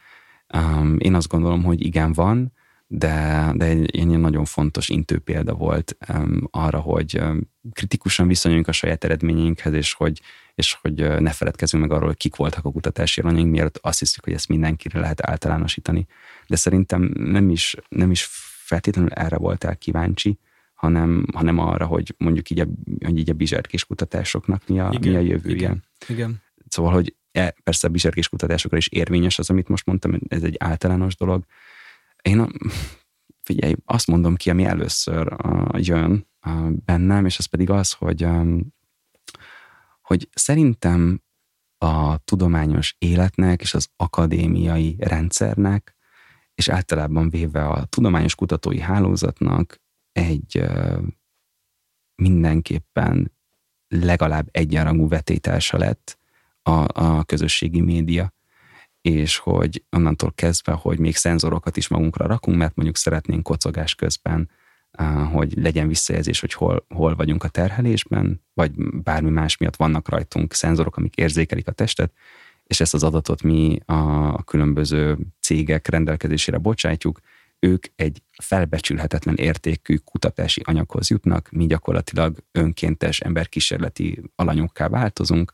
Um, 0.54 0.96
én 1.00 1.16
azt 1.16 1.28
gondolom, 1.28 1.64
hogy 1.64 1.86
igen 1.86 2.14
van, 2.14 2.54
de, 2.94 3.52
de 3.56 3.66
egy, 3.66 3.98
egy 4.00 4.08
nagyon 4.08 4.46
fontos 4.46 4.90
intő 4.90 5.20
példa 5.20 5.54
volt 5.54 5.98
um, 6.14 6.48
arra, 6.52 6.80
hogy 6.80 7.20
um, 7.22 7.42
kritikusan 7.74 8.28
viszonyuljunk 8.28 8.68
a 8.68 8.72
saját 8.72 9.04
eredményeinkhez, 9.04 9.74
és 9.74 9.94
hogy, 9.94 10.22
és 10.56 10.78
hogy 10.82 11.02
uh, 11.02 11.20
ne 11.20 11.32
feledkezzünk 11.32 11.84
meg 11.84 11.92
arról, 11.92 12.08
hogy 12.08 12.18
kik 12.18 12.36
voltak 12.36 12.66
a 12.66 12.72
kutatási 12.72 13.22
alanyaink, 13.22 13.52
miért 13.52 13.80
azt 13.82 14.00
hiszük, 14.00 14.24
hogy 14.24 14.34
ezt 14.34 14.48
mindenkire 14.48 15.00
lehet 15.00 15.26
általánosítani. 15.26 16.08
De 16.48 16.56
szerintem 16.56 17.12
nem 17.14 17.50
is, 17.50 17.76
nem 17.90 18.12
is 18.12 18.28
feltétlenül 18.66 19.12
erre 19.12 19.38
voltál 19.38 19.76
kíváncsi, 19.76 20.40
hanem, 20.74 21.26
hanem 21.34 21.58
arra, 21.58 21.86
hogy 21.86 22.16
mondjuk 22.18 22.50
így 22.50 22.60
a, 22.60 22.68
hogy 23.06 23.18
így 23.18 23.30
a 23.30 23.34
bizserkés 23.34 23.86
kutatásoknak 23.86 24.68
mi 24.68 24.80
a, 24.80 24.90
igen, 24.94 25.12
mi 25.12 25.18
a 25.18 25.22
jövője. 25.22 25.56
Igen, 25.56 25.84
igen. 26.08 26.42
Szóval, 26.68 26.94
hogy 26.94 27.16
e, 27.32 27.56
persze 27.64 27.88
a 27.88 27.92
bizserkés 27.92 28.30
kutatásokra 28.30 28.78
is 28.78 28.88
érvényes 28.88 29.40
az, 29.40 29.50
amit 29.50 29.68
most 29.68 29.86
mondtam, 29.86 30.20
ez 30.28 30.44
egy 30.44 30.56
általános 30.60 31.16
dolog. 31.16 31.44
Én 32.22 32.48
figyelj, 33.42 33.74
azt 33.86 34.08
mondom 34.08 34.36
ki, 34.36 34.50
ami 34.50 34.64
először 34.64 35.36
jön 35.78 36.28
bennem, 36.86 37.26
és 37.26 37.38
az 37.38 37.46
pedig 37.46 37.70
az, 37.70 37.92
hogy, 37.92 38.24
a, 38.24 38.46
hogy 40.02 40.30
szerintem 40.34 41.22
a 41.78 42.18
tudományos 42.18 42.96
életnek 42.98 43.62
és 43.62 43.74
az 43.74 43.88
akadémiai 43.96 44.96
rendszernek, 45.00 45.96
és 46.54 46.70
általában 46.70 47.30
véve 47.30 47.68
a 47.68 47.86
tudományos 47.86 48.36
kutatói 48.36 48.80
hálózatnak 48.80 49.82
egy 50.12 50.64
mindenképpen 52.16 53.32
legalább 53.88 54.48
egyenrangú 54.52 55.08
vetétársa 55.08 55.78
lett 55.78 56.20
a, 56.62 56.86
a 57.06 57.24
közösségi 57.24 57.82
média, 57.82 58.34
és 59.02 59.38
hogy 59.38 59.84
onnantól 59.90 60.32
kezdve, 60.36 60.72
hogy 60.72 61.00
még 61.00 61.16
szenzorokat 61.16 61.78
is 61.78 61.88
magunkra 61.88 62.28
rakunk, 62.28 62.58
mert 62.58 62.76
mondjuk 62.76 62.98
szeretnénk 62.98 63.44
kocogás 63.44 63.96
közben, 63.96 64.50
hogy 65.32 65.54
legyen 65.58 65.88
visszajelzés, 65.88 66.40
hogy 66.40 66.54
hol, 66.54 66.86
hol 66.90 67.16
vagyunk 67.16 67.44
a 67.44 67.48
terhelésben, 67.48 68.42
vagy 68.54 68.72
bármi 69.04 69.30
más 69.30 69.58
miatt 69.58 69.76
vannak 69.76 70.10
rajtunk 70.10 70.54
szenzorok, 70.54 70.98
amik 70.98 71.16
érzékelik 71.16 71.68
a 71.68 71.72
testet, 71.72 72.14
és 72.64 72.80
ezt 72.80 72.94
az 72.94 73.04
adatot 73.04 73.42
mi 73.42 73.80
a 73.86 74.44
különböző 74.44 75.18
cégek 75.40 75.88
rendelkezésére 75.88 76.58
bocsátjuk, 76.58 77.20
ők 77.60 77.86
egy 77.96 78.22
felbecsülhetetlen 78.44 79.36
értékű 79.36 79.96
kutatási 79.96 80.62
anyaghoz 80.66 81.10
jutnak, 81.10 81.50
mi 81.52 81.66
gyakorlatilag 81.66 82.38
önkéntes 82.52 83.20
emberkísérleti 83.20 84.22
alanyokká 84.36 84.88
változunk, 84.88 85.54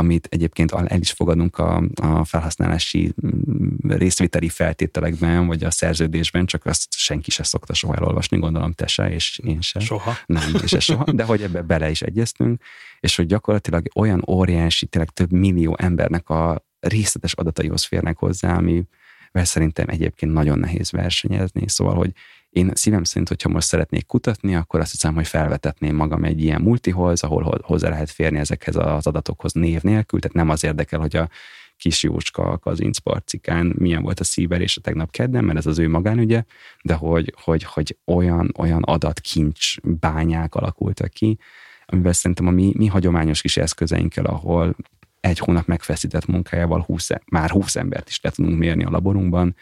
amit 0.00 0.26
egyébként 0.30 0.72
el 0.72 1.00
is 1.00 1.10
fogadunk 1.10 1.58
a, 1.58 1.82
a 2.02 2.24
felhasználási 2.24 3.12
mm, 3.26 3.90
részvételi 3.90 4.48
feltételekben, 4.48 5.46
vagy 5.46 5.64
a 5.64 5.70
szerződésben, 5.70 6.46
csak 6.46 6.66
azt 6.66 6.86
senki 6.90 7.30
se 7.30 7.42
szokta 7.42 7.74
soha 7.74 7.94
elolvasni, 7.94 8.38
gondolom 8.38 8.72
te 8.72 8.86
se, 8.86 9.10
és 9.10 9.40
én 9.44 9.60
se. 9.60 9.80
Soha. 9.80 10.16
Nem, 10.26 10.54
és 10.62 10.70
se 10.70 10.80
soha, 10.80 11.12
de 11.12 11.24
hogy 11.24 11.42
ebbe 11.42 11.62
bele 11.62 11.90
is 11.90 12.02
egyeztünk, 12.02 12.62
és 13.00 13.16
hogy 13.16 13.26
gyakorlatilag 13.26 13.88
olyan 13.94 14.22
óriási, 14.28 14.86
tényleg 14.86 15.10
több 15.10 15.32
millió 15.32 15.76
embernek 15.78 16.28
a 16.28 16.66
részletes 16.80 17.32
adataihoz 17.32 17.84
férnek 17.84 18.18
hozzá, 18.18 18.56
ami 18.56 18.84
mert 19.32 19.46
szerintem 19.46 19.88
egyébként 19.88 20.32
nagyon 20.32 20.58
nehéz 20.58 20.90
versenyezni. 20.90 21.68
Szóval, 21.68 21.94
hogy 21.94 22.12
én 22.50 22.70
szívem 22.74 23.04
szerint, 23.04 23.28
hogyha 23.28 23.48
most 23.48 23.66
szeretnék 23.66 24.06
kutatni, 24.06 24.54
akkor 24.54 24.80
azt 24.80 24.90
hiszem, 24.90 25.14
hogy 25.14 25.26
felvetetném 25.26 25.96
magam 25.96 26.24
egy 26.24 26.42
ilyen 26.42 26.60
multihoz, 26.60 27.22
ahol 27.22 27.60
hozzá 27.62 27.88
lehet 27.88 28.10
férni 28.10 28.38
ezekhez 28.38 28.76
az 28.76 29.06
adatokhoz 29.06 29.52
név 29.52 29.82
nélkül, 29.82 30.20
tehát 30.20 30.36
nem 30.36 30.48
az 30.48 30.64
érdekel, 30.64 31.00
hogy 31.00 31.16
a 31.16 31.28
kis 31.76 32.02
Jócska 32.02 32.42
a 32.42 32.58
kazincparcikán 32.58 33.74
milyen 33.78 34.02
volt 34.02 34.20
a 34.20 34.24
szíverés 34.24 34.76
a 34.76 34.80
tegnap 34.80 35.10
kedden, 35.10 35.44
mert 35.44 35.58
ez 35.58 35.66
az 35.66 35.78
ő 35.78 35.88
magánügye, 35.88 36.44
de 36.82 36.94
hogy, 36.94 37.34
hogy, 37.36 37.62
hogy 37.62 37.96
olyan, 38.04 38.54
olyan 38.58 38.82
adatkincs 38.82 39.80
bányák 39.80 40.54
alakultak 40.54 41.10
ki, 41.10 41.38
amivel 41.86 42.12
szerintem 42.12 42.46
a 42.46 42.50
mi, 42.50 42.72
mi 42.76 42.86
hagyományos 42.86 43.40
kis 43.40 43.56
eszközeinkkel, 43.56 44.24
ahol 44.24 44.76
egy 45.20 45.38
hónap 45.38 45.66
megfeszített 45.66 46.26
munkájával 46.26 46.80
20, 46.80 47.08
már 47.30 47.50
20 47.50 47.76
embert 47.76 48.08
is 48.08 48.20
le 48.22 48.30
tudunk 48.30 48.58
mérni 48.58 48.84
a 48.84 48.90
laborunkban. 48.90 49.54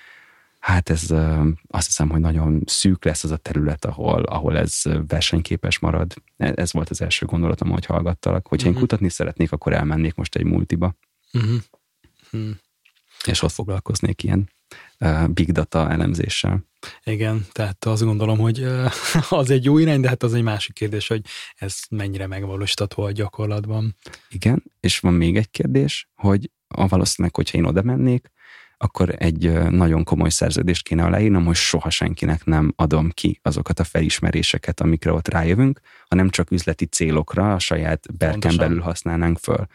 Hát 0.66 0.90
ez 0.90 1.10
azt 1.66 1.86
hiszem, 1.86 2.09
hogy 2.09 2.20
nagyon 2.20 2.62
szűk 2.64 3.05
lesz 3.05 3.24
az 3.24 3.30
a 3.30 3.36
terület, 3.36 3.84
ahol, 3.84 4.22
ahol 4.22 4.56
ez 4.56 4.82
versenyképes 5.06 5.78
marad. 5.78 6.14
E, 6.36 6.52
ez 6.56 6.72
volt 6.72 6.90
az 6.90 7.01
első 7.01 7.26
gondolatom, 7.26 7.70
hogy 7.70 7.86
hallgattalak. 7.86 8.47
Hogyha 8.47 8.55
uh-huh. 8.55 8.66
én 8.66 8.72
mhm. 8.72 8.80
kutatni 8.80 9.09
szeretnék, 9.09 9.52
akkor 9.52 9.72
elmennék 9.72 10.14
most 10.14 10.36
egy 10.36 10.44
multiba. 10.44 10.94
Uh-huh. 11.32 11.60
Uh-huh. 12.32 12.51
És 13.26 13.43
ott 13.43 13.51
foglalkoznék 13.51 14.22
ilyen 14.22 14.51
big 15.28 15.52
data 15.52 15.90
elemzéssel. 15.90 16.64
Igen, 17.05 17.47
tehát 17.52 17.84
azt 17.84 18.02
gondolom, 18.02 18.38
hogy 18.38 18.62
az 19.28 19.51
egy 19.51 19.64
jó 19.64 19.78
irány, 19.78 20.01
de 20.01 20.09
hát 20.09 20.22
az 20.22 20.34
egy 20.34 20.43
másik 20.43 20.74
kérdés, 20.74 21.09
hogy 21.09 21.20
ez 21.56 21.78
mennyire 21.90 22.26
megvalósítható 22.26 23.02
a 23.02 23.12
gyakorlatban. 23.12 23.97
Igen, 24.28 24.62
és 24.80 24.98
van 24.98 25.14
még 25.14 25.36
egy 25.36 25.51
kérdés, 25.51 26.09
hogy 26.14 26.51
a 26.68 26.86
valószínűleg, 26.86 27.34
hogyha 27.34 27.59
én 27.59 27.64
oda 27.64 27.82
mennék, 27.82 28.34
akkor 28.78 29.15
egy 29.19 29.53
nagyon 29.70 30.05
komoly 30.05 30.31
szerződést 30.31 30.85
kéne 30.85 31.05
aláírnom, 31.05 31.44
hogy 31.44 31.55
soha 31.55 31.90
senkinek 31.90 32.44
nem 32.44 32.73
adom 32.77 33.11
ki 33.11 33.40
azokat 33.43 33.81
a 33.81 33.85
felismeréseket, 33.85 34.81
amikre 34.81 35.12
ott 35.12 35.28
rájövünk, 35.28 35.81
hanem 36.09 36.28
csak 36.28 36.51
üzleti 36.51 36.86
célokra 36.86 37.55
a 37.55 37.59
saját 37.59 38.16
berken 38.16 38.57
belül 38.57 38.81
használnánk 38.81 39.39
föl 39.39 39.66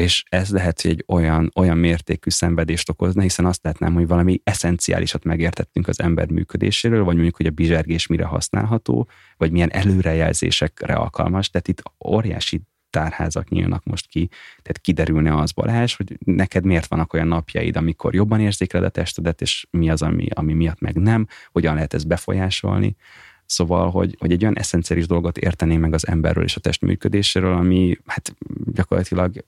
és 0.00 0.24
ez 0.28 0.50
lehet, 0.50 0.80
hogy 0.80 0.90
egy 0.90 1.04
olyan, 1.08 1.50
olyan 1.54 1.78
mértékű 1.78 2.30
szenvedést 2.30 2.88
okozna, 2.88 3.22
hiszen 3.22 3.46
azt 3.46 3.62
látnám, 3.62 3.94
hogy 3.94 4.06
valami 4.06 4.40
eszenciálisat 4.44 5.24
megértettünk 5.24 5.88
az 5.88 6.00
ember 6.00 6.30
működéséről, 6.30 7.04
vagy 7.04 7.14
mondjuk, 7.14 7.36
hogy 7.36 7.46
a 7.46 7.50
bizsergés 7.50 8.06
mire 8.06 8.24
használható, 8.24 9.08
vagy 9.36 9.50
milyen 9.50 9.72
előrejelzésekre 9.72 10.94
alkalmas. 10.94 11.50
Tehát 11.50 11.68
itt 11.68 11.82
óriási 12.06 12.60
tárházak 12.90 13.48
nyílnak 13.48 13.84
most 13.84 14.06
ki, 14.06 14.28
tehát 14.48 14.78
kiderülne 14.80 15.36
az 15.36 15.52
Balázs, 15.52 15.96
hogy 15.96 16.18
neked 16.24 16.64
miért 16.64 16.86
vannak 16.86 17.12
olyan 17.12 17.26
napjaid, 17.26 17.76
amikor 17.76 18.14
jobban 18.14 18.40
érzékeled 18.40 18.86
a 18.86 18.90
testedet, 18.90 19.40
és 19.40 19.66
mi 19.70 19.90
az, 19.90 20.02
ami, 20.02 20.26
ami 20.34 20.52
miatt 20.52 20.80
meg 20.80 20.96
nem, 20.96 21.26
hogyan 21.52 21.74
lehet 21.74 21.94
ezt 21.94 22.06
befolyásolni. 22.06 22.96
Szóval, 23.46 23.90
hogy, 23.90 24.16
hogy 24.18 24.32
egy 24.32 24.42
olyan 24.42 24.58
eszenciális 24.58 25.06
dolgot 25.06 25.38
értené 25.38 25.76
meg 25.76 25.94
az 25.94 26.06
emberről 26.06 26.44
és 26.44 26.56
a 26.56 26.60
test 26.60 26.82
működéséről, 26.82 27.52
ami 27.52 27.98
hát 28.06 28.34
gyakorlatilag 28.72 29.44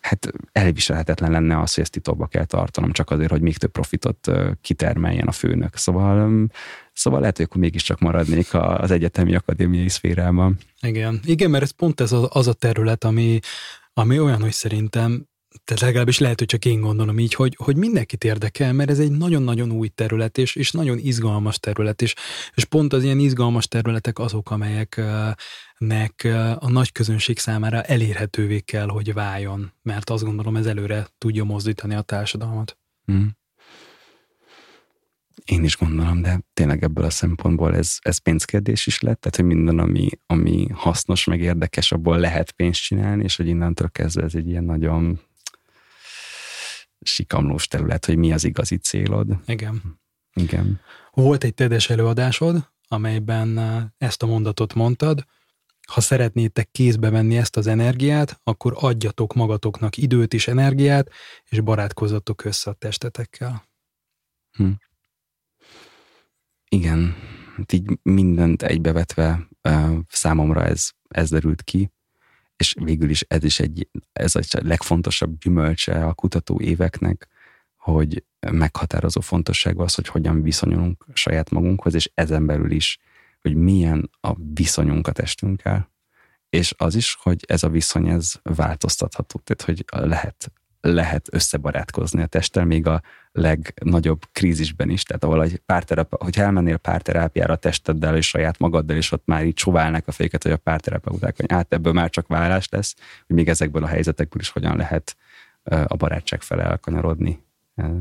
hát 0.00 0.30
elviselhetetlen 0.52 1.30
lenne 1.30 1.60
az, 1.60 1.74
hogy 1.74 1.82
ezt 1.82 1.92
titokba 1.92 2.26
kell 2.26 2.44
tartanom, 2.44 2.92
csak 2.92 3.10
azért, 3.10 3.30
hogy 3.30 3.40
még 3.40 3.56
több 3.56 3.70
profitot 3.70 4.30
kitermeljen 4.60 5.26
a 5.26 5.32
főnök. 5.32 5.76
Szóval, 5.76 6.46
szóval 6.92 7.20
lehet, 7.20 7.36
hogy 7.36 7.44
akkor 7.44 7.60
mégiscsak 7.60 8.00
maradnék 8.00 8.54
az 8.54 8.90
egyetemi 8.90 9.34
akadémiai 9.34 9.88
szférában. 9.88 10.58
Igen, 10.80 11.20
igen 11.24 11.50
mert 11.50 11.62
ez 11.62 11.70
pont 11.70 12.00
ez 12.00 12.12
az, 12.12 12.28
az 12.30 12.46
a 12.48 12.52
terület, 12.52 13.04
ami, 13.04 13.38
ami 13.92 14.18
olyan, 14.18 14.40
hogy 14.40 14.52
szerintem 14.52 15.28
tehát 15.64 15.82
legalábbis 15.82 16.18
lehet, 16.18 16.38
hogy 16.38 16.48
csak 16.48 16.64
én 16.64 16.80
gondolom 16.80 17.18
így, 17.18 17.34
hogy, 17.34 17.56
hogy 17.58 17.76
mindenkit 17.76 18.24
érdekel, 18.24 18.72
mert 18.72 18.90
ez 18.90 18.98
egy 18.98 19.10
nagyon-nagyon 19.10 19.70
új 19.70 19.88
terület, 19.88 20.38
és, 20.38 20.56
és 20.56 20.70
nagyon 20.70 20.98
izgalmas 20.98 21.58
terület, 21.58 22.02
és, 22.02 22.14
és 22.54 22.64
pont 22.64 22.92
az 22.92 23.04
ilyen 23.04 23.18
izgalmas 23.18 23.68
területek 23.68 24.18
azok, 24.18 24.50
amelyeknek 24.50 26.28
a 26.58 26.70
nagy 26.70 26.92
közönség 26.92 27.38
számára 27.38 27.82
elérhetővé 27.82 28.60
kell, 28.60 28.88
hogy 28.88 29.12
váljon, 29.12 29.72
mert 29.82 30.10
azt 30.10 30.24
gondolom 30.24 30.56
ez 30.56 30.66
előre 30.66 31.08
tudja 31.18 31.44
mozdítani 31.44 31.94
a 31.94 32.00
társadalmat. 32.00 32.78
Hmm. 33.04 33.38
Én 35.44 35.64
is 35.64 35.76
gondolom, 35.76 36.22
de 36.22 36.40
tényleg 36.54 36.82
ebből 36.82 37.04
a 37.04 37.10
szempontból 37.10 37.74
ez, 37.74 37.96
ez 38.00 38.18
pénzkérdés 38.18 38.86
is 38.86 39.00
lett, 39.00 39.20
tehát 39.20 39.36
hogy 39.36 39.56
minden, 39.56 39.78
ami, 39.78 40.08
ami 40.26 40.66
hasznos, 40.72 41.24
meg 41.24 41.40
érdekes, 41.40 41.92
abból 41.92 42.18
lehet 42.18 42.50
pénzt 42.50 42.82
csinálni, 42.82 43.24
és 43.24 43.36
hogy 43.36 43.46
innentől 43.46 43.88
kezdve 43.90 44.22
ez 44.22 44.34
egy 44.34 44.48
ilyen 44.48 44.64
nagyon 44.64 45.20
sikamlós 47.00 47.66
terület, 47.66 48.04
hogy 48.04 48.16
mi 48.16 48.32
az 48.32 48.44
igazi 48.44 48.76
célod. 48.76 49.28
Igen. 49.46 50.00
Igen. 50.34 50.80
Volt 51.10 51.44
egy 51.44 51.54
tedes 51.54 51.90
előadásod, 51.90 52.70
amelyben 52.88 53.58
eh, 53.58 53.84
ezt 53.98 54.22
a 54.22 54.26
mondatot 54.26 54.74
mondtad, 54.74 55.24
ha 55.90 56.00
szeretnétek 56.00 56.70
kézbe 56.70 57.10
venni 57.10 57.36
ezt 57.36 57.56
az 57.56 57.66
energiát, 57.66 58.40
akkor 58.42 58.76
adjatok 58.76 59.34
magatoknak 59.34 59.96
időt 59.96 60.34
és 60.34 60.48
energiát, 60.48 61.10
és 61.48 61.60
barátkozzatok 61.60 62.44
össze 62.44 62.70
a 62.70 62.74
testetekkel. 62.74 63.68
Hm. 64.56 64.70
Igen, 66.68 67.14
hát 67.56 67.72
így 67.72 67.98
mindent 68.02 68.62
egybevetve 68.62 69.48
uh, 69.68 69.98
számomra 70.08 70.64
ez, 70.64 70.90
ez 71.08 71.30
derült 71.30 71.62
ki, 71.62 71.90
és 72.60 72.74
végül 72.80 73.10
is 73.10 73.24
ez 73.28 73.44
is 73.44 73.60
egy, 73.60 73.88
ez 74.12 74.34
a 74.34 74.40
legfontosabb 74.50 75.38
gyümölcse 75.38 76.04
a 76.06 76.14
kutató 76.14 76.60
éveknek, 76.60 77.28
hogy 77.76 78.24
meghatározó 78.50 79.20
fontosság 79.20 79.80
az, 79.80 79.94
hogy 79.94 80.08
hogyan 80.08 80.42
viszonyulunk 80.42 81.06
saját 81.12 81.50
magunkhoz, 81.50 81.94
és 81.94 82.10
ezen 82.14 82.46
belül 82.46 82.70
is, 82.70 82.98
hogy 83.40 83.54
milyen 83.54 84.10
a 84.20 84.34
viszonyunk 84.54 85.06
a 85.06 85.12
testünkkel, 85.12 85.90
és 86.48 86.74
az 86.76 86.94
is, 86.94 87.16
hogy 87.20 87.44
ez 87.46 87.62
a 87.62 87.68
viszony, 87.68 88.08
ez 88.08 88.32
változtatható, 88.42 89.40
tehát 89.44 89.62
hogy 89.62 90.08
lehet 90.08 90.52
lehet 90.80 91.28
összebarátkozni 91.30 92.22
a 92.22 92.26
testtel, 92.26 92.64
még 92.64 92.86
a 92.86 93.02
legnagyobb 93.32 94.22
krízisben 94.32 94.90
is. 94.90 95.02
Tehát 95.02 95.24
ahol 95.24 95.42
egy 95.42 95.56
párterapeuta, 95.66 96.24
hogy 96.24 96.38
elmennél 96.38 96.76
párterápiára 96.76 97.52
a 97.52 97.56
testeddel 97.56 98.16
és 98.16 98.28
saját 98.28 98.58
magaddal, 98.58 98.96
és 98.96 99.12
ott 99.12 99.26
már 99.26 99.44
így 99.44 99.54
csóválnak 99.54 100.08
a 100.08 100.12
féket, 100.12 100.42
hogy 100.42 100.52
a 100.52 100.56
párterapeuták, 100.56 101.36
hogy 101.36 101.46
át 101.48 101.72
ebből 101.72 101.92
már 101.92 102.10
csak 102.10 102.26
vállás 102.26 102.68
lesz, 102.68 102.94
hogy 103.26 103.36
még 103.36 103.48
ezekből 103.48 103.84
a 103.84 103.86
helyzetekből 103.86 104.40
is 104.40 104.48
hogyan 104.48 104.76
lehet 104.76 105.16
a 105.62 105.96
barátság 105.96 106.42
fele 106.42 106.62
elkanyarodni, 106.62 107.42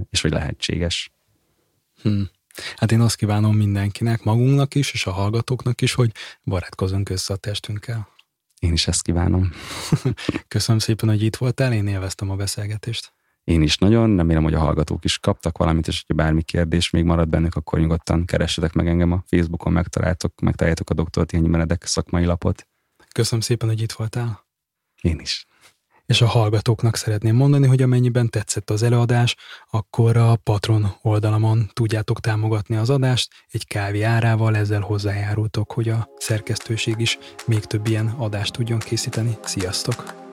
és 0.10 0.22
hogy 0.22 0.31
lehetséges. 0.31 1.11
Hmm. 2.01 2.30
Hát 2.76 2.91
én 2.91 2.99
azt 2.99 3.15
kívánom 3.15 3.56
mindenkinek, 3.56 4.23
magunknak 4.23 4.76
is, 4.76 4.93
és 4.93 5.06
a 5.06 5.11
hallgatóknak 5.11 5.81
is, 5.81 5.93
hogy 5.93 6.11
barátkozunk 6.43 7.10
össze 7.10 7.34
a 7.34 7.38
testünkkel. 7.38 8.07
Én 8.60 8.73
is 8.73 8.88
ezt 8.88 9.02
kívánom. 9.02 9.49
Köszönöm 10.48 10.80
szépen, 10.80 11.10
hogy 11.10 11.23
itt 11.23 11.36
voltál, 11.36 11.73
én 11.73 11.88
élveztem 11.88 12.30
a 12.30 12.36
beszélgetést. 12.36 13.14
Én 13.44 13.61
is 13.61 13.77
nagyon, 13.77 14.15
remélem, 14.15 14.44
hogy 14.44 14.53
a 14.53 14.60
hallgatók 14.60 15.06
is 15.06 15.19
kaptak 15.19 15.57
valamit, 15.57 15.88
és 15.88 16.03
hogyha 16.06 16.23
bármi 16.23 16.41
kérdés 16.41 16.90
még 16.90 17.03
marad 17.03 17.30
bennük, 17.30 17.56
akkor 17.56 17.80
nyugodtan 17.80 18.26
keressetek 18.26 18.73
meg 18.73 18.88
engem 18.88 19.11
a 19.11 19.23
Facebookon, 19.27 19.73
megtaláltok, 19.73 20.40
megtaláljátok 20.41 20.90
a 20.90 20.94
Dr. 20.94 21.26
Tihanyi 21.26 21.48
Menedek 21.48 21.86
szakmai 21.86 22.26
lapot. 22.26 22.68
Köszönöm 23.14 23.41
szépen, 23.41 23.69
hogy 23.69 23.81
itt 23.81 23.91
voltál. 23.91 24.48
Én 25.02 25.19
is. 25.19 25.48
És 26.10 26.22
a 26.22 26.27
hallgatóknak 26.27 26.95
szeretném 26.95 27.36
mondani, 27.36 27.68
hogy 27.68 27.81
amennyiben 27.81 28.30
tetszett 28.30 28.69
az 28.69 28.84
előadás, 28.84 29.36
akkor 29.69 30.18
a 30.18 30.36
Patron 30.36 30.95
oldalamon 31.02 31.69
tudjátok 31.73 32.19
támogatni 32.19 32.76
az 32.76 32.90
adást, 32.90 33.31
egy 33.52 33.68
kávé 33.68 34.02
árával 34.02 34.56
ezzel 34.56 34.81
hozzájárultok, 34.81 35.72
hogy 35.72 35.90
a 35.90 36.10
szerkesztőség 36.18 36.95
is 36.99 37.18
még 37.45 37.65
több 37.65 37.88
ilyen 37.88 38.07
adást 38.07 38.53
tudjon 38.53 38.80
készíteni. 38.80 39.38
Sziasztok! 39.44 40.28